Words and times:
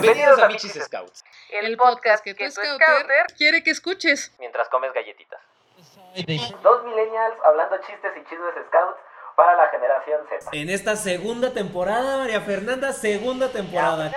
Bienvenidos 0.00 0.38
a 0.38 0.48
Michis 0.48 0.72
Scouts. 0.72 1.22
El 1.50 1.76
podcast 1.76 2.24
que 2.24 2.34
tu 2.34 2.50
scouter 2.50 3.26
quiere 3.36 3.62
que 3.62 3.70
escuches. 3.70 4.32
Mientras 4.38 4.68
comes 4.70 4.90
galletitas. 4.94 5.38
Dos 6.62 6.84
millennials 6.84 7.36
hablando 7.44 7.76
chistes 7.78 8.10
y 8.16 8.24
chismes 8.24 8.54
scouts 8.68 8.96
para 9.36 9.54
la 9.54 9.68
generación 9.68 10.20
Z. 10.30 10.50
En 10.52 10.70
esta 10.70 10.96
segunda 10.96 11.52
temporada, 11.52 12.18
María 12.18 12.40
Fernanda, 12.40 12.92
segunda 12.94 13.50
temporada. 13.50 14.12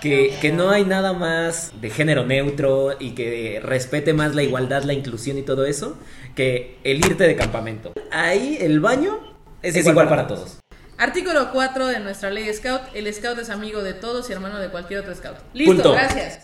Que, 0.00 0.38
que 0.40 0.52
no 0.52 0.70
hay 0.70 0.84
nada 0.84 1.12
más 1.12 1.80
de 1.80 1.90
género 1.90 2.24
neutro 2.24 2.92
y 2.98 3.16
que 3.16 3.60
respete 3.62 4.12
más 4.12 4.36
la 4.36 4.42
igualdad, 4.42 4.84
la 4.84 4.92
inclusión 4.92 5.38
y 5.38 5.42
todo 5.42 5.64
eso 5.64 5.98
que 6.36 6.78
el 6.84 7.04
irte 7.04 7.24
de 7.24 7.34
campamento. 7.34 7.92
Ahí 8.12 8.58
el 8.60 8.78
baño 8.78 9.18
es, 9.62 9.74
igual, 9.76 10.08
para 10.08 10.28
todos. 10.28 10.60
Artículo 11.00 11.50
4 11.50 11.86
de 11.86 11.98
nuestra 12.00 12.28
ley 12.28 12.52
Scout. 12.52 12.82
El 12.92 13.10
Scout 13.14 13.38
es 13.38 13.48
amigo 13.48 13.82
de 13.82 13.94
todos 13.94 14.28
y 14.28 14.34
hermano 14.34 14.58
de 14.58 14.68
cualquier 14.68 15.00
otro 15.00 15.14
Scout. 15.14 15.38
Listo, 15.54 15.72
Punto. 15.72 15.92
gracias. 15.92 16.40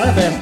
Hola, 0.00 0.14
Fer. 0.14 0.32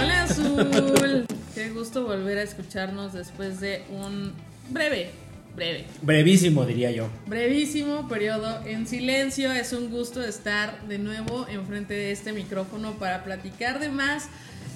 Hola 0.00 0.22
Azul. 0.24 1.26
Qué 1.54 1.70
gusto 1.70 2.02
volver 2.02 2.38
a 2.38 2.42
escucharnos 2.42 3.12
después 3.12 3.60
de 3.60 3.84
un 3.90 4.34
breve, 4.70 5.12
breve, 5.56 5.86
Brevísimo, 6.02 6.64
diría 6.66 6.90
yo. 6.90 7.08
brevísimo 7.26 8.06
periodo 8.08 8.64
en 8.66 8.86
silencio. 8.86 9.50
Es 9.52 9.72
un 9.72 9.90
gusto 9.90 10.22
estar 10.22 10.86
de 10.86 10.98
nuevo 10.98 11.46
enfrente 11.48 11.94
de 11.94 12.12
este 12.12 12.32
micrófono 12.32 12.92
para 12.98 13.24
platicar 13.24 13.80
de 13.80 13.88
más 13.88 14.28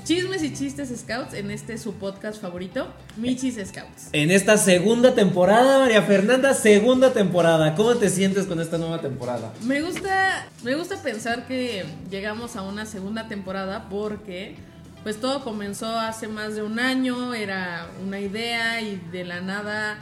chismes 0.04 0.42
y 0.42 0.54
chistes 0.54 0.88
Scouts 0.98 1.34
en 1.34 1.50
este 1.50 1.76
su 1.76 1.94
podcast 1.94 2.40
favorito, 2.40 2.88
Michis 3.16 3.56
Scouts. 3.56 4.08
En 4.12 4.30
esta 4.30 4.56
segunda 4.56 5.14
temporada, 5.14 5.78
María 5.78 6.02
Fernanda, 6.02 6.54
segunda 6.54 7.12
temporada. 7.12 7.74
¿Cómo 7.74 7.94
te 7.96 8.08
sientes 8.08 8.46
con 8.46 8.60
esta 8.60 8.78
nueva 8.78 9.02
temporada? 9.02 9.52
Me 9.62 9.82
gusta, 9.82 10.48
me 10.64 10.74
gusta 10.74 10.96
pensar 11.02 11.46
que 11.46 11.84
llegamos 12.10 12.56
a 12.56 12.62
una 12.62 12.86
segunda 12.86 13.28
temporada 13.28 13.88
porque 13.90 14.56
pues 15.02 15.20
todo 15.20 15.44
comenzó 15.44 15.98
hace 15.98 16.28
más 16.28 16.54
de 16.54 16.62
un 16.62 16.78
año, 16.78 17.34
era 17.34 17.86
una 18.04 18.20
idea 18.20 18.80
y 18.80 18.96
de 19.12 19.24
la 19.24 19.40
nada 19.40 19.98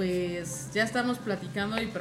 pues 0.00 0.70
ya 0.72 0.82
estamos 0.82 1.18
platicando 1.18 1.78
y 1.78 1.92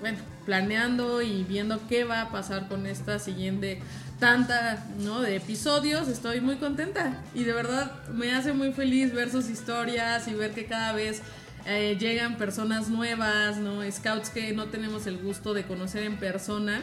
bueno, 0.00 0.16
planeando 0.46 1.20
y 1.20 1.44
viendo 1.44 1.78
qué 1.90 2.04
va 2.04 2.22
a 2.22 2.30
pasar 2.30 2.68
con 2.68 2.86
esta 2.86 3.18
siguiente 3.18 3.82
tanta, 4.18 4.82
¿no? 5.00 5.20
de 5.20 5.36
episodios. 5.36 6.08
Estoy 6.08 6.40
muy 6.40 6.56
contenta 6.56 7.22
y 7.34 7.44
de 7.44 7.52
verdad 7.52 8.08
me 8.08 8.34
hace 8.34 8.54
muy 8.54 8.72
feliz 8.72 9.12
ver 9.12 9.30
sus 9.30 9.50
historias 9.50 10.26
y 10.26 10.32
ver 10.32 10.52
que 10.52 10.64
cada 10.64 10.92
vez 10.92 11.20
eh, 11.66 11.98
llegan 12.00 12.38
personas 12.38 12.88
nuevas, 12.88 13.58
¿no? 13.58 13.82
Scouts 13.92 14.30
que 14.30 14.54
no 14.54 14.68
tenemos 14.68 15.06
el 15.06 15.18
gusto 15.18 15.52
de 15.52 15.64
conocer 15.64 16.04
en 16.04 16.16
persona, 16.16 16.80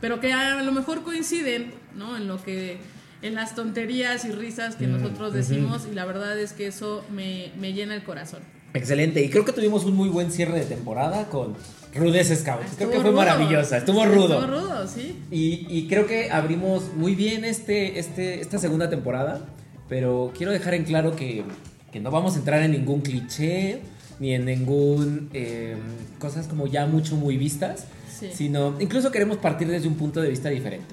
pero 0.00 0.20
que 0.20 0.32
a 0.32 0.62
lo 0.62 0.72
mejor 0.72 1.02
coinciden, 1.02 1.74
¿no? 1.94 2.16
En 2.16 2.28
lo 2.28 2.42
que, 2.42 2.80
en 3.20 3.34
las 3.34 3.54
tonterías 3.54 4.24
y 4.24 4.32
risas 4.32 4.74
que 4.74 4.86
nosotros 4.86 5.34
decimos 5.34 5.86
y 5.86 5.94
la 5.94 6.06
verdad 6.06 6.38
es 6.38 6.54
que 6.54 6.68
eso 6.68 7.04
me, 7.10 7.52
me 7.60 7.74
llena 7.74 7.94
el 7.94 8.04
corazón. 8.04 8.40
Excelente. 8.74 9.22
Y 9.24 9.28
creo 9.30 9.44
que 9.44 9.52
tuvimos 9.52 9.84
un 9.84 9.94
muy 9.94 10.08
buen 10.08 10.30
cierre 10.30 10.58
de 10.60 10.64
temporada 10.66 11.28
con 11.28 11.54
Rudes 11.94 12.28
Scouts. 12.28 12.44
Creo 12.76 12.88
Estuvo 12.88 12.90
que 12.90 12.96
fue 13.00 13.04
rudo. 13.10 13.12
maravillosa. 13.16 13.78
Estuvo 13.78 14.04
rudo. 14.04 14.40
Estuvo 14.40 14.46
rudo, 14.60 14.86
sí. 14.86 15.16
Y, 15.30 15.66
y 15.70 15.86
creo 15.88 16.06
que 16.06 16.30
abrimos 16.30 16.92
muy 16.94 17.14
bien 17.14 17.44
este, 17.44 17.98
este, 17.98 18.40
esta 18.40 18.58
segunda 18.58 18.90
temporada, 18.90 19.46
pero 19.88 20.32
quiero 20.36 20.52
dejar 20.52 20.74
en 20.74 20.84
claro 20.84 21.16
que, 21.16 21.44
que 21.92 22.00
no 22.00 22.10
vamos 22.10 22.34
a 22.36 22.38
entrar 22.40 22.62
en 22.62 22.72
ningún 22.72 23.00
cliché, 23.00 23.80
ni 24.20 24.34
en 24.34 24.44
ningún 24.44 25.30
eh, 25.32 25.76
cosas 26.18 26.46
como 26.46 26.66
ya 26.66 26.86
mucho 26.86 27.16
muy 27.16 27.36
vistas, 27.36 27.86
Sí. 28.18 28.30
sino 28.34 28.74
incluso 28.80 29.12
queremos 29.12 29.36
partir 29.36 29.68
desde 29.68 29.86
un 29.86 29.94
punto 29.94 30.20
de 30.20 30.28
vista 30.28 30.48
diferente. 30.48 30.92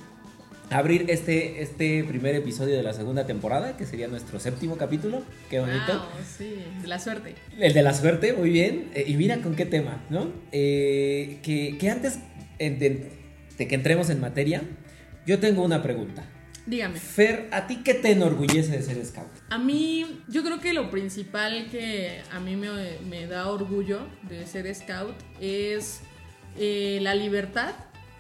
Abrir 0.72 1.06
este, 1.09 1.62
este 1.62 2.03
primer 2.03 2.36
episodio 2.36 2.76
de 2.76 2.84
la 2.84 2.94
segunda 2.94 3.26
temporada, 3.26 3.78
que 3.78 3.86
sería 3.86 4.08
nuestro 4.08 4.40
séptimo 4.40 4.78
capítulo, 4.78 5.24
qué 5.50 5.59
bonito. 5.59 5.94
Wow, 5.94 6.24
sí, 6.38 6.56
de 6.81 6.88
la 6.88 7.00
suerte. 7.00 7.36
El 7.59 7.74
de 7.74 7.81
la 7.84 7.94
suerte, 7.94 8.34
muy 8.34 8.50
bien. 8.50 8.90
Eh, 8.96 9.06
y 9.08 9.16
mira 9.16 9.38
con 9.38 9.56
qué 9.56 9.66
tema, 9.66 10.03
¿no? 10.09 10.31
Eh, 10.52 11.40
que, 11.44 11.78
que 11.78 11.90
antes 11.90 12.20
de, 12.58 13.12
de 13.58 13.68
que 13.68 13.76
entremos 13.76 14.09
en 14.09 14.20
materia, 14.20 14.64
yo 15.28 15.40
tengo 15.40 15.64
una 15.64 15.84
pregunta. 15.84 16.24
Dígame. 16.66 17.00
Fer, 17.00 17.47
¿a 17.52 17.68
ti 17.68 17.82
qué 17.84 17.94
te 17.94 18.12
enorgullece 18.12 18.72
de 18.72 18.82
ser 18.82 19.06
scout? 19.06 19.30
A 19.50 19.59
mí, 19.59 20.24
yo 20.28 20.44
creo 20.44 20.59
que 20.59 20.74
lo 20.74 20.90
principal 20.90 21.68
que 21.70 22.22
a 22.32 22.40
mí 22.40 22.56
me, 22.56 22.70
me 23.08 23.28
da 23.28 23.50
orgullo 23.50 24.08
de 24.24 24.47
ser 24.47 24.74
scout 24.74 25.16
es 25.40 26.02
eh, 26.58 26.97
la 27.03 27.14
libertad 27.14 27.76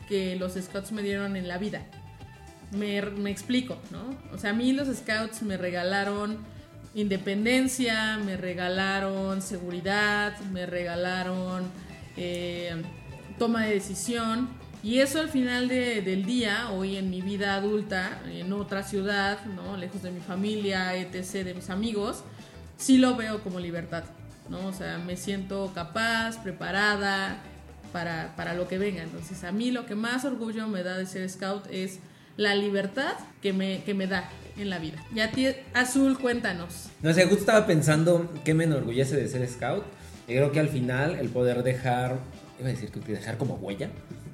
que 0.07 0.35
los 0.35 0.53
scouts 0.53 0.91
me 0.91 1.01
dieron 1.01 1.35
en 1.35 1.47
la 1.47 1.57
vida. 1.57 1.87
Me, 2.75 3.01
me 3.01 3.31
explico, 3.31 3.77
¿no? 3.91 4.15
O 4.33 4.37
sea, 4.37 4.49
a 4.51 4.53
mí 4.53 4.73
los 4.73 4.87
scouts 4.95 5.41
me 5.43 5.57
regalaron 5.57 6.37
independencia, 6.93 8.17
me 8.17 8.35
regalaron 8.37 9.41
seguridad, 9.41 10.37
me 10.51 10.65
regalaron 10.65 11.63
eh, 12.17 12.81
toma 13.39 13.65
de 13.65 13.73
decisión. 13.75 14.49
Y 14.83 14.99
eso 14.99 15.19
al 15.19 15.29
final 15.29 15.67
de- 15.67 16.01
del 16.01 16.25
día, 16.25 16.69
hoy 16.71 16.95
en 16.97 17.09
mi 17.09 17.21
vida 17.21 17.55
adulta, 17.55 18.21
en 18.31 18.51
otra 18.53 18.83
ciudad, 18.83 19.43
¿no? 19.45 19.77
lejos 19.77 20.03
de 20.03 20.11
mi 20.11 20.19
familia, 20.19 20.95
etc., 20.95 21.43
de 21.43 21.53
mis 21.55 21.69
amigos, 21.69 22.23
sí 22.77 22.97
lo 22.97 23.15
veo 23.15 23.41
como 23.43 23.59
libertad. 23.59 24.03
¿no? 24.49 24.67
O 24.67 24.73
sea, 24.73 24.99
me 24.99 25.17
siento 25.17 25.71
capaz, 25.73 26.37
preparada 26.43 27.37
para, 27.91 28.35
para 28.35 28.53
lo 28.53 28.67
que 28.67 28.77
venga. 28.77 29.01
Entonces, 29.01 29.43
a 29.43 29.51
mí 29.51 29.71
lo 29.71 29.85
que 29.87 29.95
más 29.95 30.23
orgullo 30.23 30.67
me 30.67 30.83
da 30.83 30.97
de 30.97 31.05
ser 31.07 31.27
scout 31.29 31.65
es 31.71 31.99
la 32.37 32.55
libertad 32.55 33.13
que 33.41 33.53
me, 33.53 33.83
que 33.83 33.93
me 33.93 34.07
da 34.07 34.29
en 34.57 34.69
la 34.69 34.79
vida. 34.79 35.03
Y 35.13 35.19
a 35.19 35.31
ti, 35.31 35.47
Azul, 35.73 36.17
cuéntanos. 36.19 36.89
No 37.01 37.13
sé, 37.13 37.23
justo 37.23 37.39
estaba 37.39 37.65
pensando 37.65 38.31
qué 38.43 38.53
me 38.53 38.65
enorgullece 38.65 39.15
de 39.15 39.27
ser 39.27 39.47
scout. 39.47 39.83
Y 40.27 40.33
creo 40.33 40.51
que 40.51 40.59
al 40.59 40.69
final 40.69 41.15
el 41.15 41.29
poder 41.29 41.63
dejar, 41.63 42.19
iba 42.59 42.69
a 42.69 42.71
decir 42.71 42.89
que 42.89 42.99
dejar 43.11 43.37
como 43.37 43.55
huella, 43.55 43.89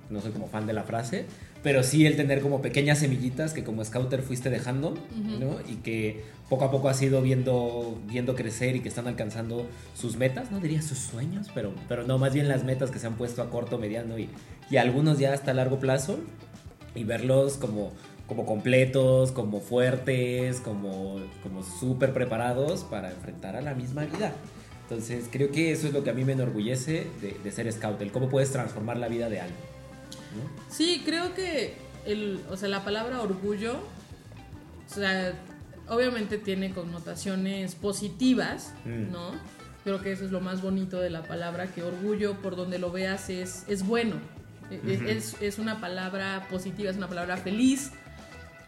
no 0.09 0.21
soy 0.21 0.31
como 0.31 0.47
fan 0.47 0.67
de 0.67 0.73
la 0.73 0.83
frase, 0.83 1.25
pero 1.63 1.83
sí 1.83 2.05
el 2.05 2.15
tener 2.15 2.41
como 2.41 2.61
pequeñas 2.61 2.99
semillitas 2.99 3.53
que 3.53 3.63
como 3.63 3.83
scouter 3.83 4.21
fuiste 4.21 4.49
dejando, 4.49 4.95
¿no? 5.39 5.59
Y 5.67 5.75
que 5.77 6.23
poco 6.49 6.65
a 6.65 6.71
poco 6.71 6.89
has 6.89 7.01
ido 7.01 7.21
viendo, 7.21 7.99
viendo 8.07 8.35
crecer 8.35 8.75
y 8.75 8.79
que 8.79 8.89
están 8.89 9.07
alcanzando 9.07 9.67
sus 9.93 10.17
metas, 10.17 10.51
no 10.51 10.59
diría 10.59 10.81
sus 10.81 10.97
sueños, 10.97 11.47
pero, 11.53 11.73
pero 11.87 12.05
no, 12.05 12.17
más 12.17 12.33
bien 12.33 12.47
las 12.47 12.63
metas 12.63 12.89
que 12.89 12.99
se 12.99 13.07
han 13.07 13.15
puesto 13.15 13.41
a 13.41 13.49
corto, 13.49 13.77
mediano 13.77 14.17
y, 14.17 14.29
y 14.69 14.77
algunos 14.77 15.19
ya 15.19 15.33
hasta 15.33 15.53
largo 15.53 15.79
plazo 15.79 16.19
y 16.95 17.03
verlos 17.03 17.57
como, 17.57 17.91
como 18.27 18.45
completos, 18.45 19.31
como 19.31 19.59
fuertes, 19.61 20.59
como, 20.59 21.19
como 21.43 21.63
súper 21.63 22.13
preparados 22.13 22.83
para 22.83 23.11
enfrentar 23.11 23.55
a 23.55 23.61
la 23.61 23.73
misma 23.73 24.05
vida. 24.05 24.33
Entonces 24.83 25.25
creo 25.31 25.51
que 25.51 25.71
eso 25.71 25.87
es 25.87 25.93
lo 25.93 26.03
que 26.03 26.09
a 26.09 26.13
mí 26.13 26.25
me 26.25 26.33
enorgullece 26.33 27.07
de, 27.21 27.37
de 27.43 27.51
ser 27.51 27.71
scout, 27.71 28.01
el 28.01 28.11
cómo 28.11 28.27
puedes 28.29 28.51
transformar 28.51 28.97
la 28.97 29.07
vida 29.07 29.29
de 29.29 29.39
alguien. 29.41 29.59
¿no? 30.35 30.73
Sí, 30.73 31.01
creo 31.05 31.33
que 31.33 31.75
el, 32.05 32.41
o 32.49 32.57
sea, 32.57 32.67
la 32.69 32.83
palabra 32.83 33.21
orgullo, 33.21 33.75
o 34.89 34.93
sea, 34.93 35.33
obviamente 35.87 36.37
tiene 36.37 36.71
connotaciones 36.73 37.75
positivas, 37.75 38.73
Mm. 38.85 39.11
¿no? 39.11 39.31
Creo 39.83 39.99
que 40.01 40.11
eso 40.11 40.25
es 40.25 40.31
lo 40.31 40.41
más 40.41 40.61
bonito 40.61 40.99
de 40.99 41.09
la 41.09 41.23
palabra, 41.23 41.65
que 41.67 41.81
orgullo, 41.81 42.35
por 42.41 42.55
donde 42.55 42.77
lo 42.77 42.91
veas, 42.91 43.29
es, 43.31 43.63
es 43.67 43.85
bueno. 43.85 44.17
Es, 44.71 45.01
es- 45.01 45.35
es 45.41 45.59
una 45.59 45.79
palabra 45.81 46.47
positiva, 46.49 46.89
es 46.89 46.97
una 46.97 47.07
palabra 47.07 47.37
feliz, 47.37 47.91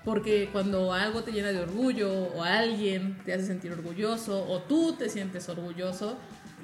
porque 0.06 0.50
cuando 0.52 0.94
algo 0.94 1.24
te 1.24 1.31
llena 1.31 1.51
de 1.51 1.60
orgullo, 1.60 2.12
o 2.12 2.44
alguien 2.44 3.18
te 3.25 3.33
hace 3.33 3.45
sentir 3.45 3.72
orgulloso, 3.72 4.45
o 4.50 4.62
tú 4.63 4.95
te 4.98 5.10
sientes 5.10 5.48
orgulloso, 5.48 6.18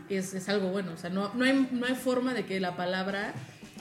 es, 0.09 0.33
es 0.33 0.49
algo 0.49 0.69
bueno. 0.69 0.91
O 0.93 0.97
sea, 0.97 1.09
no, 1.09 1.31
no, 1.35 1.45
hay, 1.45 1.67
no 1.71 1.85
hay 1.85 1.95
forma 1.95 2.33
de 2.33 2.45
que 2.45 2.59
la 2.59 2.75
palabra 2.75 3.33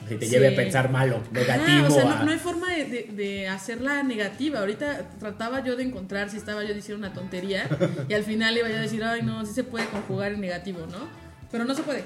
Si 0.07 0.15
te 0.15 0.27
lleve 0.29 0.47
a 0.53 0.55
pensar 0.55 0.89
malo, 0.91 1.21
negativo. 1.31 1.65
Ajá, 1.65 1.87
o 1.87 1.91
sea, 1.91 2.03
no, 2.05 2.23
no 2.25 2.31
hay 2.31 2.37
forma 2.39 2.71
de, 2.73 2.85
de- 2.85 3.09
de 3.13 3.47
hacerla 3.49 4.01
negativa. 4.03 4.59
Ahorita 4.59 5.09
trataba 5.19 5.61
yo 5.63 5.75
de 5.75 5.83
encontrar 5.83 6.29
si 6.29 6.37
estaba 6.37 6.63
yo 6.63 6.73
diciendo 6.73 7.05
una 7.05 7.13
tontería 7.13 7.67
y 8.07 8.13
al 8.13 8.23
final 8.23 8.57
iba 8.57 8.69
yo 8.69 8.77
a 8.77 8.81
decir, 8.81 9.03
ay, 9.03 9.23
no, 9.23 9.45
sí 9.45 9.53
se 9.53 9.63
puede 9.65 9.87
conjugar 9.87 10.31
en 10.31 10.39
negativo, 10.41 10.85
¿no? 10.89 11.09
Pero 11.51 11.65
no 11.65 11.75
se 11.75 11.81
puede. 11.83 12.05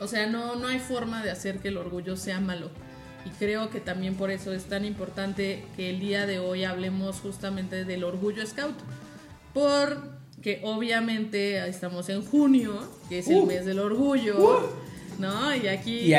O 0.00 0.06
sea, 0.06 0.26
no, 0.26 0.56
no 0.56 0.68
hay 0.68 0.78
forma 0.78 1.22
de 1.22 1.30
hacer 1.30 1.58
que 1.58 1.68
el 1.68 1.76
orgullo 1.76 2.16
sea 2.16 2.40
malo. 2.40 2.70
Y 3.26 3.30
creo 3.30 3.68
que 3.70 3.80
también 3.80 4.14
por 4.14 4.30
eso 4.30 4.52
es 4.52 4.64
tan 4.64 4.84
importante 4.84 5.64
que 5.76 5.90
el 5.90 5.98
día 6.00 6.26
de 6.26 6.38
hoy 6.38 6.64
hablemos 6.64 7.16
justamente 7.20 7.84
del 7.84 8.04
orgullo 8.04 8.46
scout. 8.46 8.76
Porque 9.52 10.60
obviamente 10.62 11.66
estamos 11.68 12.08
en 12.08 12.24
junio, 12.24 12.80
que 13.08 13.18
es 13.20 13.28
el 13.28 13.38
Uh. 13.38 13.46
mes 13.46 13.64
del 13.66 13.80
orgullo. 13.80 14.70
¿No? 15.18 15.54
Y 15.54 15.66
aquí, 15.68 15.98
Y 16.00 16.14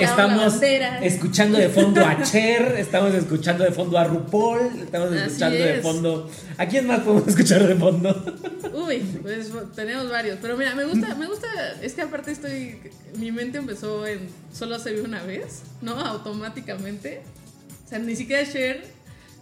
estamos 0.00 0.62
escuchando 1.02 1.58
de 1.58 1.68
fondo 1.68 2.04
a 2.04 2.22
Cher, 2.22 2.76
estamos 2.78 3.14
escuchando 3.14 3.64
de 3.64 3.72
fondo 3.72 3.98
a 3.98 4.04
RuPaul, 4.04 4.82
estamos 4.82 5.10
Así 5.12 5.18
escuchando 5.24 5.58
de 5.58 5.80
fondo. 5.80 6.30
¿A 6.56 6.66
quién 6.66 6.86
más 6.86 7.00
podemos 7.00 7.28
escuchar 7.28 7.66
de 7.66 7.74
fondo? 7.74 8.38
Uy, 8.72 8.98
pues 9.22 9.50
tenemos 9.74 10.08
varios. 10.10 10.38
Pero 10.40 10.56
mira, 10.56 10.74
me 10.74 10.84
gusta, 10.84 11.14
me 11.14 11.26
gusta, 11.26 11.48
es 11.82 11.94
que 11.94 12.02
aparte 12.02 12.30
estoy, 12.30 12.78
mi 13.18 13.32
mente 13.32 13.58
empezó 13.58 14.06
en 14.06 14.28
solo 14.52 14.78
se 14.78 14.92
vio 14.92 15.04
una 15.04 15.22
vez, 15.22 15.62
¿no? 15.82 15.98
Automáticamente. 15.98 17.22
O 17.84 17.88
sea, 17.88 17.98
ni 17.98 18.16
siquiera 18.16 18.50
Cher, 18.50 18.84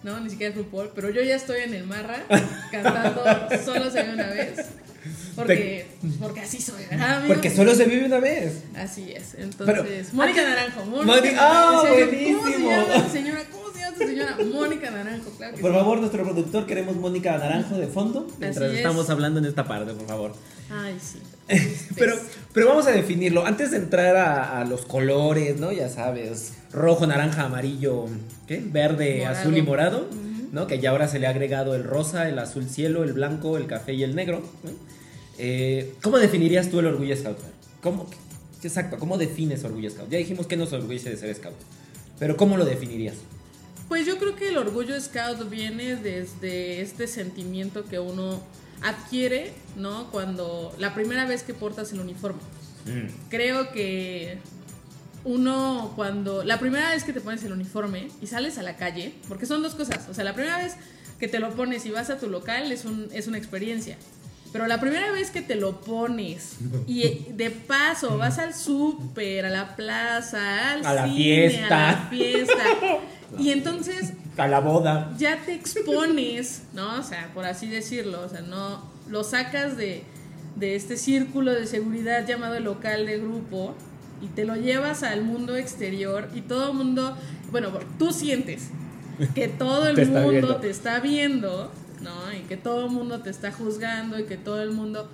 ¿no? 0.03 0.19
Ni 0.21 0.31
siquiera 0.31 0.53
es 0.53 0.59
RuPaul, 0.59 0.93
pero 0.95 1.11
yo 1.11 1.23
ya 1.23 1.37
estoy 1.37 1.61
en 1.61 1.75
el 1.75 1.85
marra 1.85 2.23
cantando 2.71 3.23
solo 3.65 3.91
se 3.91 4.03
vio 4.03 4.13
una 4.15 4.29
vez. 4.29 4.67
Porque, 5.35 5.87
porque 6.21 6.41
así 6.41 6.61
soy, 6.61 6.85
¿verdad, 6.91 7.17
amigo? 7.19 7.35
Porque 7.35 7.51
solo 7.51 7.75
se 7.75 7.85
vive 7.87 8.07
una 8.07 8.21
vez. 8.21 8.63
Así 8.77 9.13
es. 9.13 9.35
Entonces, 9.35 9.67
Pero, 9.67 9.85
Mónica 10.13 10.41
¿a 10.41 10.45
qué- 10.45 10.51
Naranjo. 10.51 10.85
Mónica- 10.87 11.37
¡Ah, 11.39 11.83
Naranjo. 11.85 12.05
¿Cómo 12.35 12.47
se 12.47 12.59
llama 12.63 13.05
tu 13.05 13.11
señora? 13.13 13.43
¿Cómo 13.51 13.73
se 13.73 13.79
llama 13.81 13.97
señora? 13.99 14.37
Mónica 14.53 14.91
Naranjo, 14.91 15.31
claro 15.37 15.55
que 15.57 15.61
Por 15.61 15.71
sí. 15.73 15.77
favor, 15.79 15.99
nuestro 15.99 16.23
productor, 16.25 16.67
queremos 16.67 16.97
Mónica 16.97 17.37
Naranjo 17.39 17.77
de 17.77 17.87
fondo 17.87 18.27
mientras 18.39 18.71
es. 18.71 18.77
estamos 18.79 19.11
hablando 19.11 19.39
en 19.41 19.47
esta 19.47 19.65
parte, 19.65 19.93
por 19.93 20.07
favor. 20.07 20.33
Ay, 20.71 20.99
sí. 21.01 21.19
Pero, 21.97 22.17
pero 22.55 22.69
vamos 22.69 22.87
a 22.87 22.91
definirlo. 22.91 23.45
Antes 23.45 23.71
de 23.71 23.77
entrar 23.77 24.17
a, 24.17 24.61
a 24.61 24.65
los 24.65 24.87
colores, 24.87 25.61
¿no? 25.61 25.71
Ya 25.73 25.91
sabes, 25.91 26.55
rojo, 26.73 27.07
naranja, 27.07 27.43
amarillo, 27.45 28.07
¿qué? 28.49 28.63
Verde, 28.65 29.19
Morado. 29.19 29.39
azul 29.41 29.57
y 29.59 29.63
morado, 29.63 30.09
¿no? 30.53 30.67
Que 30.67 30.79
ya 30.81 30.89
ahora 30.91 31.07
se 31.07 31.19
le 31.19 31.27
ha 31.27 31.31
agregado 31.31 31.75
el 31.75 31.85
rosa, 31.85 32.31
el 32.31 32.39
azul 32.39 32.67
cielo, 32.71 33.05
el 33.05 33.13
blanco, 33.13 33.59
el 33.59 33.67
café 33.67 33.93
y 33.93 34.03
el 34.05 34.15
negro. 34.15 34.43
¿no? 34.63 34.71
Eh, 35.39 35.95
¿Cómo 36.03 36.19
definirías 36.19 36.71
tú 36.71 36.81
el 36.81 36.87
orgullo 36.87 37.17
scout? 37.17 37.39
¿Cómo, 37.83 38.09
exacto, 38.63 38.99
¿cómo 38.99 39.19
defines 39.19 39.65
orgullo 39.65 39.91
scout? 39.91 40.11
Ya 40.11 40.19
dijimos 40.19 40.47
que 40.47 40.57
nos 40.57 40.73
orgullece 40.73 41.11
de 41.11 41.17
ser 41.17 41.35
scout, 41.35 41.57
pero 42.19 42.37
¿cómo 42.37 42.57
lo 42.57 42.65
definirías? 42.65 43.17
Pues 43.89 44.07
yo 44.07 44.19
creo 44.19 44.35
que 44.37 44.49
el 44.49 44.57
orgullo 44.57 44.99
scout 45.01 45.49
viene 45.51 45.97
desde 45.97 46.81
este 46.81 47.07
sentimiento 47.07 47.85
que 47.85 47.99
uno 47.99 48.41
adquiere, 48.83 49.53
¿no? 49.77 50.11
Cuando 50.11 50.75
la 50.79 50.95
primera 50.95 51.27
vez 51.27 51.43
que 51.43 51.55
portas 51.55 51.93
el 51.93 52.01
uniforme. 52.01 52.41
Creo 53.31 53.73
que 53.73 54.39
uno 55.25 55.93
cuando 55.97 56.45
la 56.45 56.61
primera 56.61 56.91
vez 56.91 57.03
que 57.03 57.15
te 57.15 57.21
pones 57.23 57.43
el 57.45 57.53
uniforme 57.53 58.09
y 58.21 58.27
sales 58.27 58.59
a 58.59 58.63
la 58.63 58.77
calle, 58.77 59.15
porque 59.27 59.47
son 59.47 59.63
dos 59.63 59.75
cosas, 59.75 60.07
o 60.11 60.15
sea, 60.15 60.23
la 60.23 60.35
primera 60.35 60.59
vez 60.59 60.75
que 61.19 61.29
te 61.29 61.39
lo 61.39 61.55
pones 61.55 61.87
y 61.87 61.91
vas 61.91 62.11
a 62.11 62.19
tu 62.19 62.29
local 62.29 62.71
es 62.73 62.85
un 62.85 63.09
es 63.13 63.27
una 63.27 63.39
experiencia. 63.39 63.97
Pero 64.55 64.69
la 64.69 64.79
primera 64.79 65.11
vez 65.11 65.33
que 65.33 65.43
te 65.43 65.57
lo 65.57 65.81
pones 65.81 66.59
y 66.87 67.27
de 67.33 67.51
paso 67.51 68.17
vas 68.19 68.39
al 68.39 68.55
súper, 68.55 69.47
a 69.47 69.51
la 69.51 69.75
plaza, 69.75 70.71
al 70.75 70.87
A 70.87 70.95
la 70.95 71.05
cine, 71.09 71.51
fiesta. 71.51 71.89
a 71.89 71.93
la 71.93 72.09
fiesta, 72.09 72.65
y 73.39 73.51
entonces 73.51 74.13
A 74.39 74.47
la 74.47 74.61
boda. 74.61 75.13
ya 75.19 75.39
te 75.45 75.55
expones, 75.55 76.63
¿no? 76.73 77.01
O 77.01 77.03
sea, 77.03 77.33
por 77.35 77.45
así 77.47 77.67
decirlo, 77.69 78.21
o 78.25 78.29
sea, 78.29 78.43
no 78.43 78.81
lo 79.11 79.25
sacas 79.25 79.77
de, 79.77 80.05
de 80.55 80.77
este 80.77 80.97
círculo 80.97 81.53
de 81.53 81.67
seguridad 81.67 82.25
llamado 82.25 82.55
el 82.55 82.63
local 82.63 83.07
de 83.07 83.19
grupo 83.19 83.75
y 84.23 84.29
te 84.29 84.45
lo 84.45 84.55
llevas 84.55 85.03
al 85.03 85.23
mundo 85.25 85.57
exterior 85.57 86.29
y 86.33 86.43
todo 86.43 86.71
el 86.71 86.77
mundo, 86.79 87.17
bueno, 87.51 87.71
tú 87.99 88.13
sientes 88.13 88.69
que 89.35 89.49
todo 89.49 89.89
el 89.89 89.97
Te 89.97 90.07
mundo 90.07 90.57
te 90.57 90.71
está 90.71 91.01
viendo, 91.01 91.73
Y 92.39 92.47
que 92.47 92.57
todo 92.57 92.87
el 92.87 92.91
mundo 92.91 93.21
te 93.21 93.31
está 93.31 93.53
juzgando 93.53 94.19
y 94.19 94.25
que 94.25 94.37
todo 94.37 94.63
el 94.63 94.71
mundo... 94.71 95.09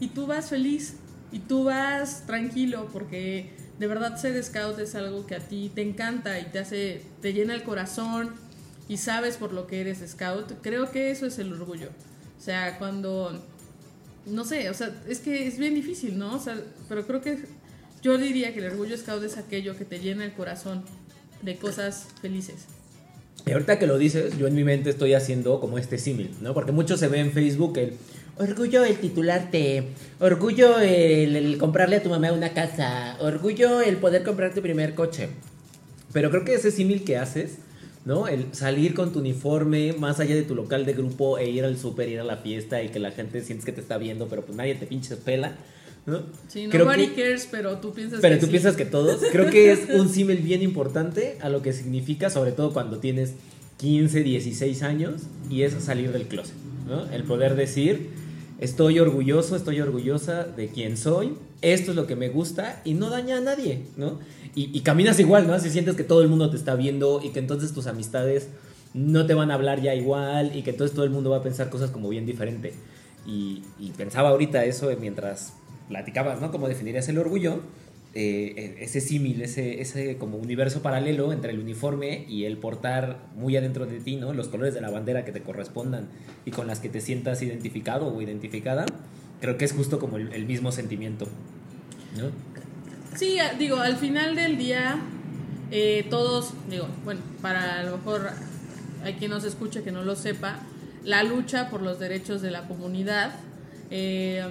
Y 0.00 0.08
tú 0.08 0.26
vas 0.26 0.50
feliz 0.50 0.96
y 1.32 1.40
tú 1.40 1.64
vas 1.64 2.24
tranquilo 2.26 2.88
porque 2.92 3.50
de 3.78 3.86
verdad 3.86 4.16
ser 4.16 4.42
scout 4.42 4.78
es 4.78 4.94
algo 4.94 5.26
que 5.26 5.34
a 5.34 5.40
ti 5.40 5.70
te 5.74 5.82
encanta 5.82 6.38
y 6.38 6.44
te 6.44 6.58
hace, 6.58 7.02
te 7.20 7.32
llena 7.32 7.54
el 7.54 7.62
corazón 7.62 8.34
y 8.88 8.98
sabes 8.98 9.36
por 9.36 9.52
lo 9.52 9.66
que 9.66 9.80
eres 9.80 10.04
scout. 10.06 10.52
Creo 10.62 10.90
que 10.90 11.10
eso 11.10 11.26
es 11.26 11.38
el 11.38 11.52
orgullo. 11.52 11.90
O 12.38 12.42
sea, 12.42 12.78
cuando, 12.78 13.42
no 14.26 14.44
sé, 14.44 14.70
o 14.70 14.74
sea, 14.74 14.94
es 15.08 15.20
que 15.20 15.46
es 15.46 15.58
bien 15.58 15.74
difícil, 15.74 16.18
¿no? 16.18 16.36
O 16.36 16.40
pero 16.88 17.06
creo 17.06 17.20
que 17.20 17.44
yo 18.02 18.18
diría 18.18 18.52
que 18.52 18.60
el 18.60 18.66
orgullo 18.66 18.96
scout 18.96 19.22
es 19.24 19.36
aquello 19.36 19.76
que 19.76 19.84
te 19.84 19.98
llena 19.98 20.24
el 20.24 20.32
corazón 20.32 20.84
de 21.42 21.56
cosas 21.56 22.06
felices. 22.20 22.66
Y 23.48 23.52
ahorita 23.52 23.78
que 23.78 23.86
lo 23.86 23.96
dices, 23.96 24.36
yo 24.38 24.48
en 24.48 24.56
mi 24.56 24.64
mente 24.64 24.90
estoy 24.90 25.14
haciendo 25.14 25.60
como 25.60 25.78
este 25.78 25.98
símil, 25.98 26.32
¿no? 26.40 26.52
Porque 26.52 26.72
mucho 26.72 26.96
se 26.96 27.06
ve 27.06 27.20
en 27.20 27.30
Facebook 27.30 27.78
el 27.78 27.92
orgullo 28.38 28.84
el 28.84 28.96
titularte, 28.96 29.84
orgullo 30.18 30.80
el, 30.80 31.36
el 31.36 31.56
comprarle 31.56 31.94
a 31.94 32.02
tu 32.02 32.10
mamá 32.10 32.32
una 32.32 32.52
casa, 32.54 33.16
orgullo 33.20 33.80
el 33.82 33.98
poder 33.98 34.24
comprar 34.24 34.52
tu 34.52 34.62
primer 34.62 34.96
coche. 34.96 35.28
Pero 36.12 36.30
creo 36.30 36.44
que 36.44 36.54
ese 36.54 36.72
símil 36.72 37.04
que 37.04 37.18
haces, 37.18 37.58
¿no? 38.04 38.26
El 38.26 38.52
salir 38.52 38.94
con 38.94 39.12
tu 39.12 39.20
uniforme 39.20 39.92
más 39.92 40.18
allá 40.18 40.34
de 40.34 40.42
tu 40.42 40.56
local 40.56 40.84
de 40.84 40.94
grupo 40.94 41.38
e 41.38 41.48
ir 41.48 41.64
al 41.64 41.78
súper, 41.78 42.08
ir 42.08 42.18
a 42.18 42.24
la 42.24 42.38
fiesta 42.38 42.82
y 42.82 42.88
que 42.88 42.98
la 42.98 43.12
gente 43.12 43.42
sientes 43.42 43.64
que 43.64 43.70
te 43.70 43.80
está 43.80 43.96
viendo, 43.96 44.26
pero 44.26 44.44
pues 44.44 44.56
nadie 44.56 44.74
te 44.74 44.86
pinches 44.86 45.18
pela, 45.18 45.52
¿no? 46.06 46.20
Sí, 46.48 46.68
Creo 46.70 46.84
nobody 46.84 47.08
que- 47.08 47.22
cares, 47.22 47.48
pero 47.50 47.78
tú 47.78 47.92
piensas 47.92 48.20
pero 48.20 48.36
que 48.36 48.40
tú 48.40 48.46
sí. 48.46 48.50
piensas 48.52 48.76
que 48.76 48.84
todos. 48.86 49.20
Creo 49.32 49.50
que 49.50 49.72
es 49.72 49.88
un 49.94 50.08
símil 50.08 50.38
bien 50.38 50.62
importante 50.62 51.36
a 51.40 51.48
lo 51.48 51.62
que 51.62 51.72
significa, 51.72 52.30
sobre 52.30 52.52
todo 52.52 52.72
cuando 52.72 52.98
tienes 52.98 53.32
15, 53.78 54.22
16 54.22 54.82
años, 54.82 55.22
y 55.50 55.62
es 55.62 55.74
salir 55.74 56.12
del 56.12 56.26
closet. 56.26 56.54
¿no? 56.88 57.04
El 57.10 57.24
poder 57.24 57.56
decir, 57.56 58.10
estoy 58.60 58.98
orgulloso, 59.00 59.56
estoy 59.56 59.80
orgullosa 59.80 60.44
de 60.44 60.68
quién 60.68 60.96
soy, 60.96 61.34
esto 61.62 61.90
es 61.90 61.96
lo 61.96 62.06
que 62.06 62.16
me 62.16 62.28
gusta, 62.28 62.80
y 62.84 62.94
no 62.94 63.10
daña 63.10 63.38
a 63.38 63.40
nadie, 63.40 63.82
¿no? 63.96 64.18
Y, 64.54 64.70
y 64.76 64.80
caminas 64.80 65.18
igual, 65.20 65.46
¿no? 65.46 65.58
Si 65.58 65.68
sientes 65.70 65.96
que 65.96 66.04
todo 66.04 66.22
el 66.22 66.28
mundo 66.28 66.48
te 66.50 66.56
está 66.56 66.74
viendo 66.76 67.20
y 67.22 67.30
que 67.30 67.40
entonces 67.40 67.72
tus 67.72 67.86
amistades 67.86 68.48
no 68.94 69.26
te 69.26 69.34
van 69.34 69.50
a 69.50 69.54
hablar 69.54 69.82
ya 69.82 69.94
igual 69.94 70.56
y 70.56 70.62
que 70.62 70.70
entonces 70.70 70.94
todo 70.94 71.04
el 71.04 71.10
mundo 71.10 71.28
va 71.30 71.38
a 71.38 71.42
pensar 71.42 71.68
cosas 71.68 71.90
como 71.90 72.08
bien 72.08 72.24
diferente. 72.24 72.72
Y, 73.26 73.62
y 73.78 73.90
pensaba 73.90 74.30
ahorita 74.30 74.64
eso 74.64 74.90
mientras 74.98 75.52
platicabas, 75.88 76.40
¿no? 76.40 76.50
Cómo 76.50 76.68
definirías 76.68 77.08
el 77.08 77.18
orgullo. 77.18 77.60
eh, 78.18 78.78
ese 78.80 79.02
símil, 79.02 79.42
ese, 79.42 79.82
ese 79.82 80.16
como 80.16 80.38
universo 80.38 80.80
paralelo 80.80 81.34
entre 81.34 81.52
el 81.52 81.58
uniforme 81.58 82.24
y 82.28 82.44
el 82.44 82.56
portar 82.56 83.18
muy 83.36 83.56
adentro 83.58 83.84
de 83.84 84.00
ti, 84.00 84.16
¿no? 84.16 84.32
Los 84.32 84.48
colores 84.48 84.72
de 84.72 84.80
la 84.80 84.88
bandera 84.90 85.26
que 85.26 85.32
te 85.32 85.42
correspondan 85.42 86.08
y 86.46 86.50
con 86.50 86.66
las 86.66 86.80
que 86.80 86.88
te 86.88 87.02
sientas 87.02 87.42
identificado 87.42 88.06
o 88.06 88.22
identificada, 88.22 88.86
creo 89.42 89.58
que 89.58 89.66
es 89.66 89.72
justo 89.72 89.98
como 89.98 90.16
el, 90.16 90.32
el 90.32 90.46
mismo 90.46 90.72
sentimiento, 90.72 91.26
¿no? 92.16 92.30
Sí, 93.14 93.36
digo, 93.58 93.76
al 93.76 93.96
final 93.96 94.34
del 94.34 94.56
día, 94.56 94.98
eh, 95.70 96.06
todos, 96.08 96.54
digo, 96.70 96.88
bueno, 97.04 97.20
para 97.42 97.80
a 97.80 97.82
lo 97.82 97.98
mejor 97.98 98.30
hay 99.04 99.14
quien 99.14 99.30
nos 99.30 99.44
escuche 99.44 99.82
que 99.82 99.92
no 99.92 100.02
lo 100.02 100.16
sepa, 100.16 100.60
la 101.04 101.22
lucha 101.22 101.68
por 101.68 101.82
los 101.82 101.98
derechos 101.98 102.40
de 102.40 102.50
la 102.50 102.66
comunidad, 102.66 103.34
eh, 103.90 104.42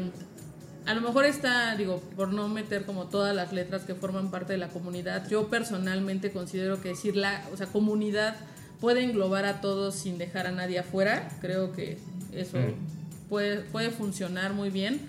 a 0.86 0.94
lo 0.94 1.02
mejor 1.02 1.26
está, 1.26 1.76
digo, 1.76 2.02
por 2.16 2.32
no 2.34 2.48
meter 2.48 2.86
como 2.86 3.06
todas 3.06 3.36
las 3.36 3.52
letras 3.54 3.84
que 3.84 3.96
forman 3.96 4.32
parte 4.32 4.54
de 4.54 4.60
la 4.60 4.70
comunidad, 4.70 5.28
yo 5.30 5.48
personalmente 5.50 6.32
considero 6.32 6.82
que 6.82 6.90
decir 6.90 7.16
la, 7.16 7.44
o 7.54 7.58
sea, 7.58 7.68
comunidad 7.68 8.36
puede 8.80 9.04
englobar 9.04 9.46
a 9.46 9.62
todos 9.62 9.96
sin 9.96 10.18
dejar 10.18 10.48
a 10.48 10.52
nadie 10.52 10.80
afuera, 10.80 11.30
creo 11.42 11.74
que 11.74 11.98
eso 12.34 12.58
Mm. 12.58 13.30
puede, 13.30 13.62
puede 13.62 13.90
funcionar 13.92 14.54
muy 14.54 14.70
bien. 14.70 15.00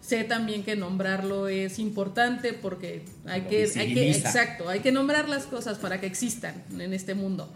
Sé 0.00 0.22
también 0.22 0.62
que 0.64 0.76
nombrarlo 0.76 1.48
es 1.48 1.78
importante 1.78 2.52
porque 2.52 3.04
hay 3.26 3.40
Lo 3.42 3.48
que, 3.48 3.70
hay 3.76 3.94
que, 3.94 4.10
exacto, 4.10 4.68
hay 4.68 4.80
que 4.80 4.92
nombrar 4.92 5.28
las 5.30 5.44
cosas 5.46 5.78
para 5.78 5.98
que 5.98 6.06
existan 6.06 6.62
en 6.78 6.92
este 6.92 7.14
mundo. 7.14 7.48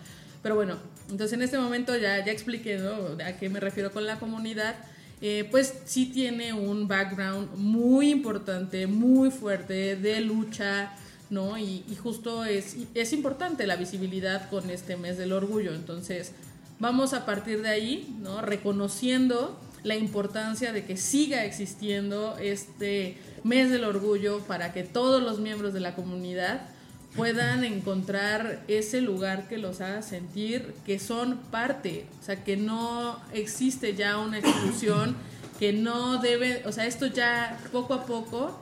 Pero 0.42 0.54
bueno, 0.54 0.78
entonces 1.10 1.34
en 1.34 1.42
este 1.42 1.58
momento 1.58 1.94
ya, 1.96 2.24
ya 2.24 2.32
expliqué 2.32 2.78
¿no? 2.78 3.22
a 3.22 3.32
qué 3.32 3.50
me 3.50 3.60
refiero 3.60 3.92
con 3.92 4.06
la 4.06 4.18
comunidad. 4.18 4.76
Eh, 5.20 5.48
pues 5.50 5.74
sí 5.84 6.06
tiene 6.06 6.52
un 6.52 6.86
background 6.86 7.56
muy 7.56 8.10
importante, 8.10 8.86
muy 8.86 9.30
fuerte 9.30 9.96
de 9.96 10.20
lucha, 10.20 10.92
¿no? 11.28 11.58
Y, 11.58 11.84
y 11.88 11.96
justo 11.96 12.44
es, 12.44 12.76
es 12.94 13.12
importante 13.12 13.66
la 13.66 13.76
visibilidad 13.76 14.48
con 14.48 14.70
este 14.70 14.96
mes 14.96 15.18
del 15.18 15.32
orgullo. 15.32 15.74
Entonces, 15.74 16.32
vamos 16.78 17.14
a 17.14 17.26
partir 17.26 17.62
de 17.62 17.68
ahí, 17.68 18.16
¿no? 18.22 18.42
Reconociendo 18.42 19.58
la 19.82 19.96
importancia 19.96 20.72
de 20.72 20.84
que 20.84 20.96
siga 20.96 21.44
existiendo 21.44 22.36
este 22.38 23.16
mes 23.44 23.70
del 23.70 23.84
orgullo 23.84 24.40
para 24.40 24.72
que 24.72 24.82
todos 24.82 25.22
los 25.22 25.40
miembros 25.40 25.72
de 25.72 25.80
la 25.80 25.94
comunidad 25.94 26.68
puedan 27.14 27.64
encontrar 27.64 28.62
ese 28.68 29.00
lugar 29.00 29.48
que 29.48 29.58
los 29.58 29.80
haga 29.80 30.02
sentir 30.02 30.74
que 30.86 30.98
son 30.98 31.38
parte, 31.50 32.06
o 32.20 32.24
sea, 32.24 32.44
que 32.44 32.56
no 32.56 33.20
existe 33.32 33.94
ya 33.94 34.18
una 34.18 34.38
exclusión, 34.38 35.16
que 35.58 35.72
no 35.72 36.18
debe, 36.18 36.62
o 36.66 36.72
sea, 36.72 36.86
esto 36.86 37.06
ya 37.06 37.58
poco 37.72 37.94
a 37.94 38.06
poco 38.06 38.60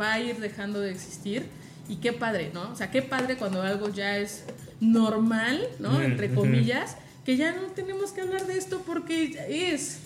va 0.00 0.14
a 0.14 0.20
ir 0.20 0.38
dejando 0.38 0.80
de 0.80 0.90
existir 0.90 1.46
y 1.88 1.96
qué 1.96 2.12
padre, 2.12 2.50
¿no? 2.52 2.70
O 2.70 2.76
sea, 2.76 2.90
qué 2.90 3.02
padre 3.02 3.36
cuando 3.36 3.62
algo 3.62 3.88
ya 3.88 4.18
es 4.18 4.44
normal, 4.80 5.66
¿no? 5.78 6.00
Entre 6.00 6.32
comillas, 6.34 6.96
que 7.24 7.36
ya 7.36 7.52
no 7.52 7.68
tenemos 7.68 8.12
que 8.12 8.20
hablar 8.20 8.46
de 8.46 8.58
esto 8.58 8.82
porque 8.86 9.38
es. 9.48 10.00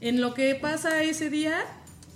En 0.00 0.20
lo 0.20 0.34
que 0.34 0.54
pasa 0.54 1.02
ese 1.02 1.30
día, 1.30 1.64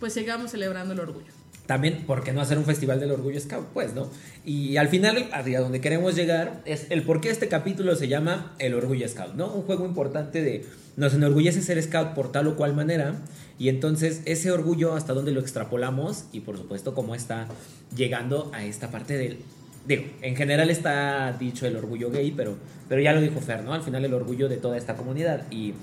pues 0.01 0.15
sigamos 0.15 0.51
celebrando 0.51 0.93
el 0.95 1.01
orgullo. 1.01 1.38
También, 1.69 2.07
¿por 2.07 2.25
qué 2.25 2.33
no 2.33 2.41
hacer 2.41 2.57
un 2.57 2.65
festival 2.65 2.99
del 2.99 3.11
orgullo 3.11 3.39
scout? 3.39 3.67
Pues, 3.75 3.93
¿no? 3.93 4.09
Y 4.43 4.79
al 4.79 4.89
final, 4.89 5.29
a 5.33 5.43
donde 5.43 5.83
queremos 5.83 6.17
llegar, 6.17 6.63
es 6.65 6.87
el 6.89 7.03
por 7.03 7.21
qué 7.21 7.29
este 7.29 7.49
capítulo 7.49 7.95
se 7.95 8.09
llama 8.09 8.55
El 8.59 8.73
orgullo 8.73 9.07
scout, 9.07 9.35
¿no? 9.35 9.53
Un 9.53 9.65
juego 9.65 9.85
importante 9.85 10.41
de, 10.41 10.65
nos 10.97 11.13
enorgullece 11.13 11.61
ser 11.61 11.81
scout 11.83 12.15
por 12.15 12.33
tal 12.33 12.47
o 12.47 12.57
cual 12.57 12.75
manera, 12.75 13.17
y 13.59 13.69
entonces 13.69 14.23
ese 14.25 14.51
orgullo, 14.51 14.95
hasta 14.95 15.13
dónde 15.13 15.31
lo 15.31 15.41
extrapolamos, 15.41 16.25
y 16.33 16.41
por 16.41 16.57
supuesto, 16.57 16.95
cómo 16.95 17.15
está 17.15 17.49
llegando 17.95 18.51
a 18.55 18.65
esta 18.65 18.91
parte 18.91 19.19
del... 19.19 19.37
Digo, 19.87 20.05
en 20.23 20.37
general 20.37 20.71
está 20.71 21.37
dicho 21.39 21.67
el 21.67 21.77
orgullo 21.77 22.11
gay, 22.11 22.33
pero, 22.35 22.57
pero 22.89 23.03
ya 23.03 23.13
lo 23.13 23.21
dijo 23.21 23.43
Fer, 23.43 23.63
¿no? 23.63 23.75
Al 23.75 23.83
final 23.83 24.03
el 24.07 24.15
orgullo 24.15 24.49
de 24.49 24.57
toda 24.57 24.79
esta 24.79 24.97
comunidad. 24.97 25.45
Y, 25.51 25.75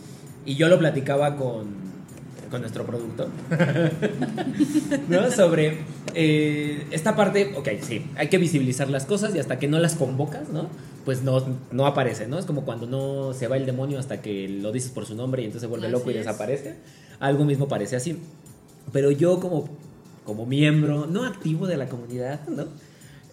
y 0.47 0.55
yo 0.55 0.67
lo 0.67 0.79
platicaba 0.79 1.35
con, 1.35 1.94
con 2.55 2.61
nuestro 2.61 2.85
producto, 2.85 3.27
¿no? 5.09 5.29
Sobre 5.29 5.79
eh, 6.13 6.87
esta 6.91 7.13
parte, 7.13 7.53
ok, 7.57 7.67
sí, 7.81 8.05
hay 8.15 8.29
que 8.29 8.37
visibilizar 8.37 8.89
las 8.89 9.03
cosas 9.05 9.35
y 9.35 9.39
hasta 9.39 9.59
que 9.59 9.67
no 9.67 9.77
las 9.77 9.95
convocas, 9.95 10.47
¿no? 10.47 10.69
Pues 11.03 11.21
no, 11.21 11.43
no 11.71 11.85
aparece, 11.85 12.27
¿no? 12.27 12.39
Es 12.39 12.45
como 12.45 12.63
cuando 12.63 12.87
no 12.87 13.33
se 13.33 13.49
va 13.49 13.57
el 13.57 13.65
demonio 13.65 13.99
hasta 13.99 14.21
que 14.21 14.47
lo 14.47 14.71
dices 14.71 14.91
por 14.91 15.05
su 15.05 15.15
nombre 15.15 15.41
y 15.41 15.45
entonces 15.45 15.63
se 15.63 15.67
vuelve 15.67 15.87
Así 15.87 15.91
loco 15.91 16.11
y 16.11 16.13
es. 16.13 16.19
desaparece. 16.19 16.75
Algo 17.19 17.43
mismo 17.43 17.67
parece 17.67 17.97
así. 17.97 18.19
Pero 18.93 19.11
yo 19.11 19.41
como, 19.41 19.67
como 20.23 20.45
miembro, 20.45 21.07
no 21.07 21.25
activo 21.25 21.67
de 21.67 21.75
la 21.75 21.89
comunidad, 21.89 22.47
¿no? 22.47 22.67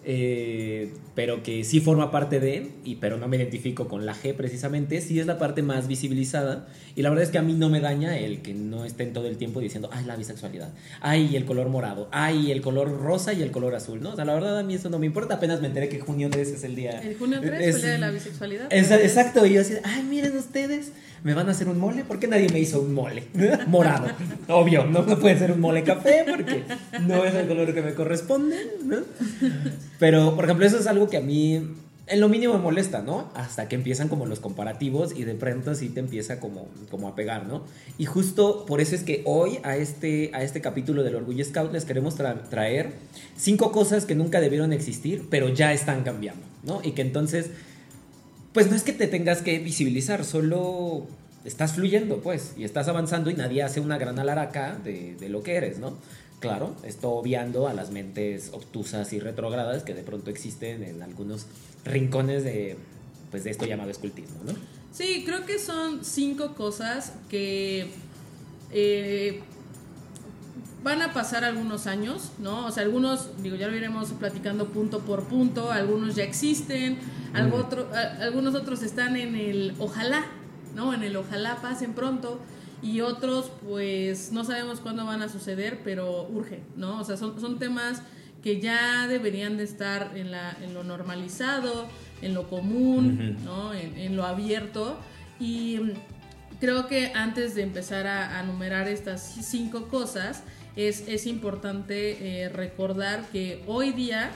Eh, 0.05 0.91
pero 1.15 1.43
que 1.43 1.63
sí 1.63 1.79
forma 1.79 2.11
parte 2.11 2.39
de, 2.39 2.71
y 2.83 2.95
pero 2.95 3.17
no 3.17 3.27
me 3.27 3.37
identifico 3.37 3.87
con 3.87 4.05
la 4.05 4.13
G 4.15 4.33
precisamente, 4.33 4.99
sí 4.99 5.19
es 5.19 5.27
la 5.27 5.37
parte 5.37 5.61
más 5.61 5.87
visibilizada. 5.87 6.67
Y 6.95 7.03
la 7.03 7.09
verdad 7.09 7.23
es 7.23 7.29
que 7.29 7.37
a 7.37 7.41
mí 7.41 7.53
no 7.53 7.69
me 7.69 7.79
daña 7.79 8.17
el 8.17 8.41
que 8.41 8.53
no 8.53 8.83
estén 8.83 9.13
todo 9.13 9.27
el 9.27 9.37
tiempo 9.37 9.59
diciendo, 9.59 9.89
ay, 9.93 10.05
la 10.05 10.15
bisexualidad, 10.15 10.73
ay, 11.01 11.35
el 11.35 11.45
color 11.45 11.69
morado, 11.69 12.09
ay, 12.11 12.51
el 12.51 12.61
color 12.61 12.99
rosa 13.01 13.31
y 13.33 13.41
el 13.43 13.51
color 13.51 13.75
azul, 13.75 14.01
¿no? 14.01 14.09
O 14.11 14.15
sea, 14.15 14.25
la 14.25 14.33
verdad 14.33 14.57
a 14.59 14.63
mí 14.63 14.73
eso 14.75 14.89
no 14.89 14.99
me 14.99 15.05
importa. 15.05 15.35
Apenas 15.35 15.61
me 15.61 15.67
enteré 15.67 15.87
que 15.87 15.99
junio 15.99 16.29
3 16.31 16.49
es 16.49 16.63
el 16.63 16.75
día. 16.75 16.99
El 17.01 17.15
junio 17.17 17.39
3 17.41 17.51
fue 17.59 17.69
es- 17.69 17.75
el 17.75 17.81
día 17.81 17.91
de 17.91 17.97
la 17.99 18.11
bisexualidad. 18.11 18.67
es- 18.73 18.91
exacto, 18.91 19.45
y 19.45 19.53
yo 19.53 19.61
así, 19.61 19.75
ay, 19.83 20.03
miren 20.03 20.35
ustedes, 20.35 20.91
me 21.23 21.33
van 21.33 21.47
a 21.47 21.51
hacer 21.51 21.67
un 21.69 21.79
mole. 21.79 22.03
¿Por 22.03 22.19
qué 22.19 22.27
nadie 22.27 22.49
me 22.49 22.59
hizo 22.59 22.81
un 22.81 22.93
mole? 22.93 23.23
Morado. 23.67 24.07
Obvio, 24.49 24.85
no 24.85 25.03
me 25.03 25.15
puede 25.15 25.37
ser 25.37 25.51
un 25.51 25.61
mole 25.61 25.83
café 25.83 26.25
porque 26.27 26.63
no 27.01 27.23
es 27.23 27.33
el 27.35 27.47
color 27.47 27.73
que 27.73 27.81
me 27.81 27.93
corresponde, 27.93 28.57
¿no? 28.83 28.97
Pero, 30.03 30.35
por 30.35 30.43
ejemplo, 30.43 30.65
eso 30.65 30.77
es 30.77 30.87
algo 30.87 31.07
que 31.09 31.15
a 31.15 31.21
mí 31.21 31.65
en 32.07 32.19
lo 32.19 32.27
mínimo 32.27 32.55
me 32.55 32.59
molesta, 32.59 33.01
¿no? 33.01 33.31
Hasta 33.35 33.69
que 33.69 33.75
empiezan 33.75 34.09
como 34.09 34.25
los 34.25 34.41
comparativos 34.41 35.17
y 35.17 35.23
de 35.23 35.33
pronto 35.33 35.73
sí 35.75 35.87
te 35.87 36.01
empieza 36.01 36.41
como, 36.41 36.67
como 36.91 37.07
a 37.07 37.15
pegar, 37.15 37.45
¿no? 37.47 37.63
Y 37.97 38.03
justo 38.03 38.65
por 38.65 38.81
eso 38.81 38.95
es 38.95 39.03
que 39.03 39.21
hoy 39.23 39.59
a 39.63 39.77
este, 39.77 40.29
a 40.33 40.43
este 40.43 40.59
capítulo 40.59 41.03
del 41.03 41.15
Orgullo 41.15 41.45
Scout 41.45 41.71
les 41.71 41.85
queremos 41.85 42.19
tra- 42.19 42.49
traer 42.49 42.89
cinco 43.37 43.71
cosas 43.71 44.03
que 44.05 44.13
nunca 44.13 44.41
debieron 44.41 44.73
existir, 44.73 45.27
pero 45.29 45.47
ya 45.47 45.71
están 45.71 46.03
cambiando, 46.03 46.43
¿no? 46.63 46.81
Y 46.83 46.91
que 46.91 47.01
entonces 47.01 47.51
pues 48.51 48.69
no 48.69 48.75
es 48.75 48.83
que 48.83 48.91
te 48.91 49.07
tengas 49.07 49.41
que 49.41 49.57
visibilizar, 49.59 50.25
solo 50.25 51.07
estás 51.45 51.73
fluyendo, 51.75 52.17
pues, 52.19 52.53
y 52.57 52.65
estás 52.65 52.89
avanzando 52.89 53.29
y 53.29 53.35
nadie 53.35 53.63
hace 53.63 53.79
una 53.79 53.97
gran 53.97 54.19
alaraca 54.19 54.77
de, 54.83 55.15
de 55.15 55.29
lo 55.29 55.41
que 55.43 55.55
eres, 55.55 55.79
¿no? 55.79 55.97
Claro, 56.43 56.75
esto 56.83 57.09
obviando 57.11 57.69
a 57.69 57.73
las 57.73 57.89
mentes 57.91 58.49
obtusas 58.51 59.13
y 59.13 59.19
retrógradas 59.21 59.83
que 59.83 59.93
de 59.93 60.03
pronto 60.03 60.29
existen 60.29 60.83
en 60.83 61.01
algunos 61.01 61.45
rincones 61.85 62.43
de, 62.43 62.75
pues, 63.31 63.45
de 63.45 63.51
esto 63.51 63.65
llamado 63.65 63.89
escultismo, 63.89 64.35
¿no? 64.45 64.51
Sí, 64.91 65.23
creo 65.25 65.45
que 65.45 65.57
son 65.57 66.03
cinco 66.03 66.53
cosas 66.53 67.13
que 67.29 67.87
eh, 68.71 69.39
van 70.83 71.01
a 71.01 71.13
pasar 71.13 71.45
algunos 71.45 71.87
años, 71.87 72.31
¿no? 72.39 72.65
O 72.65 72.71
sea, 72.71 72.83
algunos, 72.83 73.29
digo, 73.41 73.55
ya 73.55 73.69
lo 73.69 73.77
iremos 73.77 74.09
platicando 74.09 74.67
punto 74.67 74.99
por 74.99 75.23
punto, 75.23 75.71
algunos 75.71 76.15
ya 76.15 76.25
existen, 76.25 76.97
algo 77.33 77.57
Mm. 77.57 77.61
otro, 77.61 77.89
a- 77.93 78.21
algunos 78.21 78.53
otros 78.53 78.83
están 78.83 79.15
en 79.15 79.35
el 79.37 79.75
ojalá, 79.79 80.25
¿no? 80.75 80.93
En 80.93 81.03
el 81.03 81.15
ojalá 81.15 81.61
pasen 81.61 81.93
pronto 81.93 82.41
y 82.83 83.01
otros 83.01 83.51
pues 83.67 84.31
no 84.31 84.43
sabemos 84.43 84.79
cuándo 84.79 85.05
van 85.05 85.21
a 85.21 85.29
suceder, 85.29 85.79
pero 85.83 86.27
urge, 86.27 86.61
¿no? 86.75 86.99
O 86.99 87.03
sea, 87.03 87.17
son, 87.17 87.39
son 87.39 87.57
temas 87.57 88.03
que 88.43 88.59
ya 88.59 89.07
deberían 89.07 89.57
de 89.57 89.63
estar 89.63 90.11
en, 90.15 90.29
la, 90.29 90.55
en 90.61 90.73
lo 90.73 90.83
normalizado, 90.83 91.87
en 92.21 92.33
lo 92.33 92.49
común. 92.49 93.37
¿no? 93.43 93.73
En, 93.73 93.97
en 93.97 94.17
lo 94.17 94.25
abierto 94.25 94.99
y 95.39 95.79
creo 96.59 96.87
que 96.87 97.11
antes 97.13 97.55
de 97.55 97.63
empezar 97.63 98.07
a, 98.07 98.39
a 98.39 98.43
numerar 98.43 98.87
estas 98.87 99.35
cinco 99.41 99.87
cosas, 99.87 100.43
es, 100.75 101.07
es 101.07 101.27
importante 101.27 102.43
eh, 102.43 102.49
recordar 102.49 103.27
que 103.31 103.63
hoy 103.67 103.91
día 103.91 104.31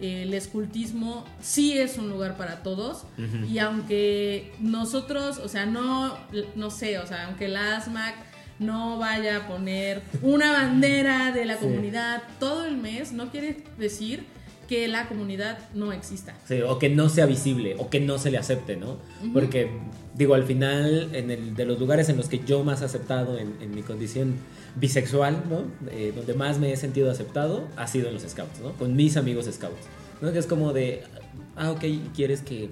el 0.00 0.34
escultismo 0.34 1.24
sí 1.40 1.78
es 1.78 1.98
un 1.98 2.10
lugar 2.10 2.36
para 2.36 2.62
todos 2.62 3.04
y 3.50 3.58
aunque 3.58 4.52
nosotros, 4.60 5.38
o 5.38 5.48
sea, 5.48 5.66
no, 5.66 6.16
no 6.56 6.70
sé, 6.70 6.98
o 6.98 7.06
sea, 7.06 7.26
aunque 7.26 7.48
la 7.48 7.76
ASMAC 7.76 8.14
no 8.58 8.98
vaya 8.98 9.36
a 9.38 9.48
poner 9.48 10.02
una 10.22 10.52
bandera 10.52 11.32
de 11.32 11.44
la 11.44 11.54
Sí. 11.56 11.64
comunidad 11.64 12.22
todo 12.38 12.64
el 12.66 12.76
mes, 12.76 13.12
no 13.12 13.30
quiere 13.30 13.64
decir 13.78 14.26
que 14.68 14.88
la 14.88 15.08
comunidad 15.08 15.58
no 15.74 15.92
exista. 15.92 16.34
Sí, 16.46 16.60
o 16.62 16.78
que 16.78 16.88
no 16.88 17.08
sea 17.08 17.26
visible, 17.26 17.76
o 17.78 17.90
que 17.90 18.00
no 18.00 18.18
se 18.18 18.30
le 18.30 18.38
acepte, 18.38 18.76
¿no? 18.76 18.98
Porque, 19.32 19.70
digo, 20.14 20.34
al 20.34 20.44
final, 20.44 21.10
en 21.12 21.30
el, 21.30 21.54
de 21.54 21.64
los 21.64 21.78
lugares 21.78 22.08
en 22.08 22.16
los 22.16 22.28
que 22.28 22.40
yo 22.40 22.64
más 22.64 22.82
he 22.82 22.84
aceptado 22.84 23.38
en, 23.38 23.54
en 23.60 23.74
mi 23.74 23.82
condición 23.82 24.34
bisexual, 24.76 25.44
¿no? 25.48 25.64
Eh, 25.90 26.12
donde 26.14 26.34
más 26.34 26.58
me 26.58 26.72
he 26.72 26.76
sentido 26.76 27.10
aceptado, 27.10 27.68
ha 27.76 27.86
sido 27.86 28.08
en 28.08 28.14
los 28.14 28.22
scouts, 28.22 28.60
¿no? 28.60 28.72
Con 28.72 28.96
mis 28.96 29.16
amigos 29.16 29.46
scouts, 29.46 29.86
¿no? 30.20 30.32
Que 30.32 30.38
es 30.38 30.46
como 30.46 30.72
de, 30.72 31.02
ah, 31.56 31.70
ok, 31.70 31.84
¿quieres 32.14 32.42
que 32.42 32.70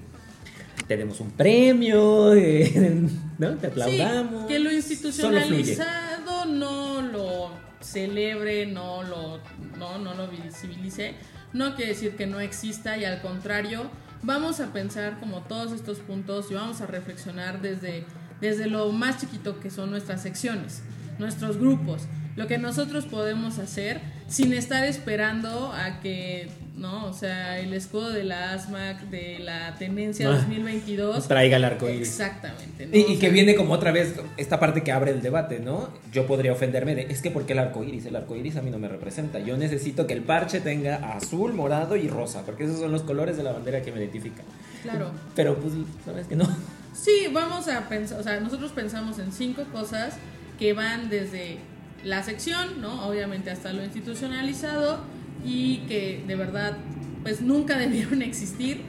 te 0.86 0.96
demos 0.96 1.20
un 1.20 1.30
premio? 1.30 2.34
Eh, 2.34 3.08
¿No? 3.38 3.56
Te 3.56 3.68
aplaudamos. 3.68 4.42
Sí, 4.42 4.48
que 4.48 4.58
lo 4.58 4.72
institucionalizado 4.72 6.44
no 6.46 7.02
lo 7.02 7.50
celebre, 7.80 8.66
no 8.66 9.02
lo, 9.02 9.38
no, 9.78 9.98
no 9.98 10.14
lo 10.14 10.28
visibilice. 10.28 11.14
No 11.52 11.74
quiere 11.74 11.92
decir 11.92 12.16
que 12.16 12.26
no 12.26 12.40
exista 12.40 12.96
y 12.96 13.04
al 13.04 13.20
contrario, 13.20 13.90
vamos 14.22 14.60
a 14.60 14.72
pensar 14.72 15.20
como 15.20 15.42
todos 15.42 15.72
estos 15.72 15.98
puntos 15.98 16.50
y 16.50 16.54
vamos 16.54 16.80
a 16.80 16.86
reflexionar 16.86 17.60
desde, 17.60 18.04
desde 18.40 18.66
lo 18.66 18.90
más 18.92 19.18
chiquito 19.18 19.60
que 19.60 19.70
son 19.70 19.90
nuestras 19.90 20.22
secciones, 20.22 20.82
nuestros 21.18 21.58
grupos, 21.58 22.06
lo 22.36 22.46
que 22.46 22.58
nosotros 22.58 23.04
podemos 23.04 23.58
hacer 23.58 24.00
sin 24.32 24.54
estar 24.54 24.84
esperando 24.84 25.72
a 25.72 26.00
que, 26.00 26.48
¿no? 26.78 27.04
O 27.04 27.12
sea, 27.12 27.58
el 27.58 27.74
escudo 27.74 28.10
de 28.10 28.24
la 28.24 28.54
ASMAC, 28.54 29.02
de 29.10 29.38
la 29.40 29.74
tenencia 29.74 30.26
Ah, 30.30 30.36
2022. 30.36 31.28
Traiga 31.28 31.58
el 31.58 31.64
arco 31.64 31.90
iris. 31.90 32.08
Exactamente. 32.08 32.86
¿no? 32.86 32.96
Y, 32.96 33.16
que 33.16 33.26
sea, 33.26 33.30
viene 33.30 33.54
como 33.54 33.74
otra 33.74 33.92
vez 33.92 34.14
esta 34.38 34.58
parte 34.58 34.82
que 34.82 34.90
abre 34.90 35.10
el 35.10 35.20
debate, 35.20 35.60
¿no? 35.60 35.90
Yo 36.10 36.26
podría 36.26 36.52
ofenderme 36.52 36.94
de, 36.94 37.02
es 37.02 37.20
que 37.20 37.30
¿por 37.30 37.44
qué 37.44 37.52
el 37.52 37.58
arco 37.58 37.84
iris? 37.84 38.06
El 38.06 38.16
arco 38.16 38.34
iris 38.34 38.56
a 38.56 38.62
mí 38.62 38.70
no 38.70 38.78
me 38.78 38.88
representa. 38.88 39.38
Yo 39.38 39.58
necesito 39.58 40.06
que 40.06 40.14
el 40.14 40.22
parche 40.22 40.60
tenga 40.60 41.14
azul, 41.14 41.52
morado 41.52 41.96
y 41.96 42.08
rosa, 42.08 42.42
porque 42.46 42.64
esos 42.64 42.80
son 42.80 42.90
los 42.90 43.02
colores 43.02 43.36
de 43.36 43.42
la 43.42 43.52
bandera 43.52 43.82
que 43.82 43.92
me 43.92 43.98
identifican. 43.98 44.46
Claro. 44.82 45.10
Pero 45.36 45.56
pues, 45.56 45.74
¿sabes 46.06 46.26
que 46.26 46.36
no? 46.36 46.48
Sí, 46.94 47.26
vamos 47.32 47.68
a 47.68 47.88
pensar, 47.88 48.18
o 48.18 48.22
sea, 48.22 48.40
nosotros 48.40 48.72
pensamos 48.72 49.18
en 49.18 49.30
cinco 49.32 49.64
cosas 49.72 50.14
que 50.58 50.72
van 50.72 51.08
desde 51.10 51.58
la 52.04 52.22
sección, 52.22 52.80
¿no? 52.80 53.06
Obviamente 53.06 53.50
hasta 53.50 53.72
lo 53.72 53.82
institucionalizado 53.84 55.00
y 55.44 55.78
que 55.88 56.22
de 56.26 56.36
verdad, 56.36 56.76
pues 57.22 57.40
nunca 57.40 57.78
debieron 57.78 58.22
existir, 58.22 58.82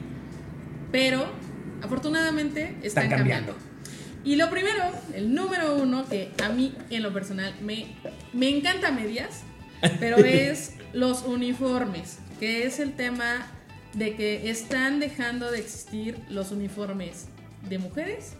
pero 0.92 1.26
afortunadamente 1.82 2.76
están, 2.82 3.04
Están 3.04 3.08
cambiando. 3.10 3.52
cambiando. 3.52 3.74
Y 4.24 4.36
lo 4.36 4.48
primero, 4.48 4.82
el 5.12 5.34
número 5.34 5.76
uno, 5.76 6.06
que 6.08 6.30
a 6.42 6.48
mí 6.48 6.74
en 6.88 7.02
lo 7.02 7.12
personal 7.12 7.54
me, 7.62 7.88
me 8.32 8.48
encanta 8.48 8.90
medias, 8.90 9.42
pero 10.00 10.16
es 10.24 10.72
los 10.94 11.24
uniformes, 11.24 12.18
que 12.40 12.64
es 12.64 12.80
el 12.80 12.94
tema 12.94 13.46
de 13.92 14.16
que 14.16 14.50
están 14.50 14.98
dejando 14.98 15.50
de 15.50 15.58
existir 15.58 16.18
los 16.30 16.52
uniformes 16.52 17.26
de 17.68 17.78
mujeres 17.78 18.32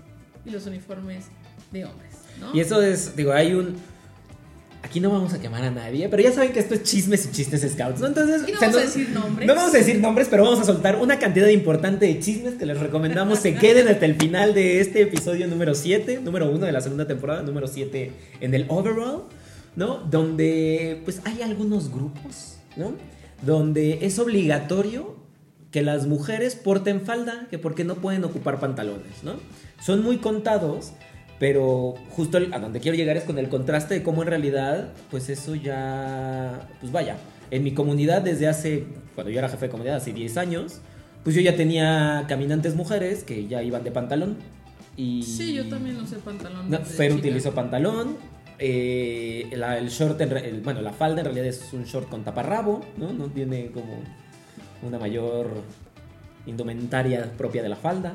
y 0.47 0.51
los 0.51 0.67
uniformes 0.67 1.27
de 1.71 1.85
hombres, 1.85 2.13
¿no? 2.41 2.55
Y 2.55 2.61
eso 2.61 2.83
es, 2.83 3.15
digo, 3.15 3.33
hay 3.33 3.53
un... 3.55 3.77
Aquí 4.85 5.01
no 5.01 5.09
vamos 5.09 5.33
a 5.33 5.41
quemar 5.41 5.65
a 5.65 5.71
nadie, 5.71 6.11
pero 6.11 6.23
ya 6.23 6.31
saben 6.31 6.53
que 6.53 6.61
esto 6.61 6.75
es 6.75 6.83
chismes 6.83 7.25
y 7.25 7.31
chistes 7.31 7.63
scouts, 7.73 8.01
¿no? 8.01 8.09
Entonces... 8.09 8.43
No 8.43 8.55
o 8.55 8.59
sea, 8.59 8.69
vamos 8.69 8.77
a 8.77 8.85
decir 8.85 9.09
nombres. 9.09 9.49
No 9.49 9.55
vamos 9.55 9.75
a 9.75 9.79
decir 9.79 9.99
nombres, 9.99 10.29
pero 10.29 10.45
vamos 10.45 10.61
a 10.61 10.65
soltar 10.65 10.97
una 10.97 11.19
cantidad 11.19 11.49
importante 11.49 12.05
de 12.05 12.21
chismes 12.21 12.57
que 12.57 12.67
les 12.67 12.79
recomendamos 12.79 13.39
se 13.39 13.55
queden 13.55 13.89
hasta 13.89 14.05
el 14.05 14.17
final 14.17 14.53
de 14.53 14.81
este 14.81 15.01
episodio 15.01 15.47
número 15.47 15.75
7, 15.75 16.21
número 16.23 16.51
1 16.51 16.67
de 16.67 16.73
la 16.73 16.83
segunda 16.83 17.07
temporada, 17.07 17.41
número 17.41 17.67
7 17.67 18.13
en 18.43 18.55
el 18.55 18.67
overall, 18.69 19.23
¿no? 19.75 20.01
Donde 20.01 21.01
pues 21.05 21.23
hay 21.25 21.41
algunos 21.41 21.91
grupos, 21.91 22.57
¿no? 22.77 22.93
Donde 23.41 24.01
es 24.03 24.19
obligatorio 24.19 25.17
que 25.71 25.81
las 25.81 26.07
mujeres 26.07 26.57
porten 26.57 27.01
falda, 27.01 27.47
que 27.49 27.59
porque 27.59 27.85
no 27.85 27.95
pueden 27.95 28.23
ocupar 28.25 28.61
pantalones, 28.61 29.23
¿no? 29.23 29.37
Son 29.83 30.03
muy 30.03 30.19
contados, 30.19 30.93
pero 31.39 31.95
justo 32.11 32.39
a 32.53 32.59
donde 32.59 32.81
quiero 32.81 32.97
llegar 32.97 33.17
es 33.17 33.25
con 33.25 33.39
el 33.39 33.49
contraste 33.49 33.95
de 33.95 34.03
cómo 34.03 34.23
en 34.23 34.29
realidad, 34.29 34.89
pues 35.11 35.29
eso 35.29 35.55
ya, 35.55 36.69
pues 36.81 36.93
vaya, 36.93 37.17
en 37.51 37.63
mi 37.65 37.73
comunidad 37.75 38.23
desde 38.23 38.49
hace, 38.49 38.85
cuando 39.15 39.31
yo 39.31 39.39
era 39.39 39.49
jefe 39.49 39.67
de 39.67 39.71
comunidad, 39.71 39.97
hace 39.97 40.13
10 40.13 40.37
años, 40.37 40.81
pues 41.23 41.35
yo 41.37 41.43
ya 41.43 41.57
tenía 41.57 42.25
caminantes 42.29 42.75
mujeres 42.75 43.25
que 43.25 43.47
ya 43.47 43.63
iban 43.63 43.83
de 43.85 43.91
pantalón. 43.91 44.37
Y 44.97 45.23
Sí, 45.25 45.55
yo 45.55 45.69
también 45.69 45.97
usé 45.97 46.17
pantalón. 46.17 46.71
No, 46.71 46.79
Fer 46.81 47.09
chica. 47.11 47.19
utilizó 47.21 47.53
pantalón. 47.55 48.17
eh, 48.61 49.51
la- 49.57 49.79
el 49.79 49.89
short, 49.89 50.21
en 50.21 50.31
re- 50.31 50.49
el- 50.49 50.61
bueno, 50.61 50.81
la 50.81 50.93
falda 50.93 51.21
en 51.23 51.25
realidad 51.25 51.47
es 51.49 51.73
un 51.73 51.83
short 51.85 52.09
con 52.09 52.23
taparrabo, 52.23 52.85
¿no? 52.97 53.13
No 53.13 53.27
tiene 53.27 53.73
como 53.73 53.99
una 54.83 54.97
mayor 55.01 55.49
indumentaria 56.47 57.33
propia 57.37 57.63
de 57.63 57.69
la 57.69 57.77
falda. 57.77 58.15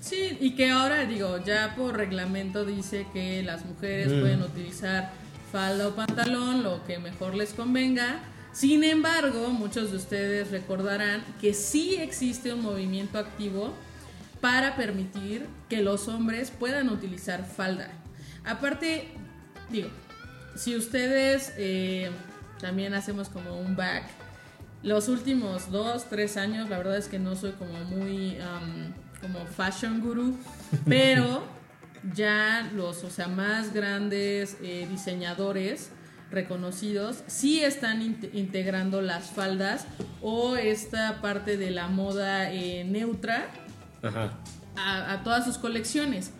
Sí, 0.00 0.36
y 0.40 0.54
que 0.54 0.70
ahora, 0.70 1.04
digo, 1.04 1.38
ya 1.44 1.74
por 1.76 1.96
reglamento 1.96 2.64
dice 2.64 3.06
que 3.12 3.42
las 3.42 3.64
mujeres 3.64 4.08
Mm. 4.12 4.20
pueden 4.20 4.42
utilizar 4.42 5.10
falda 5.50 5.88
o 5.88 5.94
pantalón, 5.94 6.62
lo 6.62 6.82
que 6.84 6.98
mejor 6.98 7.34
les 7.34 7.52
convenga. 7.52 8.20
Sin 8.52 8.84
embargo, 8.84 9.48
muchos 9.50 9.90
de 9.90 9.96
ustedes 9.98 10.50
recordarán 10.50 11.22
que 11.40 11.54
sí 11.54 11.96
existe 11.96 12.52
un 12.54 12.62
movimiento 12.62 13.18
activo 13.18 13.72
para 14.40 14.74
permitir 14.76 15.46
que 15.68 15.82
los 15.82 16.08
hombres 16.08 16.50
puedan 16.50 16.88
utilizar 16.88 17.44
falda. 17.46 17.88
Aparte, 18.44 19.08
digo, 19.70 19.88
si 20.56 20.74
ustedes 20.76 21.52
eh, 21.56 22.10
también 22.60 22.92
hacemos 22.94 23.28
como 23.28 23.58
un 23.58 23.76
back, 23.76 24.04
los 24.82 25.08
últimos 25.08 25.70
dos, 25.70 26.06
tres 26.08 26.36
años, 26.36 26.68
la 26.68 26.78
verdad 26.78 26.96
es 26.96 27.08
que 27.08 27.18
no 27.18 27.36
soy 27.36 27.52
como 27.52 27.72
muy 27.84 28.38
am, 28.40 28.92
como 29.20 29.44
fashion 29.46 30.00
guru, 30.00 30.36
pero 30.86 31.42
ya 32.14 32.68
los, 32.74 33.04
o 33.04 33.10
sea, 33.10 33.28
más 33.28 33.72
grandes 33.72 34.56
eh, 34.62 34.86
diseñadores 34.90 35.90
reconocidos 36.32 37.22
sí 37.26 37.62
están 37.62 38.00
in- 38.02 38.30
integrando 38.32 39.02
las 39.02 39.30
faldas 39.30 39.86
o 40.22 40.56
esta 40.56 41.20
parte 41.20 41.56
de 41.58 41.70
la 41.70 41.88
moda 41.88 42.50
eh, 42.52 42.84
neutra 42.84 43.48
Ajá. 44.02 44.32
a, 44.76 45.12
a 45.12 45.22
todas 45.22 45.44
sus 45.44 45.58
colecciones. 45.58 46.32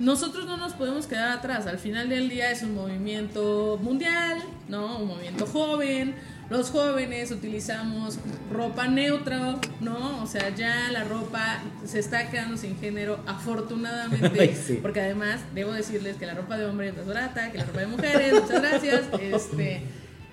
Nosotros 0.00 0.44
no 0.46 0.56
nos 0.56 0.74
podemos 0.74 1.06
quedar 1.06 1.30
atrás. 1.30 1.66
Al 1.66 1.78
final 1.78 2.08
del 2.08 2.28
día 2.28 2.50
es 2.50 2.62
un 2.62 2.74
movimiento 2.74 3.78
mundial, 3.82 4.38
¿no? 4.68 4.98
Un 4.98 5.08
movimiento 5.08 5.44
joven. 5.46 6.14
Los 6.50 6.70
jóvenes 6.70 7.30
utilizamos 7.30 8.18
ropa 8.50 8.88
neutra, 8.88 9.56
¿no? 9.80 10.22
O 10.22 10.26
sea, 10.26 10.54
ya 10.54 10.90
la 10.90 11.04
ropa 11.04 11.62
se 11.84 11.98
está 11.98 12.30
quedando 12.30 12.56
sin 12.56 12.78
género, 12.78 13.20
afortunadamente. 13.26 14.30
Ay, 14.40 14.56
sí. 14.56 14.78
Porque 14.80 15.00
además, 15.00 15.40
debo 15.54 15.72
decirles 15.72 16.16
que 16.16 16.24
la 16.24 16.34
ropa 16.34 16.56
de 16.56 16.64
hombre 16.64 16.88
es 16.88 16.96
más 16.96 17.06
barata 17.06 17.52
que 17.52 17.58
la 17.58 17.64
ropa 17.64 17.80
de 17.80 17.86
mujeres. 17.86 18.32
Muchas 18.32 18.62
gracias. 18.62 19.02
Este. 19.20 19.82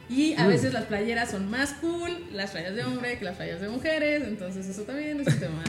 Y 0.07 0.35
a 0.35 0.45
veces 0.45 0.71
las 0.71 0.85
playeras 0.85 1.31
son 1.31 1.49
más 1.49 1.73
cool, 1.81 2.11
las 2.31 2.51
playas 2.51 2.75
de 2.75 2.83
hombre 2.83 3.17
que 3.17 3.25
las 3.25 3.37
playas 3.37 3.59
de 3.59 3.69
mujeres, 3.69 4.23
entonces 4.27 4.67
eso 4.67 4.83
también 4.83 5.19
es 5.19 5.27
un 5.27 5.39
tema. 5.39 5.63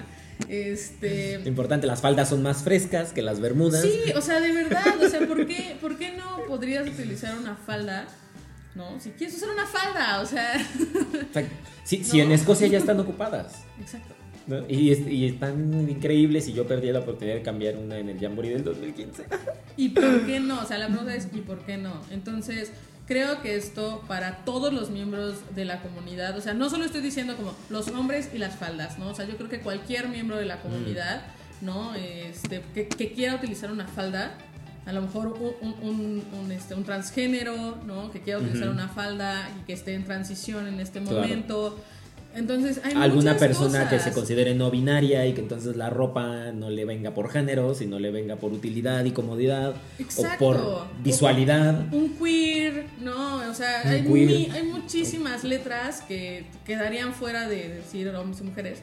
Este, 0.49 1.41
Importante, 1.47 1.87
las 1.87 2.03
faldas 2.03 2.29
son 2.29 2.43
más 2.43 2.63
frescas 2.63 3.13
que 3.13 3.23
las 3.23 3.41
bermudas. 3.41 3.83
Sí, 3.83 4.13
o 4.15 4.21
sea, 4.21 4.41
de 4.41 4.53
verdad, 4.53 5.01
o 5.03 5.09
sea, 5.09 5.27
¿por 5.27 5.47
qué, 5.47 5.77
¿por 5.81 5.97
qué 5.97 6.13
no 6.13 6.45
podrías 6.47 6.87
utilizar 6.87 7.37
una 7.39 7.57
falda? 7.57 8.07
No, 8.77 9.01
si 9.01 9.11
quieres 9.11 9.37
usar 9.37 9.49
una 9.51 9.67
falda, 9.67 10.21
o 10.21 10.27
sea, 10.27 10.53
O 11.31 11.33
sea, 11.33 11.49
si 11.85 11.99
No. 12.19 12.25
en 12.25 12.33
Escocia 12.33 12.67
ya 12.69 12.79
están 12.79 13.01
ocupadas. 13.01 13.65
exacto. 13.81 14.15
¿no? 14.47 14.59
Y, 14.69 14.93
es- 14.93 15.09
y 15.09 15.27
están 15.27 15.89
increíbles 15.91 16.47
y 16.47 16.53
yo 16.53 16.69
perdí 16.69 16.93
la 16.93 17.01
oportunidad 17.01 17.35
de 17.37 17.43
cambiar 17.43 17.77
una 17.77 17.99
en 17.99 18.09
el 18.11 18.21
Jamboree 18.21 18.51
del 18.51 18.63
2015. 18.63 19.25
¿Y 19.77 19.89
por 19.89 20.25
qué 20.25 20.39
no? 20.39 20.61
O 20.61 20.65
sea, 20.67 20.79
la 20.79 20.87
pregunta 20.87 21.15
es 21.17 21.27
¿y 21.35 21.41
por 21.41 21.59
qué 21.67 21.77
no? 21.79 22.01
Entonces, 22.13 22.71
creo 23.09 23.43
que 23.43 23.57
esto 23.57 24.05
para 24.07 24.45
todos 24.45 24.73
los 24.73 24.91
miembros 24.91 25.39
de 25.57 25.65
la 25.65 25.81
comunidad, 25.83 26.37
o 26.37 26.41
sea, 26.41 26.55
no 26.55 26.71
solo 26.71 26.85
estoy 26.85 27.01
diciendo 27.01 27.35
como 27.37 27.57
los 27.71 27.89
hombres 27.89 28.31
y 28.33 28.39
las 28.39 28.55
faldas, 28.55 28.99
¿no? 29.01 29.09
O 29.09 29.15
sea, 29.15 29.27
yo 29.27 29.37
creo 29.37 29.49
que 29.49 29.59
cualquier 29.61 30.09
miembro 30.09 30.37
de 30.37 30.45
la 30.45 30.61
comunidad, 30.61 31.23
¿no? 31.61 31.95
Este, 31.97 32.63
que, 32.73 32.87
que 32.87 33.13
quiera 33.13 33.35
utilizar 33.35 33.73
una 33.73 33.89
falda, 33.89 34.39
a 34.87 34.93
lo 34.93 35.03
mejor 35.03 35.37
un, 35.61 35.75
un, 35.83 36.25
un- 36.41 36.53
este, 36.53 36.75
un 36.75 36.85
transgénero, 36.85 37.77
¿no? 37.87 38.11
Que 38.13 38.21
quiera 38.21 38.39
utilizar 38.39 38.69
Ujú. 38.69 38.77
una 38.79 38.89
falda 38.89 39.49
y 39.61 39.65
que 39.67 39.73
esté 39.73 39.95
en 39.95 40.05
transición 40.05 40.67
en 40.69 40.81
este 40.81 41.01
Claro. 41.01 41.21
momento. 41.23 41.79
Entonces, 42.35 42.81
hay 42.85 42.93
Alguna 42.95 43.37
persona 43.39 43.89
que 43.89 43.97
cosas. 43.97 44.05
se 44.05 44.13
considere 44.13 44.55
no 44.55 44.71
binaria 44.71 45.25
y 45.27 45.33
que 45.33 45.41
entonces 45.41 45.75
la 45.75 45.89
ropa 45.89 46.53
no 46.53 46.69
le 46.69 46.85
venga 46.85 47.13
por 47.15 47.31
género, 47.31 47.75
sino 47.75 47.99
le 47.99 48.11
venga 48.11 48.37
por 48.37 48.53
utilidad 48.53 49.05
y 49.07 49.13
comodidad 49.13 49.75
Exacto. 49.99 50.35
o 50.35 50.39
por 50.39 50.87
visualidad. 51.03 51.93
un 51.95 52.11
queer, 52.19 52.85
¿no? 53.01 53.37
O 53.51 53.55
sea, 53.55 53.89
hay, 53.89 54.03
muy- 54.03 54.51
hay 54.53 54.65
muchísimas 54.65 55.45
letras 55.45 56.03
que 56.03 56.45
quedarían 56.67 57.15
fuera 57.15 57.49
de 57.49 57.71
decir 57.71 58.09
hombres 58.15 58.41
y 58.43 58.45
mujeres. 58.45 58.81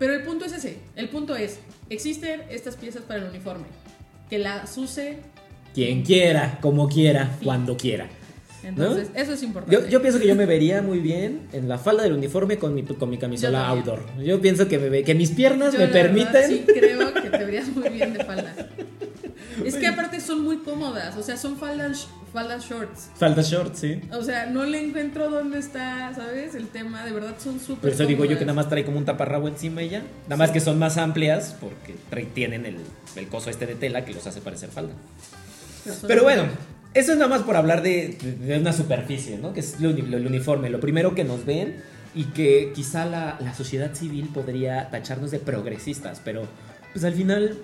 Pero 0.00 0.12
el 0.14 0.22
punto 0.24 0.44
es 0.44 0.52
ese. 0.52 0.78
El 0.96 1.08
punto 1.08 1.36
es, 1.36 1.60
existen 1.90 2.42
estas 2.50 2.74
piezas 2.74 3.02
para 3.02 3.20
el 3.22 3.30
uniforme. 3.30 3.66
Que 4.28 4.38
las 4.38 4.76
use. 4.76 5.18
Quien 5.86 6.02
quiera, 6.02 6.58
como 6.60 6.88
quiera, 6.88 7.36
cuando 7.44 7.76
quiera. 7.76 8.08
Entonces, 8.64 9.10
eso 9.14 9.32
es 9.32 9.42
importante. 9.44 9.80
Yo, 9.80 9.88
yo 9.88 10.02
pienso 10.02 10.18
que 10.18 10.26
yo 10.26 10.34
me 10.34 10.44
vería 10.44 10.82
muy 10.82 10.98
bien 10.98 11.42
en 11.52 11.68
la 11.68 11.78
falda 11.78 12.02
del 12.02 12.14
uniforme 12.14 12.58
con 12.58 12.74
mi, 12.74 12.82
con 12.82 13.08
mi 13.08 13.16
camisola 13.16 13.60
Yo 13.60 13.64
outdoor. 13.76 14.00
Yo 14.22 14.40
pienso 14.40 14.66
que, 14.66 14.78
me 14.78 15.04
que 15.04 15.14
mis 15.14 15.30
piernas 15.30 15.72
Yo, 15.74 15.78
me 15.78 15.86
la 15.86 15.92
verdad, 15.92 16.12
permiten. 16.32 16.48
sí, 16.50 16.64
creo 16.66 17.14
que 17.14 17.30
te 17.30 17.44
verías 17.44 17.68
muy 17.68 17.88
bien 17.90 18.12
de 18.14 18.24
falda. 18.24 18.54
Es 19.64 19.74
que 19.76 19.86
aparte 19.88 20.20
son 20.20 20.42
muy 20.44 20.58
cómodas. 20.58 21.16
O 21.16 21.22
sea, 21.22 21.36
son 21.36 21.56
faldas, 21.56 22.06
faldas 22.32 22.64
shorts. 22.68 23.10
Falda 23.16 23.42
short, 23.42 23.74
sí. 23.74 24.00
O 24.12 24.22
sea, 24.22 24.46
no 24.46 24.64
le 24.64 24.80
encuentro 24.80 25.30
dónde 25.30 25.58
está, 25.58 26.12
¿sabes? 26.14 26.54
El 26.54 26.68
tema, 26.68 27.04
de 27.04 27.10
verdad 27.12 27.34
son 27.42 27.58
súper 27.58 27.80
Por 27.80 27.90
eso 27.90 28.06
digo 28.06 28.24
yo 28.24 28.30
que 28.30 28.34
cómodas. 28.36 28.46
nada 28.46 28.54
más 28.56 28.68
trae 28.68 28.84
como 28.84 28.98
un 28.98 29.04
taparrabo 29.04 29.48
encima 29.48 29.82
y 29.82 29.88
ya. 29.90 30.02
Nada 30.24 30.36
más 30.36 30.50
que 30.50 30.60
son 30.60 30.78
más 30.78 30.96
amplias 30.96 31.56
porque 31.60 31.94
trae- 32.10 32.26
tienen 32.32 32.66
el, 32.66 32.76
el 33.16 33.28
coso 33.28 33.50
este 33.50 33.66
de 33.66 33.74
tela 33.76 34.04
que 34.04 34.12
los 34.14 34.26
hace 34.26 34.40
parecer 34.40 34.68
falda. 34.68 34.92
Pero 36.06 36.22
bueno, 36.22 36.44
eso 36.94 37.12
es 37.12 37.18
nada 37.18 37.28
más 37.28 37.42
por 37.42 37.56
hablar 37.56 37.82
de, 37.82 38.16
de- 38.20 38.32
de 38.32 38.58
una 38.58 38.72
superficie, 38.72 39.38
¿no? 39.38 39.52
Que 39.52 39.60
es 39.60 39.80
lo 39.80 39.90
lo- 39.90 40.16
el 40.16 40.26
uniforme, 40.26 40.70
lo 40.70 40.80
primero 40.80 41.14
que 41.14 41.24
nos 41.24 41.44
ven 41.44 41.76
y 42.14 42.24
que 42.24 42.72
quizá 42.74 43.04
la, 43.04 43.38
la 43.40 43.54
sociedad 43.54 43.94
civil 43.94 44.28
podría 44.32 44.88
tacharnos 44.90 45.30
de 45.30 45.38
progresistas, 45.38 46.20
pero 46.24 46.46
pues 46.92 47.04
al 47.04 47.12
final, 47.14 47.58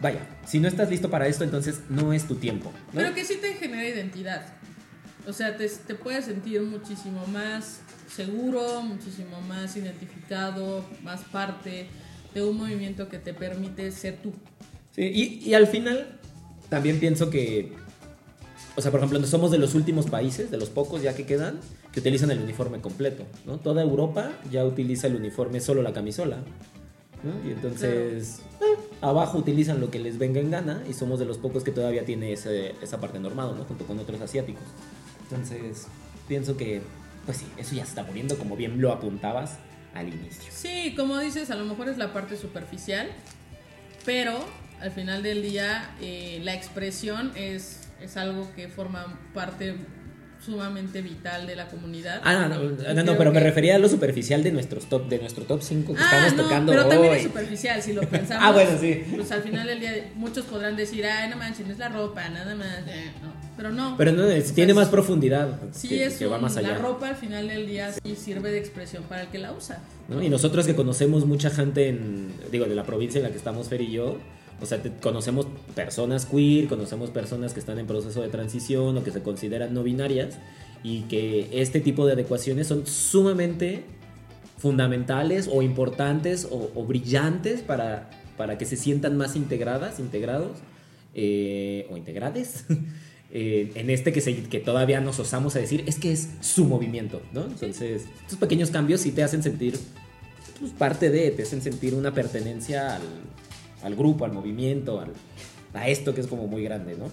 vaya, 0.00 0.20
si 0.46 0.58
no 0.60 0.66
estás 0.68 0.88
listo 0.90 1.10
para 1.10 1.26
esto, 1.28 1.44
entonces 1.44 1.80
no 1.90 2.12
es 2.12 2.24
tu 2.26 2.36
tiempo, 2.36 2.72
¿no? 2.92 3.00
Pero 3.00 3.14
que 3.14 3.24
sí 3.24 3.36
te 3.40 3.52
genera 3.54 3.86
identidad. 3.86 4.42
O 5.28 5.32
sea, 5.32 5.56
te, 5.56 5.68
te 5.68 5.94
puedes 5.94 6.24
sentir 6.24 6.62
muchísimo 6.62 7.24
más 7.26 7.80
seguro, 8.12 8.82
muchísimo 8.82 9.40
más 9.42 9.76
identificado, 9.76 10.84
más 11.04 11.20
parte 11.22 11.86
de 12.34 12.42
un 12.42 12.56
movimiento 12.56 13.08
que 13.08 13.18
te 13.18 13.32
permite 13.34 13.90
ser 13.92 14.16
tú. 14.22 14.32
Sí, 14.96 15.02
y, 15.02 15.48
y 15.48 15.54
al 15.54 15.66
final 15.66 16.18
también 16.72 16.98
pienso 16.98 17.28
que, 17.28 17.70
o 18.76 18.80
sea, 18.80 18.90
por 18.90 19.00
ejemplo, 19.00 19.22
somos 19.26 19.50
de 19.50 19.58
los 19.58 19.74
últimos 19.74 20.06
países, 20.06 20.50
de 20.50 20.56
los 20.56 20.70
pocos 20.70 21.02
ya 21.02 21.14
que 21.14 21.26
quedan, 21.26 21.60
que 21.92 22.00
utilizan 22.00 22.30
el 22.30 22.38
uniforme 22.40 22.80
completo, 22.80 23.24
¿no? 23.44 23.58
Toda 23.58 23.82
Europa 23.82 24.32
ya 24.50 24.64
utiliza 24.64 25.06
el 25.06 25.16
uniforme 25.16 25.60
solo 25.60 25.82
la 25.82 25.92
camisola, 25.92 26.38
¿no? 27.22 27.46
Y 27.46 27.52
entonces 27.52 28.40
eh, 28.62 28.64
abajo 29.02 29.36
utilizan 29.36 29.80
lo 29.80 29.90
que 29.90 29.98
les 29.98 30.16
venga 30.16 30.40
en 30.40 30.50
gana 30.50 30.82
y 30.88 30.94
somos 30.94 31.18
de 31.18 31.26
los 31.26 31.36
pocos 31.36 31.62
que 31.62 31.72
todavía 31.72 32.06
tiene 32.06 32.32
ese- 32.32 32.74
esa 32.80 32.98
parte 32.98 33.20
normado, 33.20 33.54
¿no? 33.54 33.64
Junto 33.64 33.84
con 33.84 33.98
otros 33.98 34.18
asiáticos. 34.22 34.62
Entonces, 35.24 35.88
pienso 36.26 36.56
que, 36.56 36.80
pues 37.26 37.36
sí, 37.36 37.44
eso 37.58 37.74
ya 37.74 37.84
se 37.84 37.90
está 37.90 38.02
muriendo, 38.02 38.38
como 38.38 38.56
bien 38.56 38.80
lo 38.80 38.92
apuntabas 38.92 39.58
al 39.94 40.08
inicio. 40.08 40.50
Sí, 40.50 40.94
como 40.96 41.18
dices, 41.18 41.50
a 41.50 41.54
lo 41.56 41.66
mejor 41.66 41.90
es 41.90 41.98
la 41.98 42.14
parte 42.14 42.38
superficial, 42.38 43.08
pero 44.06 44.38
al 44.82 44.90
final 44.90 45.22
del 45.22 45.42
día 45.42 45.90
eh, 46.00 46.40
la 46.42 46.54
expresión 46.54 47.32
es, 47.36 47.88
es 48.00 48.16
algo 48.16 48.48
que 48.56 48.68
forma 48.68 49.18
parte 49.32 49.76
sumamente 50.44 51.02
vital 51.02 51.46
de 51.46 51.54
la 51.54 51.68
comunidad. 51.68 52.20
Ah, 52.24 52.48
no, 52.48 52.58
no, 52.94 53.04
no, 53.04 53.16
pero 53.16 53.30
me 53.30 53.38
refería 53.38 53.76
a 53.76 53.78
lo 53.78 53.88
superficial 53.88 54.42
de 54.42 54.50
nuestros 54.50 54.86
top, 54.88 55.08
de 55.08 55.18
nuestro 55.20 55.44
top 55.44 55.62
5 55.62 55.94
que 55.94 56.00
Ah, 56.00 56.26
estamos 56.26 56.34
no, 56.34 56.42
tocando 56.42 56.72
pero 56.72 56.88
también 56.88 57.12
es 57.14 57.22
superficial, 57.22 57.80
si 57.80 57.92
lo 57.92 58.00
pensamos. 58.08 58.44
Ah, 58.44 58.50
bueno, 58.50 58.72
sí. 58.80 59.04
Pues 59.14 59.30
al 59.30 59.42
final 59.42 59.68
del 59.68 59.78
día 59.78 60.10
muchos 60.16 60.44
podrán 60.46 60.74
decir, 60.74 61.06
ay, 61.06 61.30
no 61.30 61.36
manches, 61.36 61.64
no 61.64 61.72
es 61.72 61.78
la 61.78 61.90
ropa, 61.90 62.28
nada 62.28 62.56
más. 62.56 62.78
eh, 62.88 63.12
no. 63.22 63.32
Pero 63.56 63.70
no. 63.70 63.94
Pero 63.96 64.10
no, 64.12 64.24
es- 64.28 64.52
tiene 64.52 64.74
más 64.74 64.88
profundidad. 64.88 65.60
Sí, 65.72 65.90
que, 65.90 66.06
es 66.06 66.14
que 66.14 66.26
va 66.26 66.38
más 66.38 66.56
allá. 66.56 66.70
la 66.72 66.78
ropa 66.78 67.10
al 67.10 67.16
final 67.16 67.46
del 67.46 67.68
día 67.68 67.92
sí 67.92 68.16
sirve 68.16 68.50
de 68.50 68.58
expresión 68.58 69.04
para 69.04 69.22
el 69.22 69.28
que 69.28 69.38
la 69.38 69.52
usa. 69.52 69.78
¿no? 70.08 70.20
Y 70.20 70.28
nosotros 70.28 70.66
que 70.66 70.74
conocemos 70.74 71.24
mucha 71.24 71.50
gente 71.50 71.88
en, 71.88 72.32
digo, 72.50 72.64
de 72.64 72.74
la 72.74 72.82
provincia 72.82 73.18
en 73.18 73.24
la 73.24 73.30
que 73.30 73.36
estamos 73.38 73.68
Fer 73.68 73.80
y 73.82 73.92
yo, 73.92 74.18
o 74.62 74.66
sea, 74.66 74.80
conocemos 75.02 75.46
personas 75.74 76.24
queer, 76.26 76.68
conocemos 76.68 77.10
personas 77.10 77.52
que 77.52 77.60
están 77.60 77.78
en 77.78 77.86
proceso 77.86 78.22
de 78.22 78.28
transición 78.28 78.96
o 78.96 79.02
que 79.04 79.10
se 79.10 79.20
consideran 79.22 79.74
no 79.74 79.82
binarias 79.82 80.38
y 80.84 81.02
que 81.02 81.48
este 81.52 81.80
tipo 81.80 82.06
de 82.06 82.12
adecuaciones 82.12 82.66
son 82.68 82.86
sumamente 82.86 83.82
fundamentales 84.58 85.48
o 85.52 85.62
importantes 85.62 86.46
o, 86.50 86.70
o 86.74 86.84
brillantes 86.84 87.60
para, 87.62 88.10
para 88.36 88.58
que 88.58 88.64
se 88.64 88.76
sientan 88.76 89.16
más 89.16 89.34
integradas, 89.36 89.98
integrados 89.98 90.58
eh, 91.14 91.86
o 91.90 91.96
integrades 91.96 92.64
eh, 93.32 93.72
en 93.74 93.90
este 93.90 94.12
que, 94.12 94.20
se- 94.20 94.44
que 94.44 94.60
todavía 94.60 95.00
nos 95.00 95.18
osamos 95.18 95.56
a 95.56 95.58
decir, 95.58 95.82
es 95.86 95.98
que 95.98 96.12
es 96.12 96.28
su 96.40 96.64
movimiento, 96.66 97.20
¿no? 97.32 97.44
Entonces, 97.44 98.04
estos 98.22 98.38
pequeños 98.38 98.70
cambios 98.70 99.00
sí 99.00 99.10
te 99.10 99.22
hacen 99.22 99.42
sentir 99.42 99.78
pues, 100.60 100.70
parte 100.72 101.10
de, 101.10 101.30
te 101.32 101.42
hacen 101.42 101.60
sentir 101.62 101.94
una 101.94 102.14
pertenencia 102.14 102.96
al, 102.96 103.02
al 103.82 103.94
grupo, 103.96 104.24
al 104.24 104.32
movimiento, 104.32 105.00
al- 105.00 105.12
a 105.74 105.88
esto 105.88 106.14
que 106.14 106.20
es 106.20 106.26
como 106.26 106.46
muy 106.46 106.62
grande, 106.64 106.96
¿no? 106.96 107.06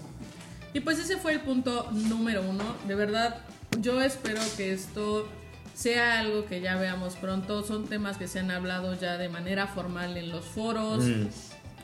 Y 0.72 0.80
pues 0.80 0.98
ese 0.98 1.16
fue 1.16 1.32
el 1.32 1.40
punto 1.40 1.90
número 1.92 2.42
uno. 2.48 2.62
De 2.86 2.94
verdad, 2.94 3.38
yo 3.80 4.00
espero 4.02 4.40
que 4.56 4.72
esto 4.72 5.26
sea 5.74 6.20
algo 6.20 6.44
que 6.44 6.60
ya 6.60 6.76
veamos 6.76 7.16
pronto. 7.16 7.62
Son 7.62 7.86
temas 7.86 8.18
que 8.18 8.28
se 8.28 8.38
han 8.38 8.50
hablado 8.50 8.94
ya 8.98 9.16
de 9.18 9.28
manera 9.28 9.66
formal 9.66 10.16
en 10.16 10.30
los 10.30 10.44
foros. 10.44 11.04
Mm. 11.04 11.26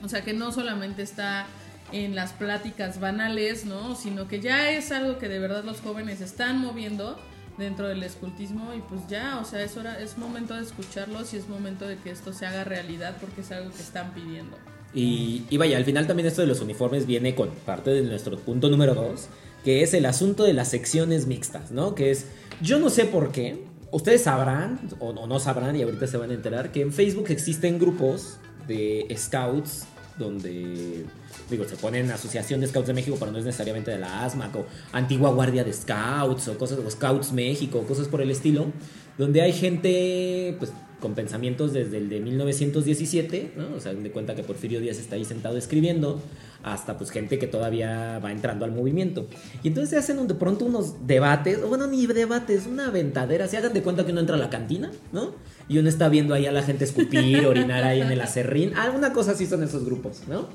O 0.04 0.08
sea, 0.08 0.22
que 0.22 0.34
no 0.34 0.52
solamente 0.52 1.02
está 1.02 1.46
en 1.92 2.14
las 2.14 2.32
pláticas 2.32 3.00
banales, 3.00 3.64
¿no? 3.64 3.96
Sino 3.96 4.28
que 4.28 4.40
ya 4.40 4.70
es 4.70 4.92
algo 4.92 5.18
que 5.18 5.28
de 5.28 5.38
verdad 5.38 5.64
los 5.64 5.80
jóvenes 5.80 6.20
están 6.20 6.58
moviendo 6.60 7.18
dentro 7.58 7.88
del 7.88 8.02
escultismo 8.02 8.74
y 8.74 8.80
pues 8.82 9.00
ya, 9.08 9.38
o 9.40 9.44
sea, 9.46 9.62
es 9.62 9.76
hora, 9.78 9.98
es 9.98 10.18
momento 10.18 10.54
de 10.54 10.62
escucharlos 10.62 11.32
y 11.32 11.38
es 11.38 11.48
momento 11.48 11.86
de 11.88 11.96
que 11.96 12.10
esto 12.10 12.32
se 12.34 12.44
haga 12.44 12.64
realidad 12.64 13.16
porque 13.20 13.40
es 13.40 13.50
algo 13.50 13.70
que 13.70 13.80
están 13.80 14.12
pidiendo. 14.12 14.58
Y, 14.96 15.44
vaya, 15.58 15.76
al 15.76 15.84
final 15.84 16.06
también 16.06 16.26
esto 16.26 16.40
de 16.40 16.46
los 16.46 16.62
uniformes 16.62 17.06
viene 17.06 17.34
con 17.34 17.50
parte 17.50 17.90
de 17.90 18.00
nuestro 18.02 18.38
punto 18.38 18.70
número 18.70 18.94
dos, 18.94 19.28
que 19.62 19.82
es 19.82 19.92
el 19.92 20.06
asunto 20.06 20.44
de 20.44 20.54
las 20.54 20.68
secciones 20.68 21.26
mixtas, 21.26 21.70
¿no? 21.70 21.94
Que 21.94 22.10
es, 22.10 22.24
yo 22.62 22.78
no 22.78 22.88
sé 22.88 23.04
por 23.04 23.30
qué, 23.30 23.62
ustedes 23.90 24.22
sabrán 24.22 24.80
o, 24.98 25.10
o 25.10 25.26
no 25.26 25.38
sabrán 25.38 25.76
y 25.76 25.82
ahorita 25.82 26.06
se 26.06 26.16
van 26.16 26.30
a 26.30 26.34
enterar 26.34 26.72
que 26.72 26.80
en 26.80 26.94
Facebook 26.94 27.26
existen 27.28 27.78
grupos 27.78 28.38
de 28.66 29.06
scouts 29.14 29.86
donde, 30.18 31.04
digo, 31.50 31.64
se 31.66 31.76
ponen 31.76 32.10
Asociación 32.10 32.60
de 32.60 32.66
Scouts 32.66 32.86
de 32.86 32.94
México, 32.94 33.16
pero 33.18 33.30
no 33.30 33.38
es 33.38 33.44
necesariamente 33.44 33.90
de 33.90 33.98
la 33.98 34.24
ASMAC 34.24 34.56
o 34.56 34.66
Antigua 34.92 35.30
Guardia 35.30 35.62
de 35.62 35.72
Scouts 35.72 36.48
o 36.48 36.58
cosas, 36.58 36.78
o 36.78 36.90
Scouts 36.90 37.32
México, 37.32 37.84
cosas 37.86 38.08
por 38.08 38.22
el 38.22 38.30
estilo, 38.30 38.72
donde 39.18 39.42
hay 39.42 39.52
gente, 39.52 40.56
pues, 40.58 40.72
con 41.00 41.14
pensamientos 41.14 41.72
desde 41.72 41.98
el 41.98 42.08
de 42.08 42.20
1917, 42.20 43.52
¿no? 43.56 43.76
O 43.76 43.80
sea, 43.80 43.92
de 43.92 44.10
cuenta 44.10 44.34
que 44.34 44.42
Porfirio 44.42 44.80
Díaz 44.80 44.98
está 44.98 45.16
ahí 45.16 45.24
sentado 45.24 45.58
escribiendo, 45.58 46.20
hasta 46.62 46.96
pues 46.96 47.10
gente 47.10 47.38
que 47.38 47.46
todavía 47.46 48.18
va 48.18 48.32
entrando 48.32 48.64
al 48.64 48.72
movimiento. 48.72 49.26
Y 49.62 49.68
entonces 49.68 49.90
se 49.90 49.96
hacen 49.98 50.26
de 50.26 50.34
pronto 50.34 50.64
unos 50.64 51.06
debates, 51.06 51.62
bueno, 51.66 51.86
ni 51.86 52.06
debates, 52.06 52.66
una 52.66 52.88
aventadera, 52.88 53.46
se 53.46 53.56
hagan 53.56 53.72
de 53.72 53.82
cuenta 53.82 54.06
que 54.06 54.12
uno 54.12 54.20
entra 54.20 54.36
a 54.36 54.38
la 54.38 54.50
cantina, 54.50 54.90
¿no? 55.12 55.34
Y 55.68 55.78
uno 55.78 55.88
está 55.88 56.08
viendo 56.08 56.34
ahí 56.34 56.46
a 56.46 56.52
la 56.52 56.62
gente 56.62 56.84
escupir, 56.84 57.46
orinar 57.46 57.84
ahí 57.84 58.00
en 58.00 58.10
el 58.10 58.20
acerrín, 58.20 58.74
alguna 58.74 59.12
cosa 59.12 59.32
así 59.32 59.46
son 59.46 59.62
esos 59.62 59.84
grupos, 59.84 60.22
¿no? 60.28 60.48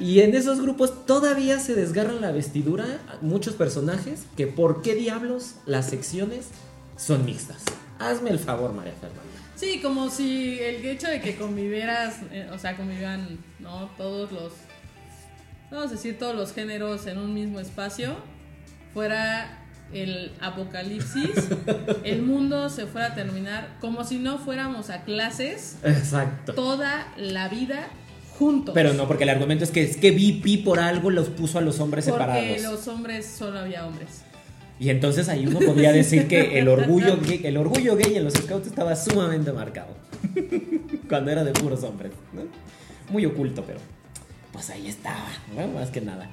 Y 0.00 0.20
en 0.20 0.34
esos 0.34 0.60
grupos 0.60 1.06
todavía 1.06 1.60
se 1.60 1.76
desgarran 1.76 2.20
la 2.20 2.32
vestidura 2.32 2.84
muchos 3.20 3.54
personajes 3.54 4.24
que 4.36 4.48
por 4.48 4.82
qué 4.82 4.96
diablos 4.96 5.54
las 5.64 5.88
secciones 5.88 6.46
son 6.96 7.24
mixtas. 7.24 7.62
Hazme 8.00 8.30
el 8.30 8.40
favor, 8.40 8.72
María 8.72 8.94
Fernanda. 8.94 9.22
Sí, 9.62 9.78
como 9.80 10.10
si 10.10 10.58
el 10.58 10.84
hecho 10.84 11.06
de 11.06 11.20
que 11.20 11.36
convivieras, 11.36 12.16
eh, 12.32 12.48
o 12.52 12.58
sea, 12.58 12.76
convivan, 12.76 13.38
¿no? 13.60 13.88
Todos 13.96 14.32
los, 14.32 14.52
vamos 15.70 15.86
a 15.86 15.92
decir, 15.92 16.18
todos 16.18 16.34
los 16.34 16.52
géneros 16.52 17.06
en 17.06 17.16
un 17.18 17.32
mismo 17.32 17.60
espacio, 17.60 18.16
fuera 18.92 19.60
el 19.92 20.32
apocalipsis, 20.40 21.30
el 22.02 22.22
mundo 22.22 22.70
se 22.70 22.86
fuera 22.86 23.08
a 23.08 23.14
terminar 23.14 23.76
como 23.80 24.02
si 24.02 24.18
no 24.18 24.38
fuéramos 24.38 24.90
a 24.90 25.04
clases 25.04 25.76
Exacto. 25.84 26.54
toda 26.54 27.12
la 27.16 27.48
vida 27.48 27.86
juntos. 28.36 28.74
Pero 28.74 28.94
no, 28.94 29.06
porque 29.06 29.22
el 29.22 29.30
argumento 29.30 29.62
es 29.62 29.70
que 29.70 29.84
es 29.84 29.96
que 29.96 30.10
VP 30.10 30.64
por 30.64 30.80
algo 30.80 31.08
los 31.10 31.28
puso 31.28 31.58
a 31.58 31.60
los 31.60 31.78
hombres 31.78 32.06
Porque 32.08 32.24
separados. 32.24 32.62
los 32.62 32.88
hombres 32.88 33.26
solo 33.26 33.60
había 33.60 33.86
hombres. 33.86 34.24
Y 34.82 34.90
entonces 34.90 35.28
ahí 35.28 35.46
uno 35.46 35.60
podría 35.60 35.92
decir 35.92 36.26
que 36.26 36.58
el 36.58 36.66
orgullo 36.66 37.16
gay, 37.24 37.40
el 37.44 37.56
orgullo 37.56 37.94
gay 37.94 38.16
en 38.16 38.24
los 38.24 38.34
scouts 38.34 38.66
estaba 38.66 38.96
sumamente 38.96 39.52
marcado. 39.52 39.94
Cuando 41.08 41.30
era 41.30 41.44
de 41.44 41.52
puros 41.52 41.84
hombres. 41.84 42.10
¿no? 42.32 42.42
Muy 43.08 43.24
oculto, 43.24 43.62
pero 43.64 43.78
pues 44.52 44.70
ahí 44.70 44.88
estaba, 44.88 45.28
¿no? 45.56 45.68
más 45.68 45.90
que 45.90 46.00
nada. 46.00 46.28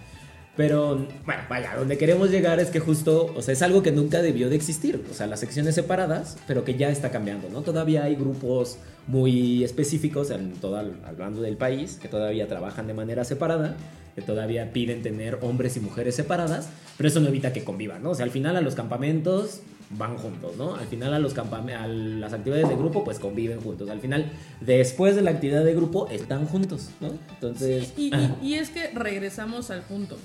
Pero, 0.58 1.08
bueno, 1.26 1.44
vaya, 1.48 1.76
donde 1.76 2.00
queremos 2.00 2.32
llegar 2.32 2.60
es 2.60 2.72
que 2.72 2.80
justo, 2.80 3.32
o 3.36 3.42
sea, 3.44 3.54
es 3.54 3.62
algo 3.62 3.84
que 3.84 3.92
nunca 3.92 4.24
debió 4.24 4.50
de 4.50 4.56
existir. 4.56 5.06
O 5.12 5.14
sea, 5.14 5.28
las 5.28 5.42
secciones 5.42 5.76
separadas, 5.76 6.36
pero 6.48 6.66
que 6.66 6.74
ya 6.74 6.90
está 6.90 7.12
cambiando, 7.12 7.50
¿no? 7.50 7.62
Todavía 7.62 8.06
hay 8.06 8.16
grupos 8.16 8.80
muy 9.06 9.64
específicos, 9.64 10.32
en 10.32 10.54
todo, 10.54 10.76
hablando 11.06 11.42
del 11.42 11.56
país, 11.56 12.00
que 12.02 12.08
todavía 12.08 12.48
trabajan 12.48 12.88
de 12.88 12.96
manera 12.96 13.24
separada, 13.26 13.78
que 14.16 14.22
todavía 14.22 14.72
piden 14.74 15.02
tener 15.02 15.40
hombres 15.42 15.78
y 15.78 15.80
mujeres 15.80 16.16
separadas, 16.16 16.70
pero 16.98 17.08
eso 17.10 17.20
no 17.20 17.28
evita 17.28 17.54
que 17.54 17.64
convivan, 17.64 18.04
¿no? 18.04 18.12
O 18.12 18.16
sea, 18.16 18.26
al 18.26 18.32
final 18.32 18.56
a 18.58 18.62
los 18.62 18.76
campamentos 18.76 19.62
van 19.92 20.18
juntos, 20.18 20.56
¿no? 20.58 20.76
Al 20.76 20.86
final 20.86 21.14
a, 21.16 21.20
los 21.20 21.36
a 21.38 21.88
las 21.88 22.34
actividades 22.34 22.70
de 22.70 22.76
grupo 22.76 23.04
pues 23.04 23.18
conviven 23.20 23.60
juntos. 23.60 23.90
Al 23.90 24.00
final, 24.00 24.32
después 24.62 25.16
de 25.16 25.22
la 25.24 25.32
actividad 25.32 25.64
de 25.64 25.74
grupo, 25.74 26.08
están 26.10 26.46
juntos, 26.46 26.90
¿no? 27.00 27.10
Entonces... 27.34 27.94
Y, 27.98 28.14
y- 28.16 28.38
y 28.42 28.54
es 28.56 28.70
que 28.70 28.90
regresamos 28.92 29.72
al 29.72 29.82
punto, 29.82 30.18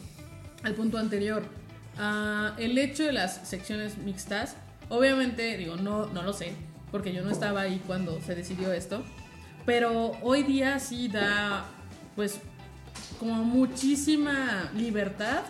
al 0.62 0.74
punto 0.74 0.98
anterior. 0.98 1.44
Ah, 1.96 2.54
el 2.58 2.76
hecho 2.76 3.04
de 3.04 3.12
las 3.12 3.46
secciones 3.48 3.96
mixtas, 3.98 4.56
obviamente, 4.90 5.56
digo, 5.56 5.76
no, 5.76 6.06
no 6.08 6.22
lo 6.22 6.32
sé, 6.32 6.52
porque 6.90 7.12
yo 7.14 7.22
no 7.22 7.30
estaba 7.30 7.62
ahí 7.62 7.80
cuando 7.86 8.20
se 8.20 8.34
decidió 8.34 8.72
esto, 8.72 9.02
pero 9.64 10.12
hoy 10.22 10.42
día 10.42 10.78
sí 10.78 11.08
da, 11.08 11.64
pues, 12.16 12.38
como 13.18 13.44
muchísima 13.44 14.70
libertad 14.74 15.42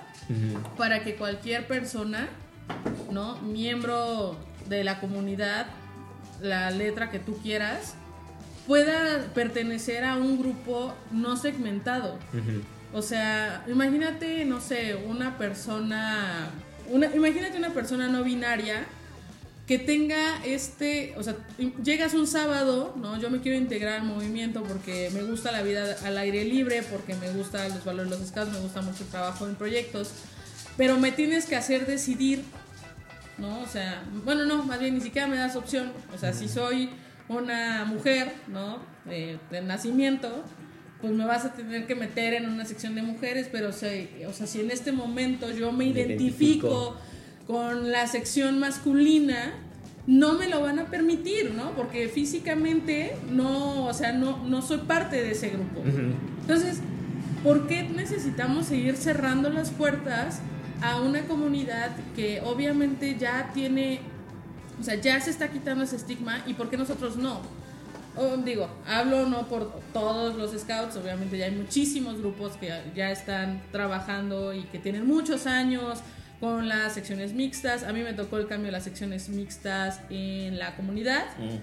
para 0.78 1.02
que 1.02 1.16
cualquier 1.16 1.66
persona, 1.66 2.28
¿no? 3.10 3.36
Miembro 3.42 4.38
de 4.68 4.84
la 4.84 5.00
comunidad, 5.00 5.66
la 6.40 6.70
letra 6.70 7.10
que 7.10 7.18
tú 7.18 7.38
quieras, 7.42 7.94
pueda 8.66 9.26
pertenecer 9.34 10.04
a 10.04 10.16
un 10.16 10.38
grupo 10.38 10.94
no 11.10 11.36
segmentado. 11.36 12.18
O 12.92 13.02
sea, 13.02 13.64
imagínate, 13.68 14.44
no 14.44 14.60
sé, 14.60 14.94
una 14.94 15.36
persona, 15.36 16.50
una, 16.88 17.14
imagínate 17.14 17.58
una 17.58 17.70
persona 17.70 18.08
no 18.08 18.22
binaria 18.22 18.86
que 19.66 19.78
tenga 19.78 20.44
este, 20.44 21.14
o 21.16 21.22
sea, 21.22 21.36
llegas 21.82 22.12
un 22.12 22.26
sábado, 22.26 22.94
¿no? 22.96 23.18
Yo 23.18 23.30
me 23.30 23.40
quiero 23.40 23.56
integrar 23.56 24.00
al 24.00 24.06
movimiento 24.06 24.62
porque 24.62 25.10
me 25.14 25.22
gusta 25.22 25.52
la 25.52 25.62
vida 25.62 25.96
al 26.04 26.18
aire 26.18 26.44
libre, 26.44 26.82
porque 26.82 27.14
me 27.14 27.30
gustan 27.30 27.70
los 27.70 27.84
valores 27.84 28.10
de 28.10 28.18
los 28.18 28.28
scouts, 28.28 28.52
me 28.52 28.60
gusta 28.60 28.82
mucho 28.82 29.04
el 29.04 29.10
trabajo 29.10 29.46
en 29.46 29.54
proyectos, 29.54 30.10
pero 30.76 30.98
me 30.98 31.12
tienes 31.12 31.46
que 31.46 31.56
hacer 31.56 31.86
decidir, 31.86 32.42
¿no? 33.38 33.60
O 33.60 33.66
sea, 33.66 34.04
bueno, 34.24 34.44
no, 34.44 34.64
más 34.64 34.78
bien 34.80 34.94
ni 34.94 35.00
siquiera 35.00 35.26
me 35.26 35.36
das 35.38 35.56
opción, 35.56 35.92
o 36.14 36.18
sea, 36.18 36.34
si 36.34 36.46
soy 36.46 36.90
una 37.28 37.86
mujer, 37.86 38.34
¿no? 38.48 38.82
De, 39.06 39.38
de 39.50 39.62
nacimiento, 39.62 40.44
pues 41.00 41.12
me 41.12 41.24
vas 41.24 41.44
a 41.44 41.52
tener 41.52 41.86
que 41.86 41.94
meter 41.94 42.34
en 42.34 42.48
una 42.48 42.64
sección 42.64 42.94
de 42.94 43.02
mujeres, 43.02 43.48
pero 43.50 43.68
o 43.68 43.72
sea, 43.72 43.90
o 44.28 44.32
sea 44.32 44.46
si 44.46 44.60
en 44.60 44.70
este 44.70 44.92
momento 44.92 45.50
yo 45.50 45.72
me 45.72 45.84
Me 45.84 45.90
identifico, 45.90 46.16
identifico. 46.16 46.96
Con 47.46 47.90
la 47.90 48.06
sección 48.06 48.58
masculina, 48.58 49.52
no 50.06 50.34
me 50.34 50.48
lo 50.48 50.60
van 50.60 50.78
a 50.78 50.86
permitir, 50.86 51.52
¿no? 51.54 51.72
Porque 51.72 52.08
físicamente 52.08 53.16
no, 53.30 53.86
o 53.86 53.94
sea, 53.94 54.12
no, 54.12 54.44
no 54.44 54.62
soy 54.62 54.78
parte 54.78 55.16
de 55.16 55.32
ese 55.32 55.50
grupo. 55.50 55.82
Entonces, 56.40 56.80
¿por 57.42 57.66
qué 57.66 57.82
necesitamos 57.84 58.66
seguir 58.66 58.96
cerrando 58.96 59.50
las 59.50 59.70
puertas 59.70 60.40
a 60.82 61.00
una 61.00 61.22
comunidad 61.22 61.90
que 62.14 62.42
obviamente 62.42 63.16
ya 63.18 63.50
tiene, 63.54 64.00
o 64.80 64.84
sea, 64.84 64.96
ya 64.96 65.20
se 65.20 65.30
está 65.30 65.48
quitando 65.48 65.84
ese 65.84 65.96
estigma 65.96 66.42
y 66.46 66.54
por 66.54 66.68
qué 66.68 66.76
nosotros 66.76 67.16
no? 67.16 67.40
O, 68.16 68.36
digo, 68.36 68.68
hablo 68.86 69.26
no 69.26 69.48
por 69.48 69.80
todos 69.92 70.36
los 70.36 70.52
scouts, 70.52 70.96
obviamente 70.96 71.36
ya 71.36 71.46
hay 71.46 71.50
muchísimos 71.50 72.18
grupos 72.18 72.52
que 72.52 72.72
ya 72.94 73.10
están 73.10 73.60
trabajando 73.72 74.54
y 74.54 74.62
que 74.64 74.78
tienen 74.78 75.06
muchos 75.06 75.46
años 75.46 76.00
con 76.40 76.68
las 76.68 76.94
secciones 76.94 77.32
mixtas. 77.32 77.82
A 77.84 77.92
mí 77.92 78.02
me 78.02 78.12
tocó 78.12 78.38
el 78.38 78.46
cambio 78.46 78.66
de 78.66 78.72
las 78.72 78.84
secciones 78.84 79.28
mixtas 79.28 80.00
en 80.10 80.58
la 80.58 80.76
comunidad. 80.76 81.24
Mm. 81.38 81.58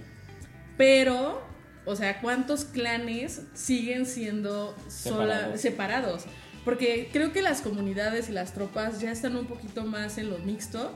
Pero, 0.77 1.41
o 1.85 1.95
sea, 1.95 2.21
¿cuántos 2.21 2.65
clanes 2.65 3.41
siguen 3.53 4.05
siendo 4.05 4.75
sola- 4.89 5.57
Separados. 5.57 6.23
Porque 6.65 7.09
creo 7.11 7.31
que 7.33 7.41
las 7.41 7.61
comunidades 7.61 8.29
y 8.29 8.33
las 8.33 8.53
tropas 8.53 9.01
ya 9.01 9.11
están 9.11 9.35
un 9.35 9.45
poquito 9.47 9.83
más 9.83 10.17
en 10.19 10.29
lo 10.29 10.37
mixto, 10.39 10.91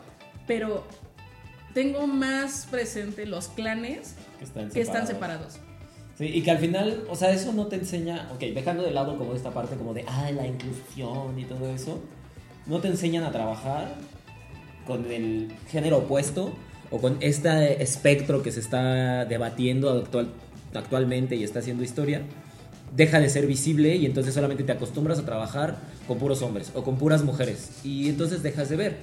pero 0.45 0.87
tengo 1.73 2.05
más 2.07 2.67
presente 2.69 3.25
los 3.25 3.47
clanes 3.49 4.15
Que 4.37 4.45
están 4.45 4.69
que 4.69 4.81
están 4.81 5.07
separados. 5.07 5.53
separados. 5.53 5.71
Sí, 6.19 6.25
y 6.27 6.43
que 6.43 6.51
al 6.51 6.59
final, 6.59 7.03
o 7.09 7.15
sea, 7.15 7.31
eso 7.31 7.51
no 7.51 7.65
te 7.67 7.75
enseña, 7.77 8.29
ok, 8.31 8.39
dejando 8.53 8.83
de 8.83 8.91
lado 8.91 9.17
como 9.17 9.33
esta 9.33 9.51
parte 9.51 9.75
como 9.75 9.93
de, 9.93 10.05
ah, 10.07 10.29
la 10.31 10.45
inclusión 10.47 11.37
y 11.37 11.43
todo 11.45 11.67
eso, 11.73 11.99
no 12.67 12.79
te 12.79 12.87
enseñan 12.87 13.23
a 13.23 13.31
trabajar 13.31 13.95
con 14.85 15.11
el 15.11 15.51
género 15.69 15.99
opuesto 15.99 16.53
o 16.91 16.99
con 16.99 17.17
este 17.21 17.81
espectro 17.81 18.43
que 18.43 18.51
se 18.51 18.59
está 18.59 19.25
debatiendo 19.25 19.91
actual, 19.91 20.29
actualmente 20.73 21.35
y 21.35 21.43
está 21.43 21.59
haciendo 21.59 21.83
historia 21.83 22.21
deja 22.95 23.19
de 23.19 23.29
ser 23.29 23.45
visible 23.45 23.95
y 23.95 24.05
entonces 24.05 24.33
solamente 24.33 24.63
te 24.63 24.71
acostumbras 24.71 25.19
a 25.19 25.25
trabajar 25.25 25.77
con 26.07 26.17
puros 26.17 26.41
hombres 26.41 26.71
o 26.73 26.83
con 26.83 26.97
puras 26.97 27.23
mujeres 27.23 27.71
y 27.83 28.09
entonces 28.09 28.43
dejas 28.43 28.69
de 28.69 28.75
ver. 28.75 28.97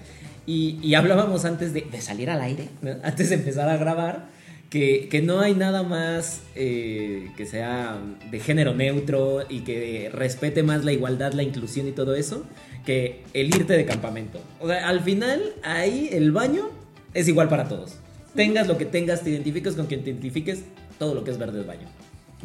Y, 0.46 0.78
y 0.82 0.94
hablábamos 0.94 1.44
antes 1.44 1.72
de, 1.72 1.86
salir 2.00 2.30
al 2.30 2.40
aire, 2.40 2.68
antes 3.02 3.28
de 3.28 3.36
empezar 3.36 3.68
a 3.68 3.76
grabar, 3.76 4.28
que, 4.72 5.06
que 5.10 5.20
no 5.20 5.40
hay 5.40 5.54
nada 5.54 5.82
más 5.82 6.40
eh, 6.54 7.30
que 7.36 7.44
sea 7.44 7.98
de 8.30 8.40
género 8.40 8.72
neutro 8.72 9.44
y 9.46 9.60
que 9.60 10.08
respete 10.10 10.62
más 10.62 10.82
la 10.82 10.92
igualdad, 10.92 11.34
la 11.34 11.42
inclusión 11.42 11.86
y 11.88 11.92
todo 11.92 12.14
eso, 12.14 12.46
que 12.86 13.22
el 13.34 13.54
irte 13.54 13.74
de 13.74 13.84
campamento. 13.84 14.40
O 14.60 14.68
sea, 14.68 14.88
al 14.88 15.02
final, 15.02 15.42
ahí 15.62 16.08
el 16.10 16.32
baño 16.32 16.70
es 17.12 17.28
igual 17.28 17.50
para 17.50 17.68
todos. 17.68 17.96
Tengas 18.34 18.66
lo 18.66 18.78
que 18.78 18.86
tengas, 18.86 19.20
te 19.20 19.28
identifiques 19.28 19.74
con 19.74 19.88
quien 19.88 20.04
te 20.04 20.08
identifiques, 20.08 20.64
todo 20.98 21.14
lo 21.14 21.22
que 21.22 21.32
es 21.32 21.36
verde 21.36 21.60
es 21.60 21.66
baño. 21.66 21.86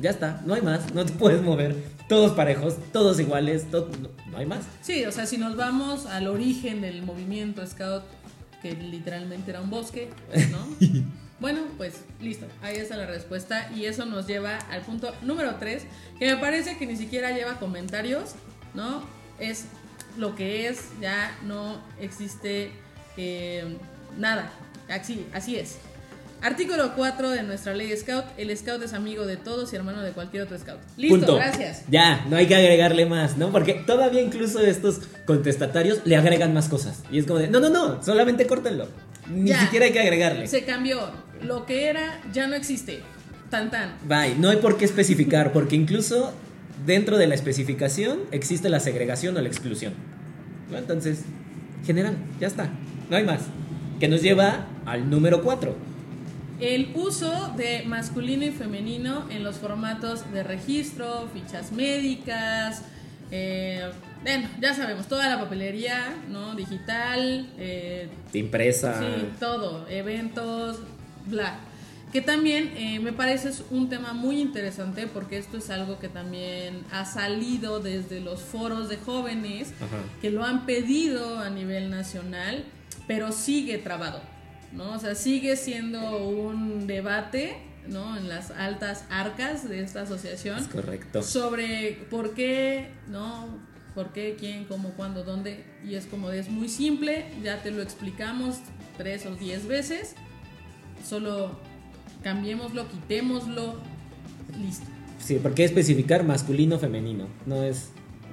Ya 0.02 0.10
está, 0.10 0.42
no 0.46 0.54
hay 0.54 0.62
más, 0.62 0.94
no 0.94 1.06
te 1.06 1.14
puedes 1.14 1.42
mover. 1.42 1.78
Todos 2.10 2.34
parejos, 2.34 2.76
todos 2.92 3.22
iguales, 3.22 3.72
todo, 3.72 3.90
no, 4.02 4.10
no 4.30 4.38
hay 4.38 4.46
más. 4.46 4.66
Sí, 4.82 5.06
o 5.06 5.14
sea, 5.14 5.26
si 5.28 5.38
nos 5.38 5.56
vamos 5.56 6.08
al 6.08 6.28
origen 6.28 6.82
del 6.82 7.04
movimiento 7.04 7.66
Scout, 7.66 8.04
que 8.62 8.74
literalmente 8.74 9.52
era 9.52 9.62
un 9.62 9.70
bosque, 9.70 10.10
¿no? 10.52 10.68
bueno, 11.40 11.62
pues 11.78 12.04
listo, 12.22 12.46
ahí 12.62 12.78
está 12.78 12.98
la 12.98 13.06
respuesta 13.06 13.70
y 13.76 13.86
eso 13.86 14.06
nos 14.06 14.26
lleva 14.26 14.58
al 14.72 14.82
punto 14.82 15.14
número 15.22 15.56
3, 15.60 15.84
que 16.18 16.34
me 16.34 16.38
parece 16.38 16.78
que 16.78 16.86
ni 16.86 16.96
siquiera 16.96 17.32
lleva 17.32 17.60
comentarios, 17.60 18.32
¿no? 18.74 19.04
Es 19.40 19.66
lo 20.18 20.36
que 20.36 20.68
es, 20.68 20.90
ya 21.00 21.38
no 21.44 21.82
existe 22.00 22.72
eh, 23.18 23.78
nada, 24.18 24.52
así, 24.90 25.28
así 25.34 25.58
es. 25.58 25.78
Artículo 26.42 26.94
4 26.96 27.32
de 27.32 27.42
nuestra 27.42 27.74
ley 27.74 27.96
Scout, 27.98 28.26
el 28.38 28.56
Scout 28.56 28.84
es 28.84 28.94
amigo 28.94 29.26
de 29.26 29.38
todos 29.38 29.74
y 29.74 29.76
hermano 29.76 30.04
de 30.04 30.12
cualquier 30.12 30.44
otro 30.44 30.58
Scout. 30.58 30.80
Listo, 30.96 31.18
Punto. 31.18 31.36
gracias. 31.36 31.84
Ya, 31.90 32.26
no 32.30 32.36
hay 32.36 32.46
que 32.46 32.56
agregarle 32.56 33.08
más, 33.08 33.38
¿no? 33.38 33.52
Porque 33.52 33.74
todavía 33.74 34.22
incluso 34.22 34.60
estos 34.60 35.02
contestatarios 35.26 36.02
le 36.06 36.16
agregan 36.16 36.54
más 36.54 36.70
cosas. 36.70 37.02
Y 37.12 37.18
es 37.18 37.26
como 37.26 37.40
de, 37.40 37.48
no, 37.48 37.60
no, 37.60 37.70
no, 37.70 38.04
solamente 38.04 38.46
córtenlo. 38.46 38.88
Ni 39.30 39.50
Ya. 39.50 39.62
siquiera 39.62 39.86
hay 39.86 39.92
que 39.92 40.00
agregarle. 40.00 40.48
Se 40.48 40.64
cambió, 40.64 41.10
lo 41.44 41.66
que 41.66 41.88
era 41.88 42.22
ya 42.34 42.48
no 42.48 42.56
existe. 42.56 43.02
Tan 43.50 43.72
tan. 43.72 43.96
Bye, 44.08 44.36
no 44.38 44.50
hay 44.50 44.58
por 44.58 44.78
qué 44.78 44.86
especificar, 44.86 45.54
porque 45.54 45.76
incluso 45.76 46.34
dentro 46.86 47.18
de 47.18 47.28
la 47.28 47.36
especificación 47.36 48.20
existe 48.32 48.70
la 48.70 48.80
segregación 48.80 49.38
o 49.38 49.42
la 49.42 49.48
exclusión. 49.48 49.94
¿no? 50.70 50.78
Entonces, 50.78 51.24
general, 51.86 52.18
ya 52.40 52.48
está, 52.48 52.70
no 53.10 53.16
hay 53.18 53.24
más. 53.24 53.42
Que 54.00 54.08
nos 54.08 54.22
lleva 54.22 54.68
al 54.86 55.10
número 55.10 55.42
4. 55.44 55.76
El 56.60 56.92
uso 56.96 57.54
de 57.56 57.84
masculino 57.86 58.44
y 58.44 58.52
femenino 58.52 59.28
en 59.30 59.44
los 59.44 59.58
formatos 59.58 60.32
de 60.34 60.44
registro, 60.44 61.30
fichas 61.34 61.72
médicas, 61.72 62.82
eh, 63.32 63.90
bueno, 64.28 64.50
ya 64.60 64.74
sabemos, 64.74 65.08
toda 65.08 65.30
la 65.30 65.40
papelería, 65.40 66.14
¿no? 66.30 66.54
Digital, 66.56 67.48
eh, 67.58 68.10
Impresa. 68.34 69.00
sí, 69.00 69.30
todo, 69.40 69.88
eventos, 69.88 70.80
bla. 71.28 71.60
Que 72.12 72.22
también 72.22 72.72
eh, 72.78 73.00
me 73.00 73.14
parece 73.14 73.50
es 73.50 73.64
un 73.70 73.90
tema 73.90 74.12
muy 74.14 74.40
interesante 74.42 75.08
porque 75.08 75.38
esto 75.38 75.58
es 75.58 75.70
algo 75.70 76.00
que 76.00 76.08
también 76.10 76.84
ha 76.92 77.06
salido 77.06 77.80
desde 77.80 78.22
los 78.22 78.42
foros 78.42 78.88
de 78.90 78.98
jóvenes 78.98 79.70
Ajá. 79.78 79.98
que 80.22 80.30
lo 80.30 80.44
han 80.44 80.66
pedido 80.66 81.40
a 81.40 81.50
nivel 81.50 81.90
nacional, 81.90 82.64
pero 83.08 83.32
sigue 83.32 83.78
trabado, 83.78 84.22
¿no? 84.74 84.92
O 84.94 85.00
sea, 85.00 85.16
sigue 85.16 85.56
siendo 85.58 86.18
un 86.28 86.86
debate, 86.88 87.58
¿no? 87.88 88.18
En 88.18 88.28
las 88.30 88.52
altas 88.52 89.04
arcas 89.10 89.68
de 89.70 89.82
esta 89.84 90.02
asociación 90.04 90.60
Es 90.60 90.68
correcto. 90.68 91.22
sobre 91.24 92.06
por 92.10 92.34
qué, 92.34 92.90
¿no? 93.08 93.48
¿Por 93.98 94.14
qué, 94.14 94.36
quién, 94.40 94.66
cómo, 94.66 94.92
cuándo, 94.92 95.24
dónde? 95.24 95.64
Y 95.84 95.96
es 95.96 96.06
como, 96.06 96.30
es 96.30 96.50
muy 96.50 96.70
simple, 96.70 97.26
ya 97.44 97.64
te 97.64 97.72
lo 97.72 97.82
explicamos 97.82 98.58
tres 98.96 99.26
o 99.26 99.36
diez 99.36 99.68
veces, 99.68 100.14
solo 101.04 101.58
cambiémoslo, 102.22 102.88
quitémoslo, 102.90 103.78
listo. 104.62 104.86
Sí, 105.18 105.38
¿por 105.38 105.56
qué 105.56 105.64
especificar 105.64 106.24
masculino 106.24 106.78
femenino? 106.78 107.26
No 107.48 107.64
es, 107.64 107.90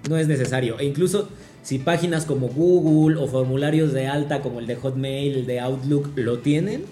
no 0.07 0.19
es 0.19 0.29
necesario. 0.29 0.79
E 0.79 0.85
incluso 0.85 1.31
si 1.63 1.79
páginas 1.79 2.27
como 2.27 2.49
Google 2.49 3.19
o 3.19 3.27
formularios 3.27 3.95
de 3.95 4.07
alta 4.07 4.43
como 4.43 4.61
el 4.61 4.67
de 4.67 4.77
Hotmail, 4.77 5.35
el 5.35 5.47
de 5.47 5.61
Outlook 5.61 6.13
lo 6.17 6.41
tienen, 6.41 6.85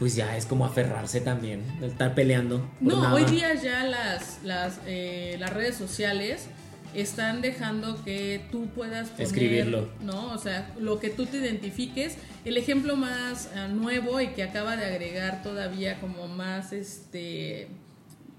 pues 0.00 0.16
ya 0.16 0.36
es 0.36 0.44
como 0.44 0.64
aferrarse 0.64 1.20
también, 1.20 1.62
estar 1.80 2.16
peleando. 2.16 2.68
No, 2.80 3.00
nada. 3.00 3.14
hoy 3.14 3.26
día 3.26 3.54
ya 3.54 3.84
las, 3.84 4.40
las, 4.42 4.80
eh, 4.88 5.36
las 5.38 5.52
redes 5.52 5.76
sociales 5.76 6.48
están 6.94 7.40
dejando 7.40 8.02
que 8.04 8.44
tú 8.50 8.68
puedas 8.74 9.08
poner, 9.10 9.26
Escribirlo. 9.26 9.88
¿no? 10.00 10.32
O 10.32 10.38
sea, 10.38 10.72
lo 10.78 11.00
que 11.00 11.10
tú 11.10 11.26
te 11.26 11.38
identifiques. 11.38 12.16
El 12.44 12.56
ejemplo 12.56 12.96
más 12.96 13.50
ah, 13.54 13.68
nuevo 13.68 14.20
y 14.20 14.28
que 14.28 14.42
acaba 14.42 14.76
de 14.76 14.84
agregar 14.84 15.42
todavía 15.42 16.00
como 16.00 16.28
más 16.28 16.72
este 16.72 17.68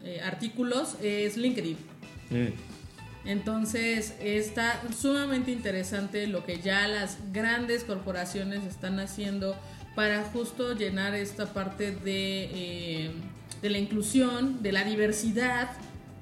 eh, 0.03 0.21
artículos 0.23 0.95
es 1.01 1.37
LinkedIn. 1.37 1.77
Mm. 2.29 2.47
Entonces 3.25 4.15
está 4.21 4.81
sumamente 4.93 5.51
interesante 5.51 6.27
lo 6.27 6.45
que 6.45 6.59
ya 6.59 6.87
las 6.87 7.17
grandes 7.31 7.85
corporaciones 7.85 8.65
están 8.65 8.99
haciendo 8.99 9.55
para 9.95 10.23
justo 10.23 10.73
llenar 10.73 11.13
esta 11.15 11.53
parte 11.53 11.91
de, 11.91 12.49
eh, 12.53 13.11
de 13.61 13.69
la 13.69 13.77
inclusión, 13.77 14.61
de 14.61 14.73
la 14.73 14.83
diversidad, 14.83 15.71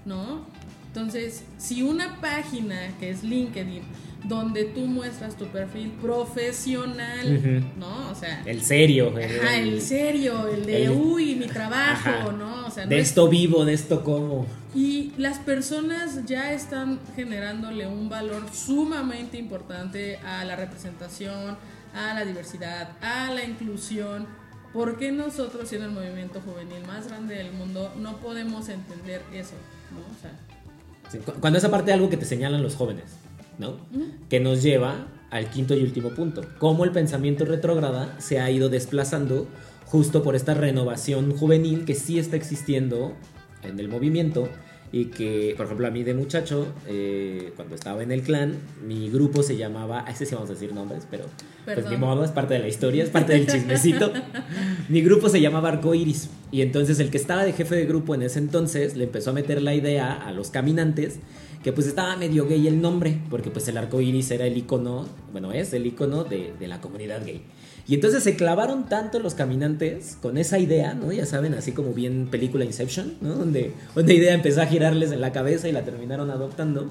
¿no? 0.05 0.45
Entonces, 0.93 1.43
si 1.57 1.83
una 1.83 2.19
página 2.19 2.97
que 2.99 3.09
es 3.11 3.23
LinkedIn, 3.23 3.81
donde 4.25 4.65
tú 4.65 4.81
muestras 4.81 5.35
tu 5.37 5.45
perfil 5.47 5.89
profesional. 6.01 7.63
¿no? 7.77 8.11
O 8.11 8.15
sea, 8.15 8.41
El 8.45 8.61
serio. 8.61 9.17
el- 9.17 9.39
ajá, 9.39 9.55
el 9.57 9.81
serio, 9.81 10.47
el 10.47 10.65
de, 10.65 10.83
el- 10.85 10.91
uy, 10.91 11.35
mi 11.35 11.47
trabajo, 11.47 12.09
Ajá. 12.09 12.31
¿no? 12.31 12.67
O 12.67 12.69
sea, 12.69 12.83
no 12.85 12.89
de 12.89 12.99
es- 12.99 13.07
esto 13.09 13.27
vivo, 13.29 13.65
de 13.65 13.73
esto 13.73 14.03
como. 14.03 14.45
y 14.75 15.11
las 15.17 15.39
personas 15.39 16.25
ya 16.25 16.53
están 16.53 16.99
generándole 17.15 17.87
un 17.87 18.09
valor 18.09 18.43
sumamente 18.53 19.37
importante 19.37 20.17
a 20.17 20.43
la 20.45 20.55
representación, 20.55 21.57
a 21.95 22.13
la 22.13 22.23
diversidad, 22.25 22.89
a 23.01 23.31
la 23.33 23.43
inclusión. 23.43 24.27
¿Por 24.73 24.97
qué 24.97 25.11
nosotros, 25.11 25.67
siendo 25.67 25.87
el 25.87 25.93
movimiento 25.93 26.39
juvenil 26.41 26.85
más 26.87 27.07
grande 27.07 27.35
del 27.35 27.51
mundo, 27.53 27.91
no 27.97 28.17
podemos 28.17 28.69
entender 28.69 29.21
eso? 29.33 29.55
¿no? 29.91 29.99
O 29.99 30.21
sea, 30.21 30.31
Sí, 31.11 31.17
cu- 31.19 31.33
Cuando 31.39 31.59
esa 31.59 31.69
parte 31.69 31.87
de 31.87 31.93
algo 31.93 32.09
que 32.09 32.17
te 32.17 32.25
señalan 32.25 32.63
los 32.63 32.75
jóvenes, 32.75 33.05
¿no? 33.59 33.75
Que 34.29 34.39
nos 34.39 34.63
lleva 34.63 35.07
al 35.29 35.49
quinto 35.49 35.75
y 35.75 35.83
último 35.83 36.09
punto. 36.09 36.41
Cómo 36.59 36.83
el 36.83 36.91
pensamiento 36.91 37.45
retrógrada 37.45 38.15
se 38.19 38.39
ha 38.39 38.49
ido 38.49 38.69
desplazando 38.69 39.47
justo 39.85 40.23
por 40.23 40.35
esta 40.35 40.53
renovación 40.53 41.35
juvenil 41.35 41.85
que 41.85 41.95
sí 41.95 42.17
está 42.19 42.35
existiendo 42.37 43.13
en 43.63 43.79
el 43.79 43.87
movimiento 43.89 44.47
y 44.93 45.05
que, 45.05 45.53
por 45.55 45.65
ejemplo, 45.67 45.87
a 45.87 45.91
mí 45.91 46.03
de 46.03 46.13
muchacho, 46.13 46.67
eh, 46.87 47.53
cuando 47.55 47.75
estaba 47.75 48.03
en 48.03 48.11
el 48.11 48.23
clan, 48.23 48.55
mi 48.85 49.09
grupo 49.09 49.41
se 49.43 49.55
llamaba, 49.55 50.05
a 50.05 50.11
ese 50.11 50.25
sí 50.25 50.35
vamos 50.35 50.49
a 50.49 50.53
decir 50.53 50.73
nombres, 50.73 51.07
pero 51.09 51.25
pues 51.65 51.75
Perdón. 51.75 51.91
ni 51.91 51.97
modo, 51.97 52.23
es 52.23 52.31
parte 52.31 52.53
de 52.55 52.59
la 52.59 52.67
historia, 52.67 53.03
es 53.03 53.09
parte 53.09 53.33
del 53.33 53.47
chismecito. 53.47 54.11
mi 54.89 55.01
grupo 55.01 55.29
se 55.29 55.41
llamaba 55.41 55.69
Arco 55.69 55.93
Iris 55.93 56.29
y 56.51 56.61
entonces 56.61 56.99
el 56.99 57.09
que 57.09 57.17
estaba 57.17 57.43
de 57.43 57.53
jefe 57.53 57.75
de 57.75 57.85
grupo 57.85 58.15
en 58.15 58.23
ese 58.23 58.39
entonces 58.39 58.95
le 58.95 59.05
empezó 59.05 59.29
a 59.29 59.33
meter 59.33 59.61
la 59.61 59.73
idea 59.73 60.13
a 60.13 60.31
los 60.31 60.49
caminantes 60.49 61.19
que 61.63 61.71
pues 61.71 61.85
estaba 61.85 62.15
medio 62.17 62.47
gay 62.47 62.67
el 62.67 62.81
nombre, 62.81 63.19
porque 63.29 63.51
pues 63.51 63.67
el 63.67 63.77
arco 63.77 64.01
iris 64.01 64.31
era 64.31 64.47
el 64.47 64.57
icono, 64.57 65.07
bueno, 65.31 65.51
es 65.51 65.73
el 65.73 65.85
icono 65.85 66.23
de, 66.23 66.53
de 66.59 66.67
la 66.67 66.81
comunidad 66.81 67.23
gay. 67.23 67.43
Y 67.87 67.95
entonces 67.95 68.23
se 68.23 68.35
clavaron 68.35 68.87
tanto 68.87 69.19
los 69.19 69.33
caminantes 69.33 70.17
con 70.21 70.37
esa 70.37 70.59
idea, 70.59 70.93
¿no? 70.93 71.11
Ya 71.11 71.25
saben, 71.25 71.53
así 71.53 71.71
como 71.71 71.93
bien 71.93 72.27
película 72.29 72.63
Inception, 72.63 73.15
¿no? 73.21 73.35
Donde 73.35 73.73
una 73.95 74.13
idea 74.13 74.33
empezó 74.33 74.61
a 74.61 74.65
girarles 74.65 75.11
en 75.11 75.21
la 75.21 75.31
cabeza 75.31 75.67
y 75.67 75.71
la 75.71 75.83
terminaron 75.83 76.29
adoptando, 76.29 76.87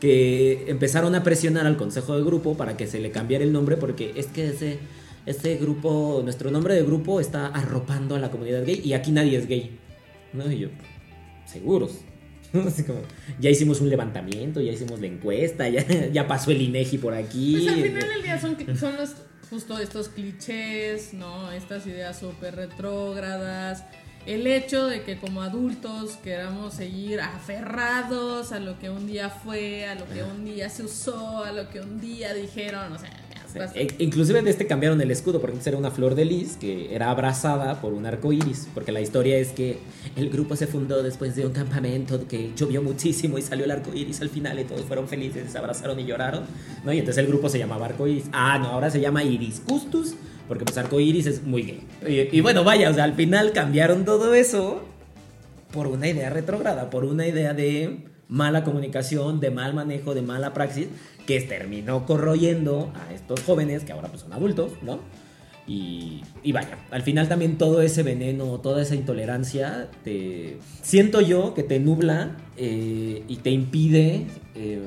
que 0.00 0.64
empezaron 0.68 1.14
a 1.14 1.22
presionar 1.22 1.66
al 1.66 1.76
consejo 1.76 2.16
de 2.16 2.24
grupo 2.24 2.56
para 2.56 2.76
que 2.76 2.86
se 2.86 2.98
le 2.98 3.10
cambiara 3.10 3.44
el 3.44 3.52
nombre, 3.52 3.76
porque 3.76 4.12
es 4.16 4.26
que 4.26 4.48
ese, 4.48 4.78
ese 5.26 5.56
grupo, 5.56 6.22
nuestro 6.24 6.50
nombre 6.50 6.74
de 6.74 6.82
grupo 6.82 7.20
está 7.20 7.46
arropando 7.48 8.16
a 8.16 8.18
la 8.18 8.30
comunidad 8.30 8.64
gay 8.64 8.80
y 8.82 8.94
aquí 8.94 9.12
nadie 9.12 9.38
es 9.38 9.46
gay, 9.46 9.78
¿no? 10.32 10.50
Y 10.50 10.60
yo, 10.60 10.68
seguros. 11.44 12.00
Así 12.66 12.82
como, 12.82 13.00
ya 13.38 13.50
hicimos 13.50 13.80
un 13.80 13.90
levantamiento, 13.90 14.60
ya 14.60 14.72
hicimos 14.72 15.00
la 15.00 15.06
encuesta, 15.06 15.68
ya, 15.68 15.86
ya 16.12 16.26
pasó 16.26 16.50
el 16.50 16.62
INEGI 16.62 16.98
por 16.98 17.14
aquí. 17.14 17.58
Pues 17.58 17.68
al 17.68 17.82
final 17.82 18.08
del 18.08 18.22
día 18.22 18.40
son, 18.40 18.56
son 18.76 18.96
los, 18.96 19.14
justo 19.50 19.78
estos 19.78 20.08
clichés, 20.08 21.12
¿no? 21.12 21.52
Estas 21.52 21.86
ideas 21.86 22.18
súper 22.18 22.56
retrógradas. 22.56 23.84
El 24.26 24.46
hecho 24.46 24.86
de 24.86 25.02
que 25.02 25.18
como 25.18 25.42
adultos 25.42 26.18
queramos 26.22 26.74
seguir 26.74 27.20
aferrados 27.20 28.52
a 28.52 28.60
lo 28.60 28.78
que 28.78 28.90
un 28.90 29.06
día 29.06 29.30
fue, 29.30 29.86
a 29.86 29.94
lo 29.94 30.06
que 30.06 30.22
un 30.22 30.44
día 30.44 30.68
se 30.68 30.84
usó, 30.84 31.42
a 31.44 31.52
lo 31.52 31.68
que 31.70 31.80
un 31.80 32.00
día 32.00 32.34
dijeron, 32.34 32.92
o 32.92 32.98
sea, 32.98 33.10
Sí. 33.52 33.58
E- 33.74 33.96
inclusive 33.98 34.40
de 34.42 34.50
este 34.50 34.68
cambiaron 34.68 35.00
el 35.00 35.10
escudo, 35.10 35.40
porque 35.40 35.54
antes 35.54 35.66
era 35.66 35.76
una 35.76 35.90
flor 35.90 36.14
de 36.14 36.24
lis 36.24 36.56
que 36.56 36.94
era 36.94 37.10
abrazada 37.10 37.80
por 37.80 37.92
un 37.94 38.06
arco 38.06 38.32
iris. 38.32 38.68
Porque 38.72 38.92
la 38.92 39.00
historia 39.00 39.38
es 39.38 39.48
que 39.48 39.80
el 40.14 40.30
grupo 40.30 40.54
se 40.54 40.68
fundó 40.68 41.02
después 41.02 41.34
de 41.34 41.46
un 41.46 41.52
campamento 41.52 42.28
que 42.28 42.52
llovió 42.54 42.80
muchísimo 42.80 43.38
y 43.38 43.42
salió 43.42 43.64
el 43.64 43.72
arco 43.72 43.92
iris 43.92 44.20
al 44.20 44.28
final 44.28 44.60
y 44.60 44.64
todos 44.64 44.82
fueron 44.82 45.08
felices, 45.08 45.50
se 45.50 45.58
abrazaron 45.58 45.98
y 45.98 46.04
lloraron. 46.04 46.44
¿no? 46.84 46.92
Y 46.92 47.00
entonces 47.00 47.18
el 47.24 47.26
grupo 47.28 47.48
se 47.48 47.58
llamaba 47.58 47.86
arco 47.86 48.06
iris. 48.06 48.26
Ah, 48.32 48.56
no, 48.58 48.68
ahora 48.68 48.88
se 48.88 49.00
llama 49.00 49.24
iris 49.24 49.58
custus, 49.66 50.14
porque 50.50 50.64
pues 50.64 50.76
arco 50.78 50.98
iris 50.98 51.26
es 51.26 51.44
muy 51.44 51.62
gay. 51.62 52.28
Y, 52.32 52.40
bueno, 52.40 52.64
vaya, 52.64 52.90
o 52.90 52.92
sea, 52.92 53.04
al 53.04 53.14
final 53.14 53.52
cambiaron 53.52 54.04
todo 54.04 54.34
eso 54.34 54.82
por 55.72 55.86
una 55.86 56.08
idea 56.08 56.28
retrógrada, 56.28 56.90
por 56.90 57.04
una 57.04 57.24
idea 57.24 57.54
de 57.54 58.08
mala 58.26 58.64
comunicación, 58.64 59.38
de 59.38 59.52
mal 59.52 59.74
manejo, 59.74 60.12
de 60.12 60.22
mala 60.22 60.52
praxis, 60.52 60.88
que 61.24 61.40
terminó 61.40 62.04
corroyendo 62.04 62.92
a 62.96 63.14
estos 63.14 63.44
jóvenes 63.44 63.84
que 63.84 63.92
ahora 63.92 64.08
pues 64.08 64.22
son 64.22 64.32
adultos, 64.32 64.72
¿no? 64.82 64.98
Y, 65.68 66.22
y 66.42 66.50
vaya, 66.50 66.78
al 66.90 67.02
final 67.02 67.28
también 67.28 67.56
todo 67.56 67.80
ese 67.80 68.02
veneno, 68.02 68.58
toda 68.58 68.82
esa 68.82 68.96
intolerancia, 68.96 69.88
te 70.02 70.56
siento 70.82 71.20
yo 71.20 71.54
que 71.54 71.62
te 71.62 71.78
nubla 71.78 72.36
eh, 72.56 73.22
y 73.28 73.36
te 73.36 73.50
impide 73.50 74.26
eh, 74.56 74.80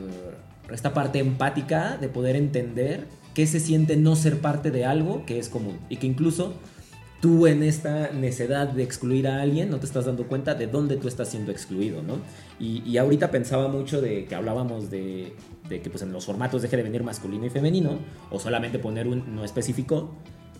esta 0.74 0.94
parte 0.94 1.20
empática 1.20 1.98
de 2.02 2.10
poder 2.10 2.36
entender 2.36 3.08
qué 3.34 3.48
se 3.48 3.60
siente 3.60 3.98
no 3.98 4.16
ser 4.16 4.40
parte 4.40 4.72
de 4.72 4.86
algo 4.86 5.26
que 5.26 5.40
es 5.40 5.50
común 5.50 5.78
y 5.90 5.98
que 5.98 6.08
incluso 6.08 6.54
tú 7.24 7.48
en 7.48 7.64
esta 7.64 8.12
necedad 8.12 8.68
de 8.68 8.84
excluir 8.84 9.30
a 9.30 9.42
alguien 9.42 9.70
no 9.70 9.80
te 9.80 9.86
estás 9.86 10.04
dando 10.04 10.28
cuenta 10.28 10.56
de 10.56 10.68
dónde 10.68 10.98
tú 10.98 11.08
estás 11.08 11.30
siendo 11.30 11.54
excluido, 11.54 12.04
¿no? 12.04 12.18
Y, 12.60 12.98
ahorita 12.98 13.32
pensaba 13.32 13.70
mucho 13.70 14.02
de 14.02 14.26
que 14.26 14.36
hablábamos 14.36 14.92
de, 14.92 15.34
de 15.70 15.82
que 15.82 15.90
pues 15.90 16.04
en 16.04 16.12
los 16.12 16.26
formatos 16.26 16.62
deje 16.62 16.76
de 16.76 16.84
venir 16.84 17.02
masculino 17.02 17.46
y 17.46 17.50
femenino, 17.50 18.00
o 18.30 18.40
solamente 18.40 18.78
poner 18.78 19.08
un 19.08 19.36
no 19.36 19.46
específico. 19.46 20.12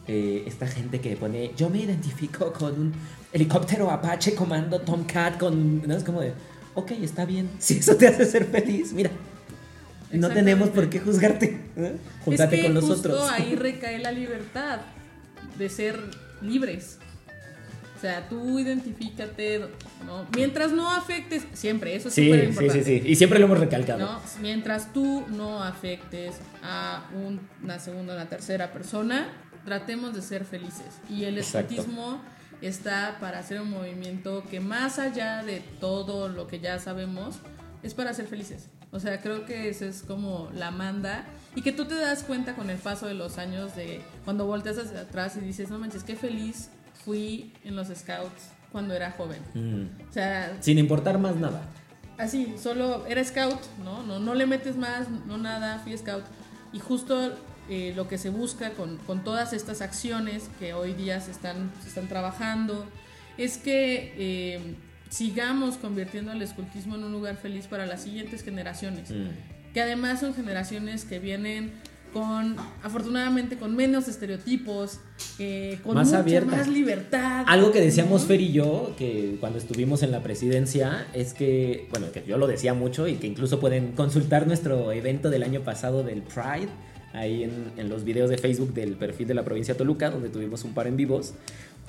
eh, 0.08 0.44
esta 0.48 0.66
gente 0.68 1.02
que 1.02 1.18
pone, 1.18 1.52
yo 1.58 1.70
me 1.70 1.80
identifico 1.80 2.54
con 2.54 2.80
un 2.80 2.94
helicóptero 3.34 3.92
Apache 3.92 4.34
comando 4.34 4.80
Tomcat 4.80 5.38
con... 5.38 5.86
¿no? 5.86 5.96
Es 5.96 6.04
como 6.06 6.22
de, 6.22 6.34
ok, 6.76 6.92
está 7.02 7.26
bien, 7.26 7.50
si 7.60 7.80
eso 7.80 7.96
te 7.98 8.08
hace 8.08 8.26
ser 8.26 8.46
feliz, 8.46 8.94
mira. 8.94 9.12
No 10.14 10.30
tenemos 10.30 10.70
por 10.70 10.90
qué 10.90 11.00
juzgarte. 11.00 11.60
¿eh? 11.76 11.98
Júntate 12.24 12.56
es 12.56 12.62
que 12.62 12.68
con 12.68 12.82
justo 12.82 13.10
nosotros. 13.10 13.30
ahí 13.32 13.56
recae 13.56 14.00
la 14.00 14.12
libertad 14.12 14.80
de 15.58 15.70
ser 15.70 16.00
libres. 16.42 17.00
O 17.98 18.00
sea, 18.06 18.28
tú 18.28 18.60
identifícate, 18.60 19.62
¿no? 20.06 20.26
Mientras 20.36 20.72
no 20.74 20.92
afectes, 20.92 21.44
siempre, 21.54 21.96
eso 21.96 22.10
es 22.10 22.14
Sí, 22.14 22.26
súper 22.26 22.44
importante. 22.50 22.84
sí, 22.84 23.00
sí. 23.02 23.08
Y 23.10 23.16
siempre 23.16 23.40
lo 23.40 23.46
hemos 23.46 23.60
recalcado. 23.60 24.00
¿no? 24.00 24.22
Mientras 24.42 24.92
tú 24.92 25.24
no 25.30 25.64
afectes 25.64 26.36
a 26.62 27.06
un- 27.16 27.40
una 27.64 27.80
segunda 27.80 28.14
o 28.14 28.16
una 28.18 28.28
tercera 28.28 28.74
persona, 28.74 29.28
tratemos 29.64 30.14
de 30.14 30.22
ser 30.22 30.44
felices. 30.44 30.88
Y 31.10 31.24
el 31.24 31.38
Exacto. 31.38 31.86
está 32.62 33.18
para 33.22 33.40
hacer 33.40 33.62
un 33.62 33.70
movimiento 33.70 34.44
que 34.52 34.60
más 34.60 35.00
allá 35.00 35.42
de 35.44 35.62
todo 35.80 36.28
lo 36.28 36.48
que 36.48 36.60
ya 36.60 36.80
sabemos, 36.80 37.38
es 37.84 37.94
para 37.94 38.14
ser 38.14 38.28
felices. 38.28 38.68
O 38.94 39.00
sea, 39.00 39.20
creo 39.22 39.46
que 39.46 39.70
esa 39.70 39.86
es 39.86 40.04
como 40.04 40.50
la 40.56 40.72
manda 40.72 41.26
y 41.56 41.62
que 41.64 41.72
tú 41.72 41.86
te 41.86 41.96
das 41.96 42.24
cuenta 42.24 42.54
con 42.56 42.70
el 42.70 42.78
paso 42.78 43.08
de 43.08 43.16
los 43.16 43.38
años 43.40 43.76
de 43.76 44.02
cuando 44.24 44.46
volteas 44.46 44.78
hacia 44.78 45.02
atrás 45.02 45.36
y 45.36 45.40
dices, 45.42 45.70
no 45.70 45.80
manches, 45.80 46.04
qué 46.04 46.16
feliz 46.16 46.70
fui 47.04 47.52
en 47.64 47.76
los 47.76 47.88
scouts 47.88 48.52
cuando 48.72 48.94
era 48.94 49.12
joven. 49.12 49.42
Mm. 49.56 50.10
O 50.10 50.14
sea, 50.14 50.58
Sin 50.62 50.78
importar 50.78 51.18
más 51.18 51.36
nada. 51.36 51.64
así, 52.18 52.56
solo 52.62 53.06
era 53.08 53.24
scout, 53.24 53.60
¿no? 53.84 54.04
No, 54.04 54.20
no 54.20 54.36
le 54.36 54.46
metes 54.46 54.78
más, 54.78 55.10
no 55.28 55.38
nada, 55.38 55.80
fui 55.80 55.98
scout. 55.98 56.24
Y 56.72 56.80
justo 56.80 57.34
eh, 57.70 57.94
lo 57.96 58.08
que 58.08 58.18
se 58.20 58.30
busca 58.30 58.72
con, 58.72 58.98
con 58.98 59.24
todas 59.24 59.54
estas 59.54 59.82
acciones 59.82 60.50
que 60.60 60.74
hoy 60.74 60.94
día 60.94 61.20
se 61.20 61.32
están, 61.32 61.72
se 61.82 61.90
están 61.90 62.08
trabajando 62.08 62.86
es 63.38 63.58
que 63.58 64.14
eh, 64.18 64.76
sigamos 65.14 65.78
convirtiendo 65.78 66.32
el 66.32 66.42
escultismo 66.42 66.96
en 66.96 67.04
un 67.04 67.12
lugar 67.12 67.38
feliz 67.38 67.68
para 67.68 67.86
las 67.86 68.02
siguientes 68.02 68.44
generaciones. 68.44 69.12
Mm. 69.12 69.72
Que 69.74 69.82
además 69.82 70.20
son 70.20 70.34
generaciones 70.34 71.06
que 71.06 71.20
vienen 71.20 71.72
con, 72.14 72.56
afortunadamente, 72.84 73.58
con 73.58 73.76
menos 73.76 74.08
estereotipos, 74.08 75.00
eh, 75.38 75.80
con 75.84 75.96
Más 75.96 76.08
mucha 76.08 76.20
abiertas. 76.20 76.58
más 76.60 76.68
libertad. 76.68 77.46
Algo 77.48 77.72
que 77.72 77.82
decíamos. 77.82 78.26
Fer 78.26 78.42
y 78.42 78.52
yo, 78.54 78.96
que 78.98 79.38
cuando 79.40 79.60
estuvimos 79.60 80.02
en 80.02 80.12
la 80.12 80.22
presidencia, 80.22 81.08
es 81.14 81.34
que, 81.34 81.88
bueno, 81.92 82.12
que 82.12 82.24
yo 82.28 82.38
lo 82.38 82.48
decía 82.48 82.74
mucho 82.74 83.08
y 83.08 83.16
que 83.16 83.28
incluso 83.28 83.60
pueden 83.60 83.94
consultar 83.94 84.48
nuestro 84.48 84.92
evento 84.92 85.30
del 85.30 85.44
año 85.44 85.62
pasado 85.62 86.04
del 86.04 86.24
Pride, 86.24 86.70
ahí 87.14 87.44
en, 87.44 87.72
en 87.78 87.90
los 87.90 88.04
videos 88.04 88.30
de 88.32 88.38
Facebook 88.40 88.74
del 88.74 88.96
perfil 88.96 89.28
de 89.28 89.34
la 89.36 89.44
provincia 89.44 89.76
de 89.76 89.78
Toluca, 89.78 90.10
donde 90.10 90.30
tuvimos 90.30 90.64
un 90.64 90.74
par 90.74 90.88
en 90.88 90.98
vivos, 90.98 91.34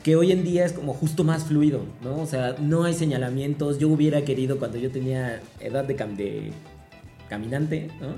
que 0.04 0.14
hoy 0.16 0.30
en 0.30 0.44
día 0.44 0.64
es 0.66 0.72
como 0.72 0.92
justo 0.94 1.24
más 1.24 1.44
fluido, 1.44 1.80
¿no? 2.02 2.20
O 2.20 2.26
sea, 2.26 2.54
no 2.60 2.84
hay 2.84 2.94
señalamientos. 2.94 3.78
Yo 3.80 3.88
hubiera 3.88 4.22
querido 4.22 4.58
cuando 4.58 4.78
yo 4.78 4.90
tenía 4.90 5.40
edad 5.60 5.82
de, 5.84 5.96
cam- 5.96 6.14
de 6.14 6.52
caminante, 7.28 7.88
¿no? 8.00 8.08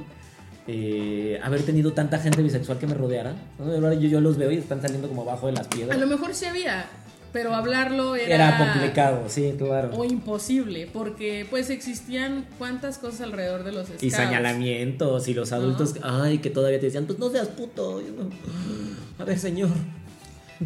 Eh, 0.69 1.39
haber 1.45 1.63
tenido 1.63 1.93
tanta 1.93 2.19
gente 2.19 2.43
bisexual 2.43 2.79
que 2.79 2.89
me 2.89 2.95
rodeara. 2.95 3.35
¿no? 3.59 3.73
Ahora 3.73 3.95
yo, 3.95 4.09
yo 4.09 4.21
los 4.21 4.37
veo 4.37 4.51
y 4.51 4.57
están 4.57 4.83
saliendo 4.83 5.07
como 5.09 5.23
abajo 5.23 5.47
de 5.47 5.53
las 5.53 5.69
piedras. 5.69 5.97
A 5.97 6.01
lo 6.01 6.09
mejor 6.09 6.35
sí 6.35 6.45
había, 6.47 6.87
pero 7.33 7.55
hablarlo 7.55 8.17
era, 8.17 8.35
Era 8.35 8.59
complicado, 8.59 9.23
sí, 9.29 9.55
claro. 9.57 9.91
o 9.95 10.05
imposible, 10.05 10.89
porque 10.93 11.47
pues 11.49 11.71
existían 11.71 12.47
cuántas 12.59 12.99
cosas 12.99 13.21
alrededor 13.21 13.63
de 13.63 13.71
los 13.71 13.87
scouts. 13.87 14.03
Y 14.03 14.11
señalamientos 14.11 15.29
y 15.29 15.35
los 15.35 15.53
adultos, 15.53 15.95
ay, 16.03 16.39
que 16.39 16.51
todavía 16.51 16.81
te 16.81 16.87
decían, 16.87 17.07
pues 17.07 17.21
no 17.21 17.31
seas 17.31 17.47
puto. 17.47 18.01
Y 18.03 18.07
uno, 18.11 18.29
A 19.21 19.25
ver, 19.25 19.39
señor. 19.39 19.69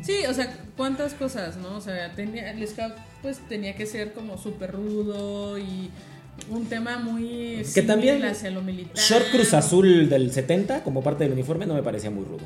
Sí, 0.02 0.24
o 0.28 0.34
sea, 0.34 0.56
cuántas 0.76 1.14
cosas, 1.14 1.56
¿no? 1.56 1.76
O 1.76 1.80
sea, 1.80 2.14
tenía, 2.14 2.50
el 2.50 2.66
scout 2.66 2.94
pues 3.22 3.38
tenía 3.48 3.74
que 3.74 3.86
ser 3.86 4.12
como 4.12 4.38
súper 4.38 4.72
rudo 4.72 5.58
y 5.58 5.90
un 6.48 6.66
tema 6.66 6.98
muy 6.98 7.62
Que 7.74 7.82
también 7.82 8.24
hacia 8.24 8.50
lo 8.50 8.62
militar. 8.62 8.96
Short 8.96 9.30
Cruz 9.30 9.52
Azul 9.52 10.08
del 10.08 10.32
70, 10.32 10.82
como 10.82 11.02
parte 11.02 11.24
del 11.24 11.32
uniforme, 11.32 11.66
no 11.66 11.74
me 11.74 11.82
parecía 11.82 12.10
muy 12.10 12.24
rudo. 12.24 12.44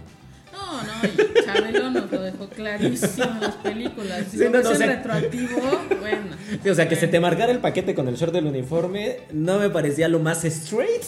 No, 0.55 0.83
no, 0.83 0.93
y 1.05 1.45
Chabelo 1.45 1.91
nos 1.91 2.11
lo 2.11 2.23
dejó 2.23 2.49
clarísimo 2.49 3.25
en 3.25 3.41
las 3.41 3.55
películas. 3.57 4.25
Si 4.31 4.39
Sí, 4.39 4.45
no, 4.51 4.63
no, 4.63 4.71
o 4.71 4.75
sea- 4.75 4.87
retroactivo, 4.87 5.61
bueno. 6.01 6.37
Sí, 6.63 6.69
o 6.71 6.75
sea, 6.75 6.89
que 6.89 6.97
se 6.97 7.09
te 7.09 7.19
marcara 7.21 7.51
el 7.53 7.59
paquete 7.59 7.95
con 7.95 8.07
el 8.09 8.15
short 8.17 8.33
del 8.33 8.47
uniforme 8.47 9.19
no 9.33 9.59
me 9.59 9.71
parecía 9.71 10.09
lo 10.09 10.21
más 10.21 10.45
straight. 10.45 11.03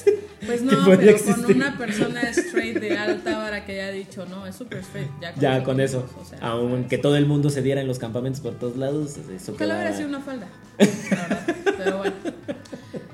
Pues 0.45 0.63
no, 0.63 0.73
pero 0.87 1.03
existir. 1.11 1.45
con 1.47 1.57
una 1.57 1.79
persona 1.79 2.23
straight 2.31 2.79
de 2.79 2.99
alta 2.99 3.39
vara 3.39 3.65
que 3.65 3.73
haya 3.81 3.91
dicho, 3.93 4.27
no, 4.27 4.47
es 4.47 4.57
super 4.57 4.79
straight. 4.81 5.09
Ya 5.21 5.33
con, 5.33 5.41
Ya 5.41 5.57
eso 5.57 5.65
con 5.65 5.81
eso, 5.81 6.11
o 6.21 6.25
sea, 6.25 6.39
aunque 6.41 6.99
todo 6.99 7.17
el 7.17 7.27
mundo 7.27 7.51
se 7.51 7.63
diera 7.63 7.81
en 7.81 7.87
los 7.87 7.99
campamentos 7.99 8.41
por 8.41 8.55
todos 8.55 8.77
lados, 8.77 9.17
eso 9.35 9.53
Ojalá 9.53 9.75
hubiera 9.77 9.97
sido 9.97 10.09
una 10.09 10.21
falda. 10.21 10.47
la 10.79 10.87
verdad, 11.29 11.47
Pero 11.79 11.99
bueno. 11.99 12.13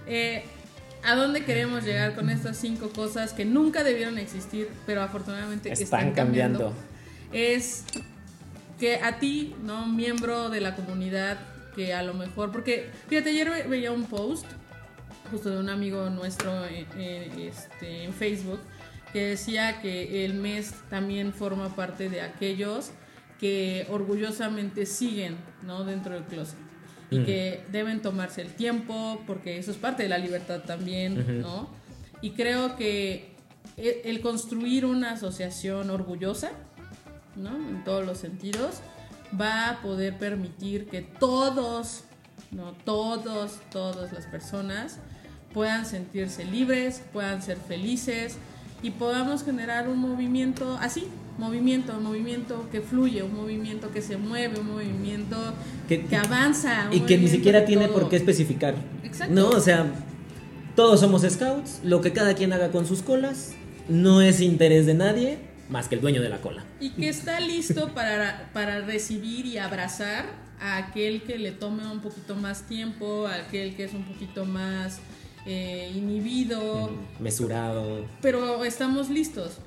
Eh, 0.07 0.45
¿A 1.05 1.15
dónde 1.17 1.45
queremos 1.45 1.85
llegar 1.85 2.15
con 2.15 2.31
estas 2.31 2.57
cinco 2.57 2.91
cosas 2.91 3.33
que 3.33 3.45
nunca 3.45 3.83
debieron 3.83 4.19
existir, 4.19 4.69
pero 4.87 5.03
afortunadamente 5.03 5.73
Están 5.73 5.83
están, 5.85 6.13
cambiando? 6.13 6.59
cambiando. 6.59 6.93
Es 7.33 7.85
que 8.79 8.97
a 8.97 9.19
ti, 9.19 9.55
¿no? 9.65 9.87
Miembro 9.87 10.49
de 10.49 10.61
la 10.61 10.75
comunidad, 10.77 11.39
que 11.75 11.93
a 11.95 12.03
lo 12.03 12.15
mejor. 12.15 12.53
Porque, 12.53 12.91
fíjate, 13.09 13.31
ayer 13.31 13.51
ve- 13.51 13.63
veía 13.65 13.91
un 13.93 14.05
post 14.05 14.47
justo 15.31 15.51
de 15.51 15.59
un 15.59 15.71
amigo 15.71 16.09
nuestro 16.11 16.65
eh, 16.67 16.87
eh, 16.97 17.51
este, 17.53 18.05
en 18.05 18.13
Facebook 18.13 18.61
que 19.13 19.27
decía 19.29 19.81
que 19.81 20.25
el 20.25 20.35
mes 20.35 20.73
también 20.91 21.33
forma 21.33 21.75
parte 21.75 22.09
de 22.11 22.21
aquellos 22.21 22.91
que 23.41 23.87
orgullosamente 23.91 24.87
siguen 24.87 25.37
¿no? 25.63 25.85
dentro 25.85 26.15
del 26.15 26.25
closet 26.25 26.59
y 27.13 27.19
Mm. 27.21 27.25
que 27.27 27.65
deben 27.71 28.01
tomarse 28.03 28.41
el 28.43 28.49
tiempo 28.55 29.21
porque 29.27 29.59
eso 29.59 29.71
es 29.71 29.77
parte 29.77 30.03
de 30.05 30.09
la 30.09 30.19
libertad 30.19 30.63
también, 30.67 31.41
¿no? 31.43 31.69
Y 32.23 32.31
creo 32.31 32.77
que 32.77 33.33
e- 33.77 34.03
el 34.05 34.21
construir 34.21 34.85
una 34.87 35.13
asociación 35.13 35.91
orgullosa, 35.91 36.51
¿no? 37.37 37.55
En 37.57 37.85
todos 37.85 38.05
los 38.07 38.19
sentidos, 38.19 38.81
va 39.41 39.69
a 39.71 39.83
poder 39.83 40.19
permitir 40.19 40.87
que 40.89 41.03
todos, 41.03 42.05
¿no? 42.51 42.73
Todos, 42.85 43.59
todas 43.71 44.13
las 44.13 44.27
personas 44.27 44.99
puedan 45.55 45.85
sentirse 45.87 46.45
libres, 46.45 47.03
puedan 47.13 47.43
ser 47.43 47.57
felices 47.59 48.37
y 48.83 48.91
podamos 48.91 49.45
generar 49.45 49.89
un 49.89 49.99
movimiento 49.99 50.77
así, 50.81 51.09
movimiento, 51.39 51.97
un 51.97 52.05
movimiento 52.05 52.69
que 52.71 52.81
fluye, 52.81 53.23
un 53.23 53.35
movimiento 53.35 53.91
que 53.91 54.03
se 54.03 54.17
mueve, 54.17 54.61
un 54.61 54.67
movimiento 54.69 55.37
Que- 55.89 56.05
que, 56.07 56.17
avanza. 56.17 56.89
Y 56.93 57.01
que 57.01 57.19
ni 57.19 57.29
siquiera 57.29 57.65
tiene 57.65 57.87
todo. 57.89 58.01
por 58.01 58.09
qué 58.11 58.17
especificar. 58.17 58.75
Exacto. 59.05 59.35
No, 59.35 59.49
o 59.51 59.61
sea, 59.61 59.87
todos 60.77 61.01
somos 61.01 61.23
scouts, 61.23 61.81
lo 61.85 62.01
que 62.01 62.13
cada 62.13 62.35
quien 62.35 62.53
haga 62.53 62.71
con 62.71 62.87
sus 62.87 63.03
colas 63.03 63.53
no 63.89 64.21
es 64.23 64.41
interés 64.41 64.87
de 64.87 64.95
nadie 64.95 65.39
más 65.69 65.89
que 65.89 65.95
el 65.95 66.01
dueño 66.03 66.21
de 66.21 66.29
la 66.29 66.39
cola. 66.41 66.65
Y 66.81 66.91
que 66.91 67.09
está 67.09 67.41
listo 67.41 67.95
para, 67.95 68.51
para 68.53 68.81
recibir 68.83 69.47
y 69.47 69.57
abrazar 69.59 70.27
a 70.61 70.77
aquel 70.77 71.23
que 71.23 71.39
le 71.39 71.51
tome 71.53 71.91
un 71.91 72.01
poquito 72.01 72.35
más 72.37 72.67
tiempo, 72.69 73.27
a 73.27 73.37
aquel 73.37 73.75
que 73.75 73.85
es 73.85 73.95
un 73.95 74.05
poquito 74.05 74.45
más 74.45 75.01
eh, 75.47 75.91
inhibido, 75.95 76.91
Mesurado. 77.19 78.05
pero 78.21 78.65
estamos 78.65 79.09
listos. 79.11 79.59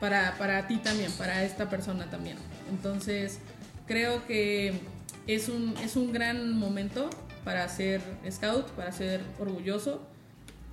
Para, 0.00 0.36
para 0.38 0.66
ti 0.66 0.78
también, 0.78 1.12
para 1.12 1.44
esta 1.44 1.68
persona 1.70 2.06
también. 2.10 2.36
Entonces, 2.70 3.38
creo 3.86 4.26
que 4.26 4.74
es 5.26 5.48
un, 5.48 5.74
es 5.84 5.96
un 5.96 6.12
gran 6.12 6.52
momento 6.58 7.10
para 7.44 7.68
ser 7.68 8.00
scout, 8.30 8.66
para 8.70 8.92
ser 8.92 9.20
orgulloso. 9.38 10.00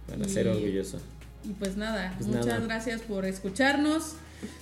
Para 0.08 0.28
ser 0.28 0.46
Y- 0.48 0.50
orgulloso. 0.50 1.00
Y 1.44 1.50
pues 1.54 1.78
nada, 1.78 2.14
Pues 2.18 2.28
muchas 2.28 2.46
nada. 2.46 2.60
gracias 2.62 3.02
por 3.02 3.26
escucharnos. 3.26 4.14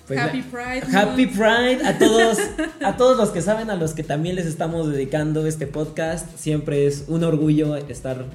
Pues 0.07 0.19
Happy 0.19 0.41
Pride. 0.41 0.83
Happy 0.95 1.25
Month. 1.25 1.37
Pride 1.37 1.85
a 1.85 1.97
todos, 1.97 2.37
a 2.83 2.95
todos 2.97 3.17
los 3.17 3.29
que 3.29 3.41
saben, 3.41 3.69
a 3.69 3.75
los 3.75 3.93
que 3.93 4.03
también 4.03 4.35
les 4.35 4.45
estamos 4.45 4.89
dedicando 4.91 5.45
este 5.47 5.67
podcast. 5.67 6.27
Siempre 6.37 6.85
es 6.87 7.05
un 7.07 7.23
orgullo 7.23 7.75
estar 7.75 8.25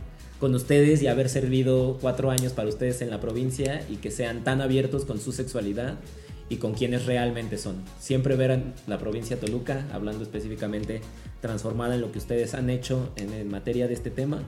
con 0.40 0.54
ustedes 0.54 1.02
y 1.02 1.06
haber 1.06 1.28
servido 1.28 1.98
cuatro 2.00 2.30
años 2.30 2.54
para 2.54 2.68
ustedes 2.68 3.02
en 3.02 3.10
la 3.10 3.20
provincia 3.20 3.86
y 3.90 3.96
que 3.96 4.10
sean 4.10 4.42
tan 4.42 4.62
abiertos 4.62 5.04
con 5.04 5.20
su 5.20 5.32
sexualidad 5.32 5.98
y 6.48 6.56
con 6.56 6.72
quienes 6.72 7.04
realmente 7.06 7.58
son. 7.58 7.76
Siempre 8.00 8.36
ver 8.36 8.50
a 8.52 8.62
la 8.86 8.98
provincia 8.98 9.36
de 9.36 9.46
Toluca, 9.46 9.86
hablando 9.92 10.24
específicamente, 10.24 11.02
transformada 11.42 11.94
en 11.94 12.00
lo 12.00 12.10
que 12.10 12.18
ustedes 12.18 12.54
han 12.54 12.70
hecho 12.70 13.12
en, 13.16 13.32
en 13.34 13.48
materia 13.48 13.86
de 13.86 13.94
este 13.94 14.10
tema, 14.10 14.42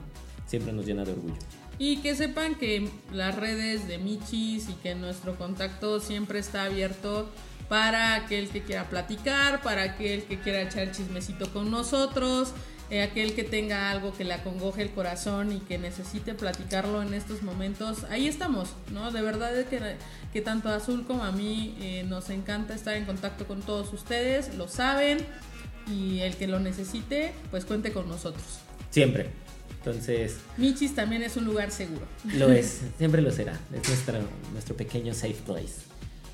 siempre 0.47 0.73
nos 0.73 0.87
llena 0.87 1.05
de 1.05 1.13
orgullo. 1.13 1.37
Y 1.79 1.99
que 1.99 2.15
sepan 2.15 2.57
que 2.57 2.89
las 3.13 3.37
redes 3.37 3.87
de 3.87 3.99
Michis 3.99 4.69
y 4.71 4.75
que 4.83 4.95
nuestro 4.95 5.37
contacto 5.37 6.01
siempre 6.01 6.39
está 6.39 6.65
abierto 6.65 7.29
para 7.69 8.15
aquel 8.15 8.49
que 8.49 8.63
quiera 8.63 8.89
platicar, 8.89 9.63
para 9.63 9.83
aquel 9.83 10.25
que 10.25 10.39
quiera 10.41 10.63
echar 10.63 10.93
chismecito 10.93 11.53
con 11.53 11.71
nosotros, 11.71 12.53
eh, 12.93 13.01
aquel 13.01 13.33
que 13.33 13.43
tenga 13.43 13.91
algo 13.91 14.13
que 14.13 14.23
le 14.23 14.35
acongoje 14.35 14.83
el 14.83 14.91
corazón 14.91 15.51
y 15.51 15.61
que 15.61 15.79
necesite 15.79 16.35
platicarlo 16.35 17.01
en 17.01 17.15
estos 17.15 17.43
momentos. 17.43 18.05
Ahí 18.11 18.29
estamos, 18.29 18.69
¿no? 18.93 19.11
De 19.11 19.23
verdad 19.23 19.59
es 19.59 19.67
que, 19.67 19.81
que 20.31 20.43
tanto 20.43 20.69
a 20.69 20.75
Azul 20.75 21.07
como 21.07 21.25
a 21.25 21.33
mí 21.33 21.75
eh, 21.81 22.05
nos 22.07 22.29
encanta 22.29 22.75
estar 22.75 22.95
en 22.95 23.07
contacto 23.07 23.47
con 23.47 23.63
todos 23.63 23.95
ustedes, 23.95 24.55
lo 24.57 24.69
saben, 24.69 25.21
y 25.91 26.21
el 26.21 26.37
que 26.37 26.47
lo 26.47 26.61
necesite, 26.61 27.33
pues 27.51 27.65
cuente 27.65 27.93
con 27.93 28.11
nosotros. 28.11 28.45
Siempre. 28.91 29.31
Entonces, 29.79 30.37
Michis 30.59 30.95
también 30.95 31.23
es 31.23 31.39
un 31.39 31.47
lugar 31.47 31.71
seguro. 31.71 32.03
lo 32.35 32.53
es, 32.53 32.83
siempre 32.99 33.23
lo 33.23 33.31
será. 33.31 33.59
Es 33.73 33.89
nuestro, 33.89 34.19
nuestro 34.53 34.77
pequeño 34.77 35.15
safe 35.15 35.39
place. 35.47 35.77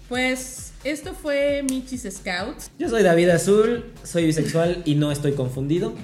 Pues 0.09 0.73
esto 0.83 1.15
fue 1.15 1.65
Michis 1.71 2.03
Scouts. 2.11 2.73
Yo 2.81 2.89
soy 2.89 3.05
David 3.05 3.29
Azul, 3.29 3.93
soy 4.03 4.27
bisexual 4.27 4.83
y 4.85 4.97
no 4.97 5.13
estoy 5.13 5.35
confundido. 5.35 5.95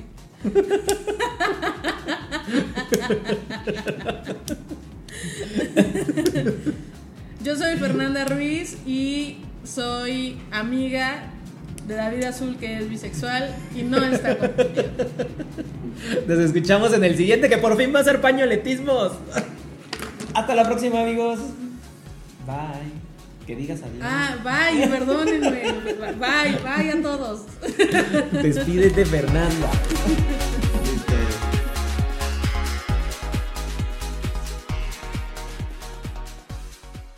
Yo 7.43 7.57
soy 7.57 7.77
Fernanda 7.77 8.25
Ruiz 8.25 8.79
y 8.87 9.39
soy 9.65 10.39
amiga 10.51 11.31
de 11.87 11.95
David 11.95 12.25
Azul 12.25 12.57
que 12.57 12.79
es 12.79 12.89
bisexual 12.89 13.55
y 13.75 13.83
no 13.83 13.99
está 14.03 14.39
confundido. 14.39 14.91
Nos 16.27 16.39
escuchamos 16.39 16.93
en 16.93 17.05
el 17.05 17.17
siguiente 17.17 17.49
que 17.49 17.59
por 17.59 17.77
fin 17.77 17.95
va 17.95 18.01
a 18.01 18.05
ser 18.05 18.21
pañoletismos. 18.21 19.13
Hasta 20.35 20.55
la 20.55 20.65
próxima, 20.65 21.01
amigos. 21.01 21.39
Bye. 22.47 23.04
Que 23.47 23.55
digas 23.55 23.83
adiós. 23.83 24.03
Ah, 24.03 24.37
bye, 24.43 24.89
perdónenme. 24.89 25.73
Bye, 26.19 26.59
bye 26.63 26.91
a 26.91 27.03
todos. 27.03 27.43
Despídete, 28.33 29.05
Fernanda. 29.05 29.71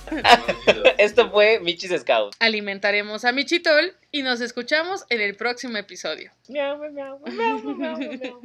Esto 0.98 1.30
fue 1.30 1.60
Michis 1.60 1.92
Scouts. 2.00 2.36
Alimentaremos 2.40 3.24
a 3.24 3.32
Michitol 3.32 3.94
y 4.10 4.22
nos 4.22 4.40
escuchamos 4.40 5.04
en 5.10 5.20
el 5.20 5.36
próximo 5.36 5.76
episodio. 5.76 6.30
Miau, 6.48 6.78
miau, 6.78 6.92
miau, 6.92 7.20
miau, 7.62 7.76
miau, 7.76 7.98
miau. 7.98 8.40